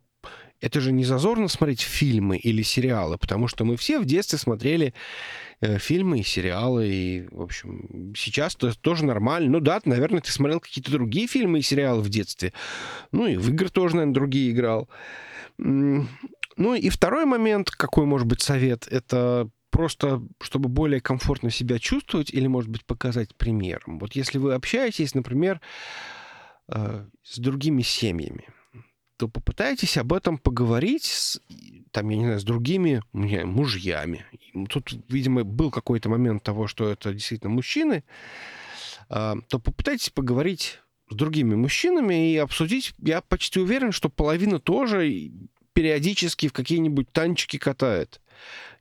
[0.60, 4.92] это же не зазорно смотреть фильмы или сериалы, потому что мы все в детстве смотрели
[5.60, 9.50] э, фильмы и сериалы, и, в общем, сейчас это тоже нормально.
[9.50, 12.52] Ну да, наверное, ты смотрел какие-то другие фильмы и сериалы в детстве.
[13.10, 14.88] Ну и в игры тоже, наверное, другие играл.
[16.60, 22.34] Ну и второй момент, какой может быть совет, это просто, чтобы более комфортно себя чувствовать
[22.34, 23.98] или, может быть, показать примером.
[23.98, 25.62] Вот если вы общаетесь, например,
[26.68, 28.44] э, с другими семьями,
[29.16, 31.40] то попытайтесь об этом поговорить с,
[31.92, 34.26] там, я не знаю, с другими мужьями.
[34.68, 38.04] Тут, видимо, был какой-то момент того, что это действительно мужчины,
[39.08, 40.78] э, то попытайтесь поговорить
[41.08, 42.92] с другими мужчинами и обсудить.
[42.98, 45.30] Я почти уверен, что половина тоже
[45.72, 48.20] периодически в какие-нибудь танчики катает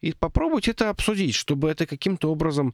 [0.02, 2.74] и попробовать это обсудить, чтобы это каким-то образом,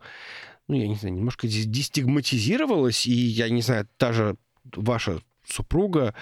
[0.67, 4.37] ну, я не знаю, немножко дестигматизировалось, и, я не знаю, та же
[4.75, 6.13] ваша супруга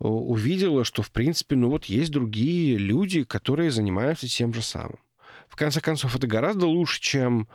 [0.00, 4.98] э, увидела, что, в принципе, ну вот есть другие люди, которые занимаются тем же самым.
[5.48, 7.48] В конце концов, это гораздо лучше, чем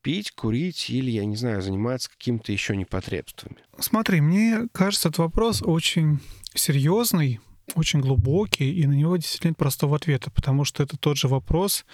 [0.00, 3.56] пить, курить или, я не знаю, заниматься какими-то еще непотребствами.
[3.78, 6.20] Смотри, мне кажется, этот вопрос очень
[6.54, 7.40] серьезный,
[7.74, 11.84] очень глубокий, и на него действительно нет простого ответа, потому что это тот же вопрос.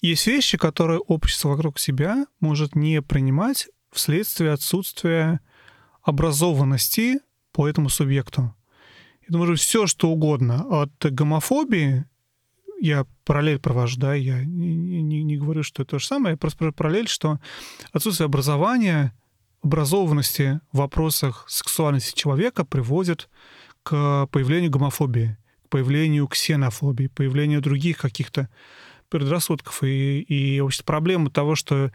[0.00, 5.40] Есть вещи, которые общество вокруг себя может не принимать вследствие отсутствия
[6.02, 7.20] образованности
[7.52, 8.54] по этому субъекту.
[9.28, 10.66] Это может все, что угодно.
[10.82, 12.04] От гомофобии,
[12.80, 16.36] я параллель провожу, да, я не, не, не говорю, что это то же самое, я
[16.36, 17.40] просто параллель, что
[17.92, 19.12] отсутствие образования,
[19.62, 23.28] образованности в вопросах сексуальности человека приводит к
[23.90, 28.48] появлению гомофобии, к появлению ксенофобии, появлению других каких-то
[29.08, 29.82] предрассудков.
[29.82, 31.92] И, и общем, проблема того, что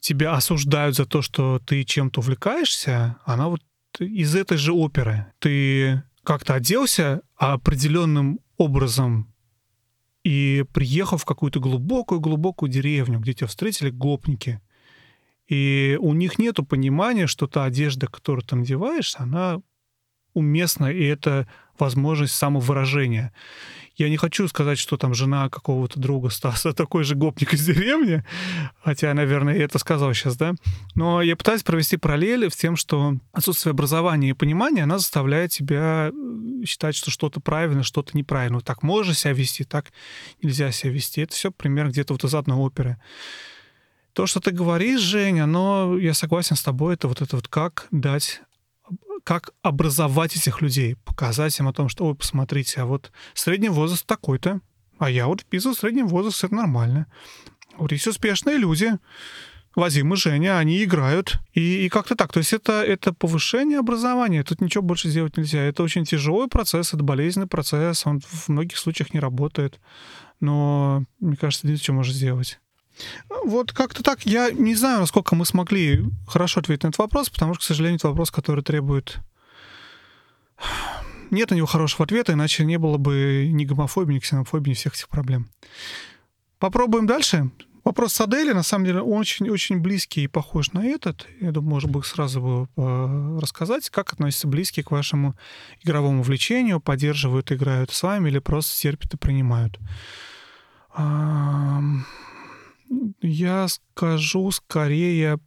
[0.00, 3.62] тебя осуждают за то, что ты чем-то увлекаешься, она вот
[3.98, 5.26] из этой же оперы.
[5.38, 9.32] Ты как-то оделся определенным образом
[10.24, 14.60] и приехал в какую-то глубокую-глубокую деревню, где тебя встретили гопники.
[15.46, 19.62] И у них нет понимания, что та одежда, которую ты надеваешь, она
[20.38, 21.46] уместно, и это
[21.78, 23.32] возможность самовыражения.
[23.98, 28.22] Я не хочу сказать, что там жена какого-то друга Стаса такой же гопник из деревни,
[28.80, 30.54] хотя, наверное, это сказал сейчас, да.
[30.94, 36.10] Но я пытаюсь провести параллели с тем, что отсутствие образования и понимания, она заставляет тебя
[36.12, 38.60] э, считать, что что-то правильно, что-то неправильно.
[38.60, 39.86] Так можно себя вести, так
[40.42, 41.22] нельзя себя вести.
[41.22, 42.98] Это все примерно где-то вот из одной оперы.
[44.12, 47.86] То, что ты говоришь, Женя, но я согласен с тобой, это вот это вот как
[47.90, 48.42] дать
[49.28, 54.06] как образовать этих людей, показать им о том, что, ой, посмотрите, а вот средний возраст
[54.06, 54.60] такой-то,
[54.98, 57.08] а я вот вписываю средний возраст, это нормально.
[57.76, 58.96] Вот есть успешные люди,
[59.76, 61.40] Вадим и Женя, они играют.
[61.52, 62.32] И, и как-то так.
[62.32, 64.44] То есть это, это повышение образования.
[64.44, 65.60] Тут ничего больше сделать нельзя.
[65.60, 68.06] Это очень тяжелый процесс, это болезненный процесс.
[68.06, 69.78] Он в многих случаях не работает.
[70.40, 72.60] Но, мне кажется, ничего можно сделать.
[73.44, 74.24] Вот как-то так.
[74.26, 77.96] Я не знаю, насколько мы смогли хорошо ответить на этот вопрос, потому что, к сожалению,
[77.96, 79.18] это вопрос, который требует...
[81.30, 84.94] Нет на него хорошего ответа, иначе не было бы ни гомофобии, ни ксенофобии, ни всех
[84.94, 85.50] этих проблем.
[86.58, 87.50] Попробуем дальше.
[87.84, 91.26] Вопрос с Адели, на самом деле, очень-очень близкий и похож на этот.
[91.40, 95.36] Я думаю, может быть, сразу бы э, рассказать, как относятся близкие к вашему
[95.82, 99.78] игровому влечению, поддерживают, играют с вами или просто терпят и принимают.
[103.20, 105.38] Я скажу скорее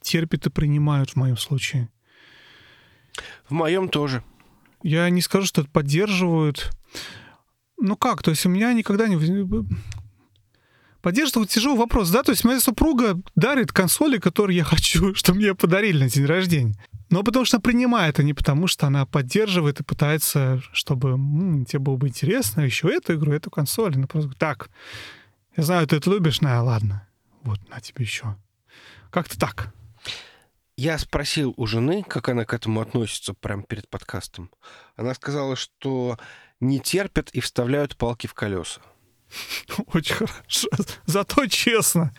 [0.00, 1.90] терпят и принимают в моем случае.
[3.48, 4.22] В моем тоже.
[4.82, 6.70] Я не скажу, что это поддерживают.
[7.78, 9.18] Ну как, то есть у меня никогда не...
[11.02, 12.22] Поддерживать тяжелый вопрос, да?
[12.22, 16.74] То есть моя супруга дарит консоли, которые я хочу, чтобы мне подарили на день рождения.
[17.08, 21.64] Но потому что она принимает, а не потому что она поддерживает и пытается, чтобы м-м,
[21.64, 23.96] тебе было бы интересно еще эту игру, эту консоль.
[23.96, 24.70] Она просто так,
[25.60, 27.06] я знаю, ты это любишь, на, ладно.
[27.42, 28.34] Вот, на тебе еще.
[29.10, 29.74] Как-то так.
[30.78, 34.50] Я спросил у жены, как она к этому относится прямо перед подкастом.
[34.96, 36.18] Она сказала, что
[36.60, 38.80] не терпят и вставляют палки в колеса.
[39.92, 40.68] Очень хорошо.
[41.04, 42.14] Зато честно.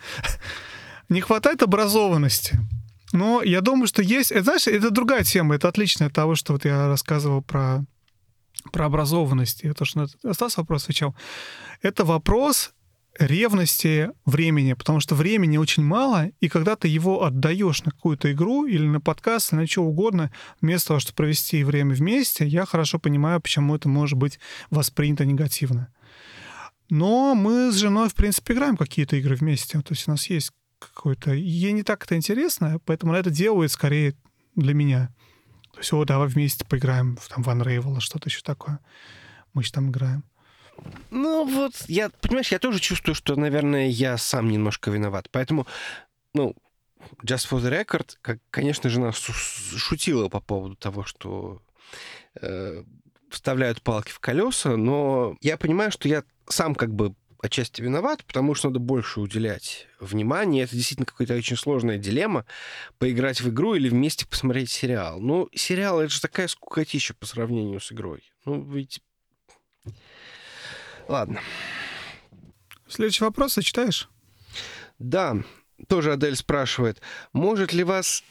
[1.08, 2.60] Не хватает образованности.
[3.12, 4.30] Но я думаю, что есть...
[4.30, 5.56] Это, знаешь, это другая тема.
[5.56, 7.84] Это отлично от того, что вот я рассказывал про,
[8.70, 9.64] про образованность.
[9.64, 11.16] Я тоже на остался вопрос отвечал.
[11.82, 12.72] Это вопрос
[13.18, 18.66] ревности времени, потому что времени очень мало, и когда ты его отдаешь на какую-то игру
[18.66, 22.98] или на подкаст, или на что угодно, вместо того, чтобы провести время вместе, я хорошо
[22.98, 24.38] понимаю, почему это может быть
[24.70, 25.92] воспринято негативно.
[26.88, 29.80] Но мы с женой, в принципе, играем какие-то игры вместе.
[29.80, 31.32] То есть у нас есть какой-то...
[31.32, 34.14] Ей не так это интересно, поэтому она это делает скорее
[34.56, 35.14] для меня.
[35.72, 38.78] То есть, о, давай вместе поиграем в, там, в Unravel, что-то еще такое.
[39.54, 40.24] мы же там играем.
[41.10, 45.28] Ну вот, я, понимаешь, я тоже чувствую, что, наверное, я сам немножко виноват.
[45.30, 45.66] Поэтому,
[46.34, 46.54] ну,
[47.24, 51.60] Just for the Record, как, конечно же, нас шутила по поводу того, что
[52.40, 52.84] э,
[53.28, 58.54] вставляют палки в колеса, но я понимаю, что я сам как бы отчасти виноват, потому
[58.54, 60.62] что надо больше уделять внимания.
[60.62, 62.46] Это действительно какая-то очень сложная дилемма
[62.98, 65.20] поиграть в игру или вместе посмотреть сериал.
[65.20, 68.22] Ну, сериал это же такая скукотища по сравнению с игрой.
[68.44, 69.02] Ну, ведь...
[71.08, 71.40] Ладно.
[72.88, 74.08] Следующий вопрос, зачитаешь?
[74.98, 75.36] Да,
[75.88, 77.00] тоже Адель спрашивает,
[77.32, 78.22] может ли вас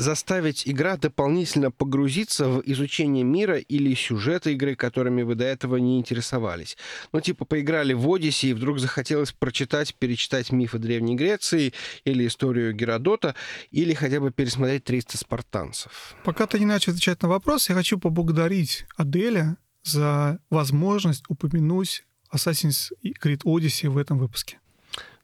[0.00, 5.98] заставить игра дополнительно погрузиться в изучение мира или сюжета игры, которыми вы до этого не
[5.98, 6.78] интересовались.
[7.12, 11.74] Ну, типа, поиграли в Одиссей, и вдруг захотелось прочитать, перечитать мифы Древней Греции
[12.04, 13.34] или историю Геродота,
[13.70, 16.14] или хотя бы пересмотреть 300 спартанцев.
[16.24, 22.92] Пока ты не начал отвечать на вопрос, я хочу поблагодарить Аделя за возможность упомянуть Assassin's
[23.22, 24.58] Creed Odyssey в этом выпуске.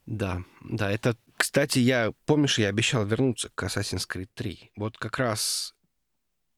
[0.07, 4.73] Да, да, это кстати, я, помнишь, я обещал вернуться к Assassin's Creed 3.
[4.77, 5.75] Вот как раз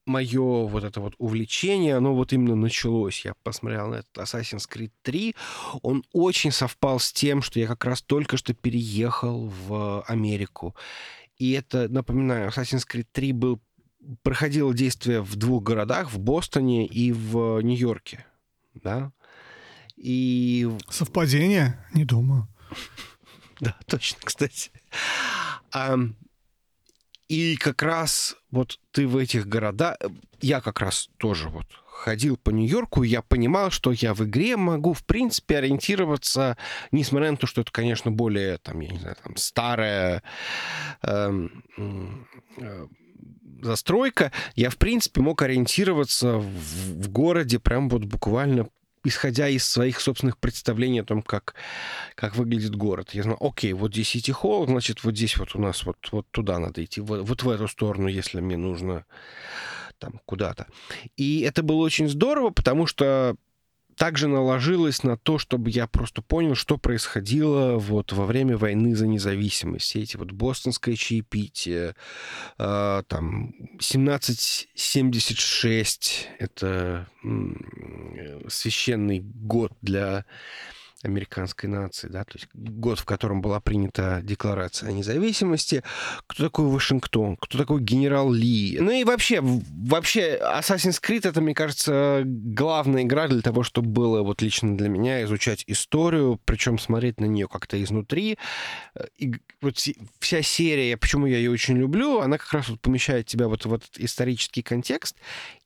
[0.07, 3.25] мое вот это вот увлечение, оно вот именно началось.
[3.25, 5.35] Я посмотрел на этот Assassin's Creed 3.
[5.83, 10.75] Он очень совпал с тем, что я как раз только что переехал в Америку.
[11.37, 13.61] И это, напоминаю, Assassin's Creed 3 был,
[14.23, 18.25] проходило действие в двух городах, в Бостоне и в Нью-Йорке.
[18.75, 19.12] Да?
[19.97, 20.69] И...
[20.89, 21.79] Совпадение?
[21.95, 22.49] Не думаю.
[23.61, 24.70] Да, точно, кстати.
[27.27, 29.97] И как раз вот ты в этих городах...
[30.41, 31.66] Я как раз тоже вот
[31.99, 36.57] ходил по Нью-Йорку, я понимал, что я в игре могу, в принципе, ориентироваться,
[36.93, 40.23] несмотря на то, что это, конечно, более, там, я не знаю, там, старая
[41.03, 41.49] э,
[42.57, 42.87] э,
[43.62, 48.68] застройка, я, в принципе, мог ориентироваться в, в городе прям вот буквально
[49.05, 51.55] исходя из своих собственных представлений о том, как,
[52.14, 53.10] как выглядит город.
[53.12, 56.26] Я знаю, окей, вот здесь Сити Холл, значит, вот здесь вот у нас вот, вот
[56.30, 59.05] туда надо идти, вот, вот в эту сторону, если мне нужно
[59.98, 60.66] там куда-то.
[61.16, 63.36] И это было очень здорово, потому что
[63.99, 69.09] также наложилось на то, чтобы я просто понял, что происходило вот во время войны за
[69.09, 69.87] независимость.
[69.87, 71.97] Все эти вот бостонское чаепитие,
[72.59, 80.25] э, там 1776, это э, священный год для
[81.03, 85.85] американской нации, да, то есть год, в котором была принята Декларация о независимости,
[86.27, 88.79] кто такой Вашингтон, кто такой генерал Ли.
[88.81, 94.23] Ну и вообще, вообще Assassin's Creed это, мне кажется, главная игра для того, чтобы было
[94.23, 98.37] вот лично для меня изучать историю, причем смотреть на нее как-то изнутри.
[99.19, 99.79] И вот
[100.19, 103.73] вся серия, почему я ее очень люблю, она как раз вот помещает тебя вот в
[103.73, 105.16] этот исторический контекст,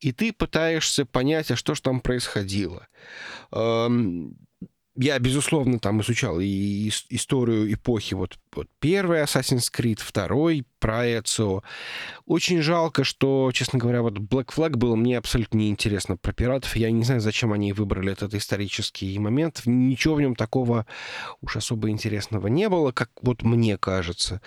[0.01, 2.87] и ты пытаешься понять, а что же там происходило
[3.53, 4.37] эм,
[4.95, 8.15] я, безусловно, там изучал и историю эпохи.
[8.15, 11.63] Вот, вот первый Assassin's Creed, второй про Эцио.
[12.27, 16.77] Очень жалко, что, честно говоря, вот Black Flag было мне абсолютно неинтересно про пиратов.
[16.77, 19.63] Я не знаю, зачем они выбрали этот исторический момент.
[19.65, 20.87] Ничего в нем такого
[21.41, 24.43] уж особо интересного не было, как вот мне кажется.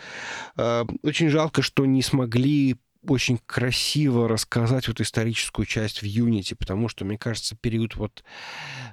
[0.58, 2.78] А, очень жалко, что не смогли
[3.08, 8.24] очень красиво рассказать вот историческую часть в Unity, потому что, мне кажется, период вот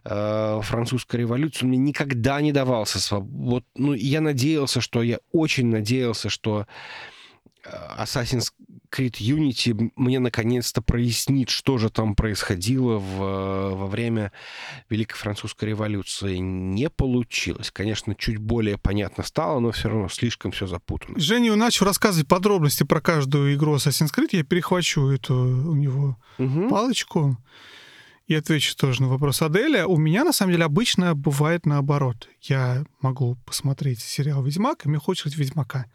[0.04, 3.16] э, французской революции мне никогда не давался.
[3.16, 6.66] Вот, ну, я надеялся, что я очень надеялся, что
[7.64, 8.50] Assassin's
[8.92, 14.32] Creed Unity мне наконец-то прояснит, что же там происходило в, во время
[14.90, 16.36] Великой Французской революции.
[16.36, 17.70] Не получилось.
[17.70, 21.18] Конечно, чуть более понятно стало, но все равно слишком все запутано.
[21.18, 24.28] Женя начал рассказывать подробности про каждую игру Assassin's Creed.
[24.32, 26.68] Я перехвачу эту у него угу.
[26.68, 27.38] палочку
[28.26, 29.86] и отвечу тоже на вопрос Аделя.
[29.86, 32.28] У меня, на самом деле, обычно бывает наоборот.
[32.40, 35.86] Я могу посмотреть сериал «Ведьмак», и мне хочется «Ведьмака».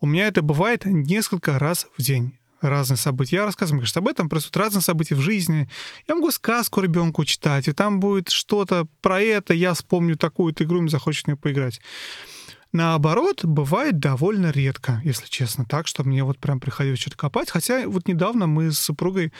[0.00, 3.36] У меня это бывает несколько раз в день разные события.
[3.36, 5.68] Я рассказываю, конечно, об этом, происходят разные события в жизни.
[6.08, 10.80] Я могу сказку ребенку читать, и там будет что-то про это, я вспомню такую-то игру,
[10.80, 11.80] мне захочет мне поиграть.
[12.72, 17.50] Наоборот, бывает довольно редко, если честно, так, что мне вот прям приходилось что-то копать.
[17.50, 19.32] Хотя вот недавно мы с супругой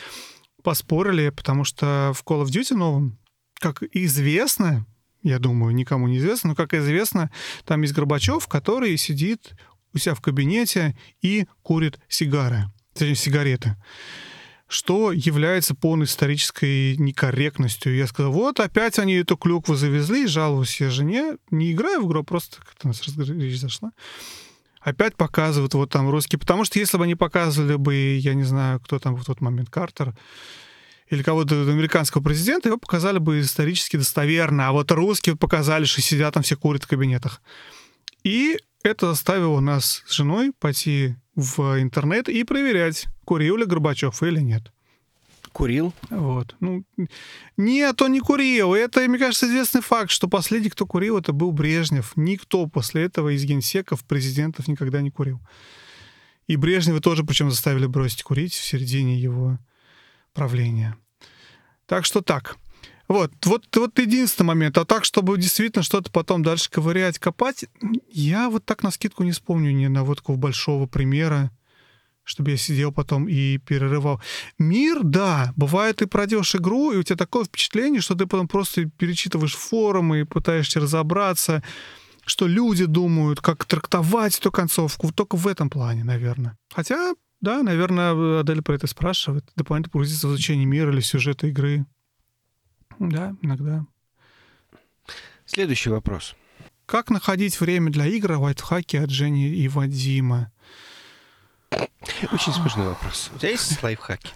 [0.63, 3.19] поспорили, потому что в Call of Duty новом,
[3.59, 4.87] как известно,
[5.23, 7.31] я думаю, никому не известно, но как известно,
[7.65, 9.55] там есть Горбачев, который сидит
[9.97, 13.77] у себя в кабинете и курит сигары, точнее, сигареты
[14.69, 17.95] что является полной исторической некорректностью.
[17.95, 22.21] Я сказал, вот опять они эту клюкву завезли, жалуюсь я жене, не играю в игру,
[22.21, 23.93] а просто как-то у нас речь зашла.
[24.81, 28.81] Опять показывают вот там русские, потому что если бы они показывали бы, я не знаю,
[28.81, 30.15] кто там в тот момент, Картер,
[31.11, 36.35] или кого-то американского президента, его показали бы исторически достоверно, а вот русские показали, что сидят
[36.35, 37.41] там все курят в кабинетах.
[38.25, 44.41] И это заставило нас с женой пойти в интернет и проверять, курил ли Горбачев или
[44.41, 44.73] нет.
[45.53, 45.95] Курил?
[46.11, 46.55] Вот.
[46.61, 46.85] Ну,
[47.57, 48.75] нет, он не курил.
[48.75, 52.13] Это, мне кажется, известный факт, что последний, кто курил, это был Брежнев.
[52.15, 55.41] Никто после этого из генсеков, президентов никогда не курил.
[56.47, 59.59] И Брежнева тоже, причем, заставили бросить курить в середине его
[60.35, 60.97] правления.
[61.87, 62.57] Так что так.
[63.09, 64.79] Вот, вот, вот единственный момент.
[64.79, 67.67] А так, чтобы действительно что-то потом дальше ковырять, копать,
[68.11, 71.51] я вот так на скидку не вспомню ни на вот такого большого примера,
[72.25, 74.21] чтобы я сидел потом и перерывал.
[74.59, 78.87] Мир, да, бывает, ты пройдешь игру, и у тебя такое впечатление, что ты потом просто
[78.87, 81.63] перечитываешь форумы и пытаешься разобраться,
[82.25, 85.13] что люди думают, как трактовать эту концовку.
[85.13, 86.59] Только в этом плане, наверное.
[86.75, 89.49] Хотя, да, наверное, Адель про это спрашивает.
[89.55, 91.87] Дополнительно погрузиться в изучение мира или сюжета игры.
[92.99, 93.85] Да, иногда.
[95.45, 96.35] Следующий вопрос.
[96.87, 100.53] Как находить время для игр в лайфхаке от Жени и Вадима?
[102.33, 103.31] Очень смешной вопрос.
[103.35, 104.31] У тебя есть лайфхаки?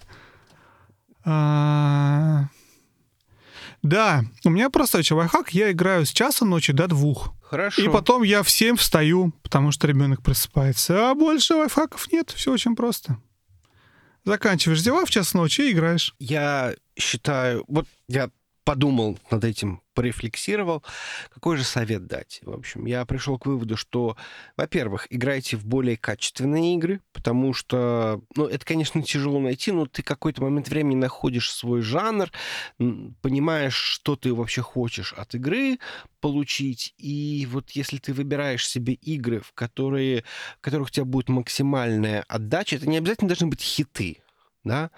[1.24, 2.48] А,
[3.82, 5.50] Да, у меня простой лайфхак.
[5.50, 7.32] Я играю с часа ночи до двух.
[7.42, 7.82] Хорошо.
[7.82, 11.10] И потом я в 7 встаю, потому что ребенок просыпается.
[11.10, 12.30] А больше лайфхаков нет.
[12.30, 13.18] Все очень просто.
[14.24, 16.14] Заканчиваешь дела в час ночи и играешь.
[16.18, 17.64] Я считаю...
[17.68, 18.30] Вот я
[18.70, 20.84] подумал над этим, порефлексировал,
[21.34, 22.38] какой же совет дать.
[22.44, 24.16] В общем, я пришел к выводу, что,
[24.56, 30.04] во-первых, играйте в более качественные игры, потому что, ну, это, конечно, тяжело найти, но ты
[30.04, 32.30] какой-то момент времени находишь свой жанр,
[32.78, 35.80] понимаешь, что ты вообще хочешь от игры
[36.20, 40.22] получить, и вот если ты выбираешь себе игры, в, которые,
[40.58, 44.22] в которых у тебя будет максимальная отдача, это не обязательно должны быть хиты,
[44.62, 44.92] да,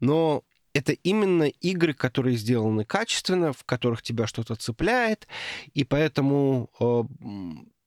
[0.00, 0.42] но
[0.72, 5.26] это именно игры, которые сделаны качественно, в которых тебя что-то цепляет,
[5.74, 7.02] и поэтому э,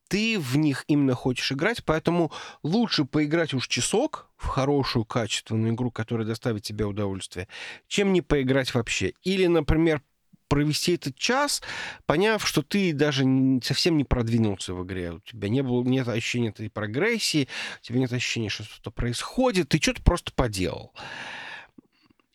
[0.07, 2.31] ты в них именно хочешь играть, поэтому
[2.61, 7.47] лучше поиграть уж часок в хорошую качественную игру, которая доставит тебе удовольствие,
[7.87, 9.13] чем не поиграть вообще.
[9.23, 10.01] Или, например,
[10.49, 11.63] провести этот час,
[12.05, 13.25] поняв, что ты даже
[13.63, 15.13] совсем не продвинулся в игре.
[15.13, 17.47] У тебя не было, нет ощущения этой прогрессии,
[17.81, 20.93] у тебя нет ощущения, что что-то происходит, ты что-то просто поделал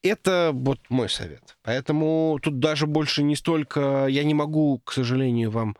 [0.02, 1.56] это вот мой совет.
[1.62, 4.06] Поэтому тут даже больше не столько...
[4.08, 5.76] Я не могу, к сожалению, вам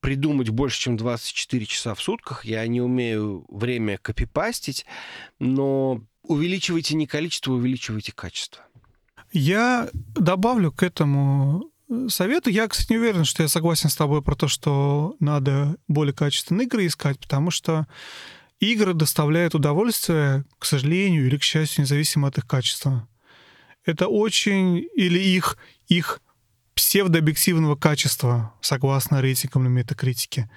[0.00, 2.44] придумать больше, чем 24 часа в сутках.
[2.44, 4.86] Я не умею время копипастить,
[5.38, 8.62] но увеличивайте не количество, увеличивайте качество.
[9.32, 12.50] Я добавлю к этому э, совету.
[12.50, 16.66] Я, кстати, не уверен, что я согласен с тобой про то, что надо более качественные
[16.66, 17.86] игры искать, потому что
[18.60, 23.08] игры доставляют удовольствие, к сожалению или к счастью, независимо от их качества
[23.86, 24.86] это очень...
[24.94, 25.56] Или их,
[25.88, 26.20] их
[26.74, 30.50] псевдообъективного качества, согласно рейтингам на метакритике.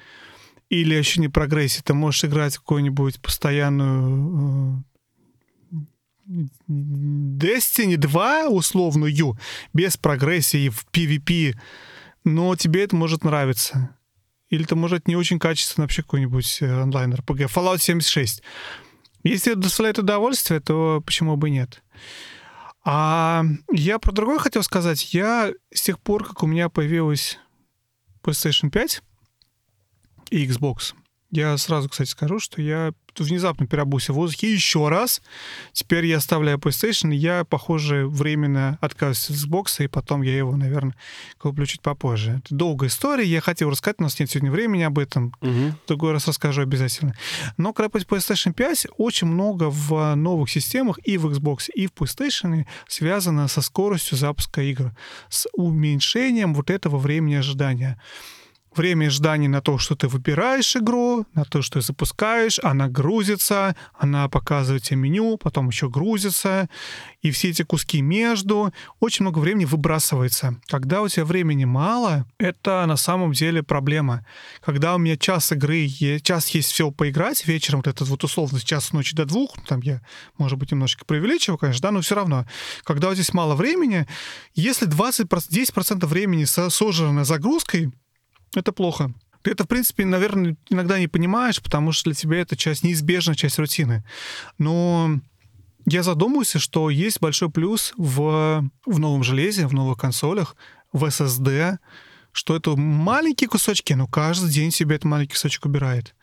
[0.70, 1.82] Или ощущение прогрессии.
[1.82, 4.90] Ты можешь играть какую-нибудь постоянную э,
[6.68, 9.38] Destiny 2 условную,
[9.74, 11.56] без прогрессии в PvP,
[12.24, 13.96] но тебе это может нравиться.
[14.50, 17.42] Или это может не очень качественно вообще какой-нибудь э, онлайн-РПГ.
[17.42, 18.44] Fallout 76.
[19.24, 21.82] Если это доставляет удовольствие, то почему бы нет?
[22.86, 25.14] А я про другое хотел сказать.
[25.14, 27.38] Я с тех пор, как у меня появилась
[28.24, 29.04] PlayStation 5
[30.32, 30.94] и Xbox,
[31.32, 35.22] я сразу, кстати, скажу, что я внезапно переобулся в воздухе еще раз.
[35.74, 40.96] Теперь я оставляю PlayStation, я, похоже, временно отказываюсь от Xbox, и потом я его, наверное,
[41.38, 42.42] куплю чуть попозже.
[42.44, 45.36] Это долгая история, я хотел рассказать, у нас нет сегодня времени об этом.
[45.42, 45.50] Угу.
[45.50, 47.14] В другой раз расскажу обязательно.
[47.58, 52.66] Но когда PlayStation 5, очень много в новых системах и в Xbox, и в PlayStation
[52.88, 54.92] связано со скоростью запуска игр,
[55.30, 58.00] с уменьшением вот этого времени ожидания
[58.80, 63.76] время ожидания на то, что ты выбираешь игру, на то, что ты запускаешь, она грузится,
[63.94, 66.70] она показывает тебе меню, потом еще грузится,
[67.22, 70.56] и все эти куски между, очень много времени выбрасывается.
[70.68, 74.26] Когда у тебя времени мало, это на самом деле проблема.
[74.62, 75.90] Когда у меня час игры,
[76.24, 79.82] час есть все поиграть вечером, вот этот вот условно с часа ночи до двух, там
[79.82, 80.02] я,
[80.38, 82.46] может быть, немножечко преувеличиваю, конечно, да, но все равно,
[82.84, 84.08] когда у тебя здесь мало времени,
[84.56, 87.92] если 20, 10% времени сожрано загрузкой,
[88.56, 89.14] это плохо.
[89.42, 93.36] Ты это, в принципе, наверное, иногда не понимаешь, потому что для тебя это часть, неизбежная
[93.36, 94.04] часть рутины.
[94.58, 95.20] Но
[95.86, 100.56] я задумался, что есть большой плюс в, в новом железе, в новых консолях,
[100.92, 101.78] в SSD,
[102.32, 106.16] что это маленькие кусочки, но каждый день себе этот маленький кусочек убирает.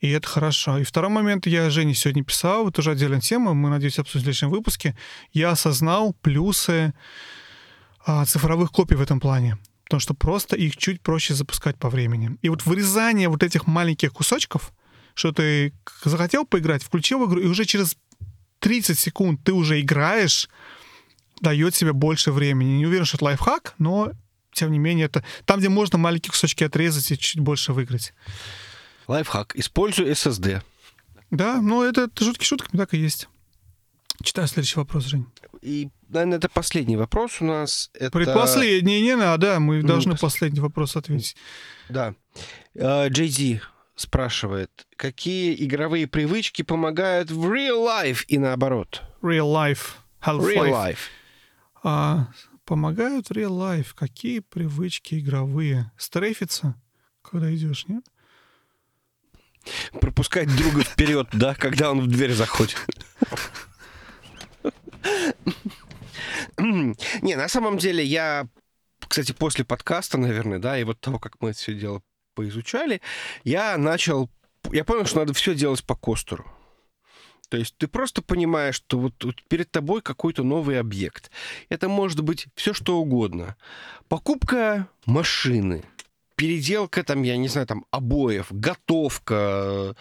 [0.00, 0.78] И это хорошо.
[0.78, 4.24] И второй момент, я Жене сегодня писал, это уже отдельная тема, мы, надеюсь, обсудим в
[4.24, 4.96] следующем выпуске.
[5.32, 6.94] Я осознал плюсы
[8.06, 9.58] а, цифровых копий в этом плане.
[9.88, 12.36] Потому что просто их чуть проще запускать по времени.
[12.42, 14.72] И вот вырезание вот этих маленьких кусочков,
[15.14, 15.72] что ты
[16.04, 17.96] захотел поиграть, включил игру, и уже через
[18.60, 20.48] 30 секунд ты уже играешь,
[21.40, 22.78] дает себе больше времени.
[22.78, 24.12] Не уверен, что это лайфхак, но
[24.52, 28.12] тем не менее это там, где можно маленькие кусочки отрезать и чуть больше выиграть.
[29.06, 29.56] Лайфхак.
[29.56, 30.62] Используй SSD.
[31.30, 33.28] Да, ну это, это шутки шутками так и есть.
[34.22, 35.26] Читаю следующий вопрос, Жень.
[35.62, 37.90] И, наверное, это последний вопрос у нас.
[37.94, 38.10] Это...
[38.10, 41.36] Предпоследний, не надо, мы ну, должны последний вопрос ответить.
[41.88, 42.14] Да.
[42.76, 43.60] Джей Ди
[43.96, 49.02] спрашивает, какие игровые привычки помогают в real life и наоборот?
[49.22, 49.96] Real life.
[50.24, 50.54] Half-life.
[50.54, 50.98] Real life.
[51.82, 52.28] А,
[52.64, 53.88] помогают в real life.
[53.94, 55.90] Какие привычки игровые?
[55.96, 56.74] Стрейфиться,
[57.22, 58.04] когда идешь, нет?
[60.00, 62.76] Пропускать друга вперед, да, когда он в дверь заходит.
[67.22, 68.48] Не, на самом деле я,
[69.06, 72.02] кстати, после подкаста, наверное, да, и вот того, как мы это все дело
[72.34, 73.00] поизучали,
[73.44, 74.28] я начал,
[74.72, 76.46] я понял, что надо все делать по костеру.
[77.48, 81.30] То есть ты просто понимаешь, что вот, вот перед тобой какой-то новый объект.
[81.70, 83.56] Это может быть все что угодно.
[84.08, 85.84] Покупка машины,
[86.36, 89.96] переделка там, я не знаю, там обоев, готовка,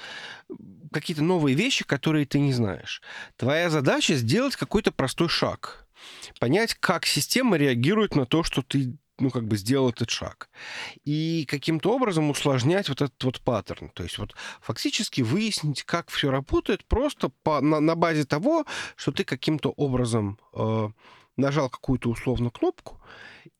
[0.91, 3.01] какие-то новые вещи, которые ты не знаешь.
[3.37, 5.86] Твоя задача сделать какой-то простой шаг.
[6.39, 10.49] Понять, как система реагирует на то, что ты ну, как бы сделал этот шаг.
[11.05, 13.89] И каким-то образом усложнять вот этот вот паттерн.
[13.89, 18.65] То есть вот фактически выяснить, как все работает просто по, на, на базе того,
[18.95, 20.89] что ты каким-то образом э,
[21.35, 23.01] нажал какую-то условно кнопку,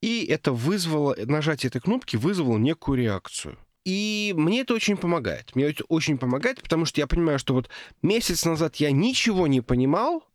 [0.02, 3.58] и это вызвало, нажатие этой кнопки вызвало некую реакцию.
[3.86, 5.56] И мне это очень помогает.
[5.56, 7.70] Мне это очень помогает, потому что я понимаю, что вот
[8.02, 10.27] месяц назад я ничего не понимал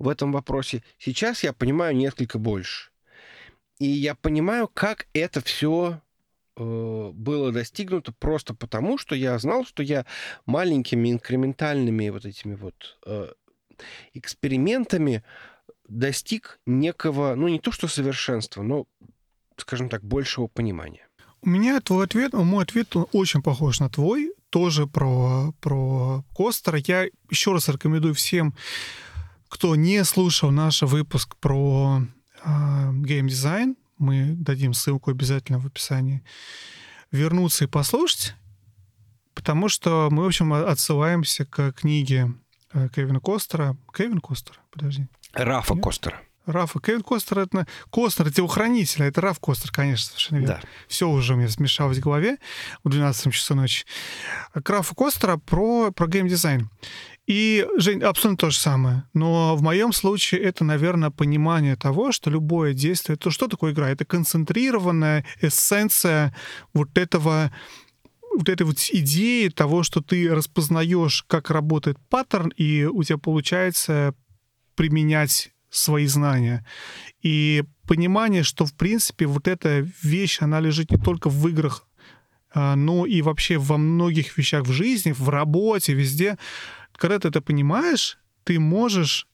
[0.00, 2.90] в этом вопросе, сейчас я понимаю несколько больше.
[3.78, 6.00] И я понимаю, как это все
[6.56, 10.06] э, было достигнуто просто потому, что я знал, что я
[10.46, 13.28] маленькими инкрементальными вот этими вот э,
[14.14, 15.22] экспериментами
[15.86, 18.86] достиг некого, ну не то что совершенства, но,
[19.58, 21.06] скажем так, большего понимания.
[21.42, 26.78] У меня твой ответ, мой ответ очень похож на твой, тоже про, про Костера.
[26.86, 28.54] Я еще раз рекомендую всем,
[29.50, 32.02] кто не слушал наш выпуск про
[32.42, 36.22] а, геймдизайн, мы дадим ссылку обязательно в описании,
[37.10, 38.34] вернуться и послушать,
[39.34, 42.32] потому что мы, в общем, отсылаемся к книге
[42.72, 43.76] э, Кевина Костера.
[43.94, 45.08] Кевин Костер, подожди.
[45.34, 45.82] Рафа Нет?
[45.82, 46.22] Костера.
[46.46, 46.80] Рафа.
[46.80, 50.60] Кевин Костер это Костер, это телохранитель, а это Раф Костер, конечно, совершенно верно.
[50.62, 50.68] Да.
[50.88, 52.38] Все уже у меня смешалось в голове
[52.82, 53.84] в 12 часу ночи.
[54.52, 56.70] К Рафу Костера про, про геймдизайн.
[57.30, 59.04] И, Жень, абсолютно то же самое.
[59.14, 63.88] Но в моем случае это, наверное, понимание того, что любое действие, то что такое игра?
[63.88, 66.34] Это концентрированная эссенция
[66.74, 67.52] вот этого
[68.36, 74.12] вот этой вот идеи того, что ты распознаешь, как работает паттерн, и у тебя получается
[74.74, 76.66] применять свои знания.
[77.22, 81.86] И понимание, что, в принципе, вот эта вещь, она лежит не только в играх,
[82.52, 86.36] а, но и вообще во многих вещах в жизни, в работе, везде,
[87.00, 89.26] когда ты это понимаешь, ты можешь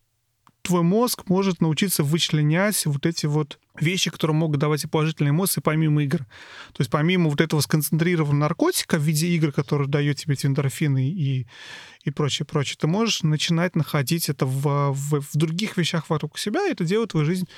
[0.63, 5.61] твой мозг может научиться вычленять вот эти вот вещи, которые могут давать и положительные эмоции
[5.61, 6.19] помимо игр.
[6.19, 10.47] То есть помимо вот этого сконцентрированного наркотика в виде игр, который дает тебе эти
[11.09, 11.47] и,
[12.05, 16.67] и прочее, прочее, ты можешь начинать находить это в, в, в других вещах вокруг себя,
[16.67, 17.49] и это делает твою жизнь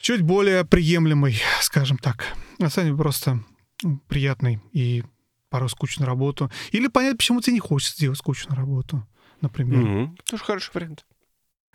[0.00, 2.24] чуть более приемлемой, скажем так.
[2.58, 3.44] На самом деле просто
[4.08, 5.04] приятной и
[5.48, 6.50] пару скучную работу.
[6.72, 9.06] Или понять, почему тебе не хочется делать скучную работу,
[9.40, 9.80] например.
[9.80, 10.20] Mm-hmm.
[10.30, 11.04] Тоже хороший вариант.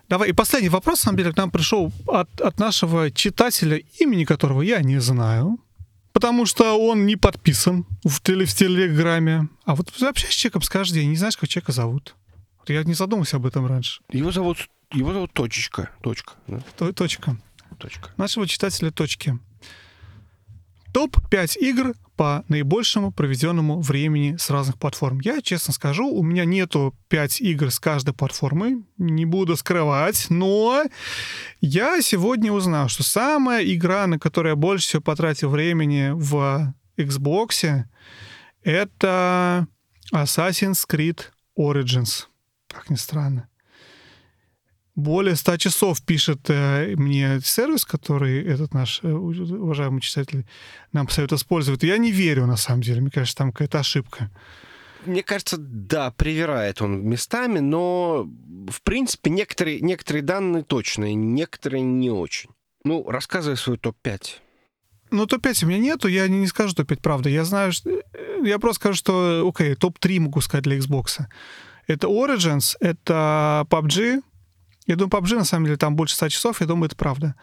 [0.08, 4.24] Давай, и последний вопрос, на самом деле, к нам пришел от, от нашего читателя, имени
[4.24, 5.58] которого я не знаю,
[6.12, 9.48] потому что он не подписан в, теле, в Телеграме.
[9.64, 12.14] А вот вообще с человеком скажешь день, не знаешь, как человека зовут.
[12.58, 14.02] Вот я не задумался об этом раньше.
[14.10, 15.90] Его зовут, его зовут Точечка.
[16.02, 16.34] Точка.
[16.46, 16.92] Да?
[16.92, 17.36] Точка.
[17.78, 18.10] Точка.
[18.16, 19.38] Нашего читателя Точки.
[20.94, 25.18] Топ-5 игр по наибольшему проведенному времени с разных платформ.
[25.18, 30.84] Я честно скажу, у меня нету 5 игр с каждой платформы, не буду скрывать, но
[31.60, 37.82] я сегодня узнал, что самая игра, на которую я больше всего потратил времени в Xbox,
[38.62, 39.66] это
[40.12, 41.22] Assassin's Creed
[41.58, 42.26] Origins.
[42.68, 43.48] Как ни странно
[44.96, 50.46] более 100 часов пишет э, мне сервис, который этот наш э, уважаемый читатель
[50.92, 51.82] нам советует использовать.
[51.82, 53.00] я не верю, на самом деле.
[53.00, 54.30] Мне кажется, там какая-то ошибка.
[55.06, 58.28] мне кажется, да, привирает он местами, но,
[58.70, 62.50] в принципе, некоторые, некоторые данные точные, некоторые не очень.
[62.84, 64.20] Ну, рассказывай свой топ-5.
[65.10, 67.28] Ну, топ-5 у меня нету, я не, не скажу топ-5, правда.
[67.28, 67.90] Я знаю, что...
[67.90, 68.02] э,
[68.44, 71.20] Я просто скажу, что, окей, топ-3 могу сказать для Xbox.
[71.86, 74.22] Это Origins, это PUBG.
[74.86, 77.34] Я думаю, PUBG, на самом деле, там больше 100 часов, я думаю, это правда.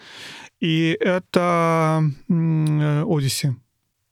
[0.59, 3.55] И это Odyssey.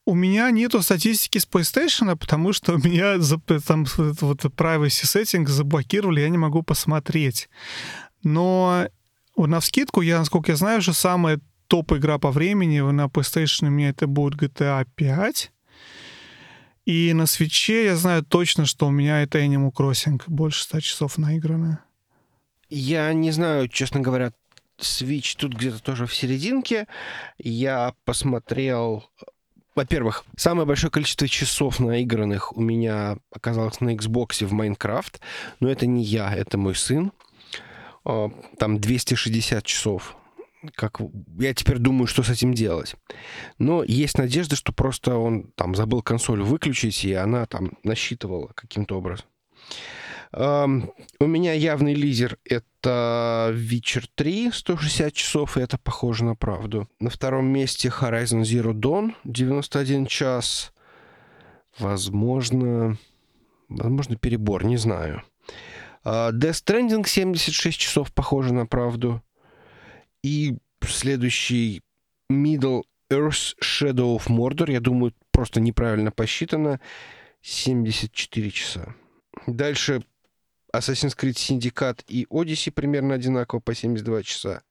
[0.05, 3.19] У меня нету статистики с PlayStation, потому что у меня
[3.67, 7.49] там вот privacy setting заблокировали, я не могу посмотреть.
[8.23, 8.87] Но
[9.35, 13.89] на вскидку, я, насколько я знаю, что самая топ-игра по времени на PlayStation у меня
[13.89, 15.51] это будет GTA 5.
[16.85, 20.19] И на свече я знаю точно, что у меня это Animal Crossing.
[20.25, 21.83] Больше 100 часов наиграно.
[22.69, 24.31] Я не знаю, честно говоря,
[24.79, 26.87] Switch тут где-то тоже в серединке.
[27.37, 29.09] Я посмотрел...
[29.75, 35.21] Во-первых, самое большое количество часов наигранных у меня оказалось на Xbox в Майнкрафт.
[35.59, 37.11] Но это не я, это мой сын.
[38.03, 40.15] А, Там 260 часов.
[40.75, 40.99] Как...
[41.39, 42.95] Я теперь думаю, что с этим делать.
[43.57, 48.97] Но есть надежда, что просто он там забыл консоль выключить, и она там насчитывала каким-то
[48.97, 49.25] образом.
[50.31, 56.87] У меня явный лидер— это Witcher 3, 160 часов, и это похоже на правду.
[56.99, 60.71] На втором месте Horizon Zero Dawn, 91 час.
[61.79, 62.97] Возможно,
[63.69, 65.23] возможно перебор, не знаю.
[66.03, 69.23] А, Death Stranding 76 часов, похоже на правду.
[70.21, 71.81] И следующий
[72.31, 76.79] Middle Earth Shadow of Mordor, я думаю, просто неправильно посчитано,
[77.41, 78.95] 74 часа.
[79.47, 80.03] Дальше
[80.73, 84.61] Assassin's Creed Syndicate и Odyssey примерно одинаково по 72 часа.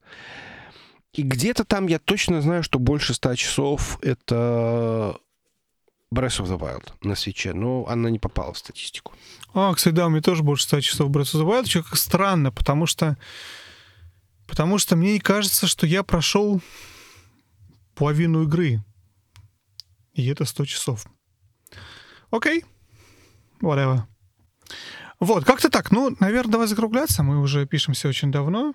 [1.12, 5.18] И где-то там я точно знаю, что больше 100 часов это
[6.12, 9.14] Breath of the Wild на свече, но она не попала в статистику.
[9.54, 11.96] А, кстати, да, у меня тоже больше 100 часов Breath of the Wild, что как
[11.96, 13.16] странно, потому что
[14.46, 16.60] потому что мне кажется, что я прошел
[17.94, 18.82] половину игры.
[20.14, 21.06] И это 100 часов.
[22.30, 22.64] Окей.
[23.60, 24.02] Whatever.
[25.20, 25.90] Вот, как-то так.
[25.90, 27.22] Ну, наверное, давай закругляться.
[27.22, 28.74] Мы уже пишемся очень давно.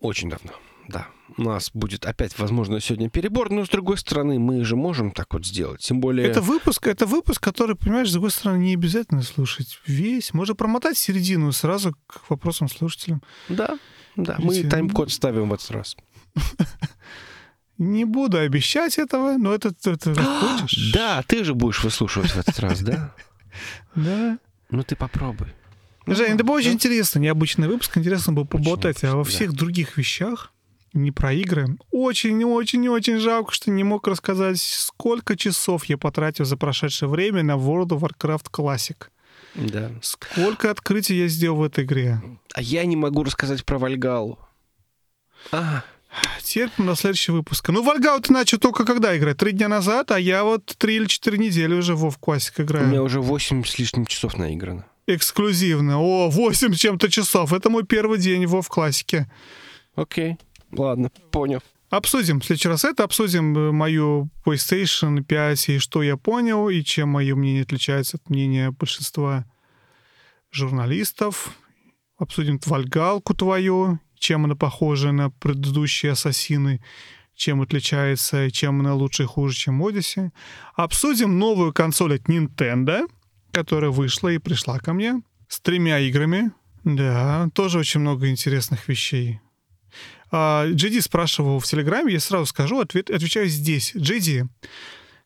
[0.00, 0.52] Очень давно,
[0.88, 1.08] да.
[1.36, 5.32] У нас будет опять, возможно, сегодня перебор, но с другой стороны, мы же можем так
[5.32, 5.80] вот сделать.
[5.80, 6.26] Тем более...
[6.26, 10.34] Это выпуск, это выпуск, который, понимаешь, с другой стороны, не обязательно слушать весь.
[10.34, 13.22] Можно промотать середину сразу к вопросам слушателям.
[13.48, 13.78] Да,
[14.16, 14.36] да.
[14.38, 15.96] Мы Видите, тайм-код ставим в этот раз.
[17.78, 20.92] Не буду обещать этого, но это ты хочешь.
[20.92, 23.14] Да, ты же будешь выслушивать в этот раз, да?
[23.96, 24.38] Да.
[24.70, 25.48] Ну ты попробуй.
[26.06, 26.74] Жень, это был очень да.
[26.74, 27.96] интересно, необычный выпуск.
[27.96, 30.52] Интересно было поболтать, а во всех других вещах,
[30.92, 37.08] не про игры, очень-очень-очень жалко, что не мог рассказать, сколько часов я потратил за прошедшее
[37.08, 38.96] время на World of Warcraft Classic.
[39.54, 39.90] Да.
[40.02, 42.20] Сколько открытий я сделал в этой игре.
[42.54, 44.38] А я не могу рассказать про Вальгалу.
[45.52, 45.84] А,
[46.42, 47.68] Терпим на следующий выпуск.
[47.68, 49.36] Ну, Вальгау ты начал только когда играть?
[49.36, 52.62] Три дня назад, а я вот три или четыре недели уже в WoW Classic у
[52.62, 52.88] играю.
[52.88, 54.86] меня уже 8 с лишним часов наиграно.
[55.06, 56.00] Эксклюзивно.
[56.00, 57.52] О, 8 с чем-то часов.
[57.52, 59.26] Это мой первый день в Classic.
[59.94, 60.36] Окей,
[60.72, 61.60] ладно, понял.
[61.90, 66.84] Обсудим в следующий раз это, обсудим э, мою PlayStation 5 и что я понял, и
[66.84, 69.44] чем мое мнение отличается от мнения большинства
[70.52, 71.52] журналистов.
[72.16, 76.80] Обсудим Вальгалку твою, чем она похожа на предыдущие Ассасины,
[77.34, 80.30] чем отличается, чем она лучше и хуже, чем Odyssey.
[80.76, 83.08] Обсудим новую консоль от Nintendo,
[83.50, 86.52] которая вышла и пришла ко мне с тремя играми.
[86.84, 89.40] Да, тоже очень много интересных вещей.
[90.30, 93.92] А, Джиди спрашивал в Телеграме, я сразу скажу, ответ, отвечаю здесь.
[93.96, 94.46] Джиди,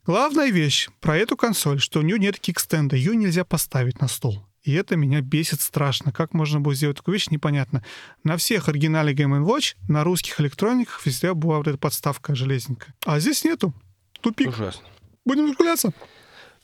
[0.07, 4.47] главная вещь про эту консоль, что у нее нет кикстенда, ее нельзя поставить на стол.
[4.65, 6.11] И это меня бесит страшно.
[6.11, 7.85] Как можно было сделать такую вещь, непонятно.
[8.25, 12.95] На всех оригинале Game Watch, на русских электрониках везде была вот эта подставка железненькая.
[13.05, 13.75] А здесь нету.
[14.23, 14.49] Тупик.
[14.49, 14.87] Ужасно.
[15.27, 15.93] Будем закругляться.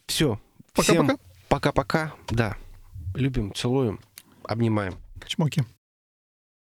[0.06, 0.40] Все.
[0.72, 1.16] Пока-пока.
[1.48, 2.14] Пока-пока.
[2.30, 2.56] Да.
[3.14, 4.00] Любим, целуем,
[4.44, 4.94] обнимаем.
[5.26, 5.64] Чмоки.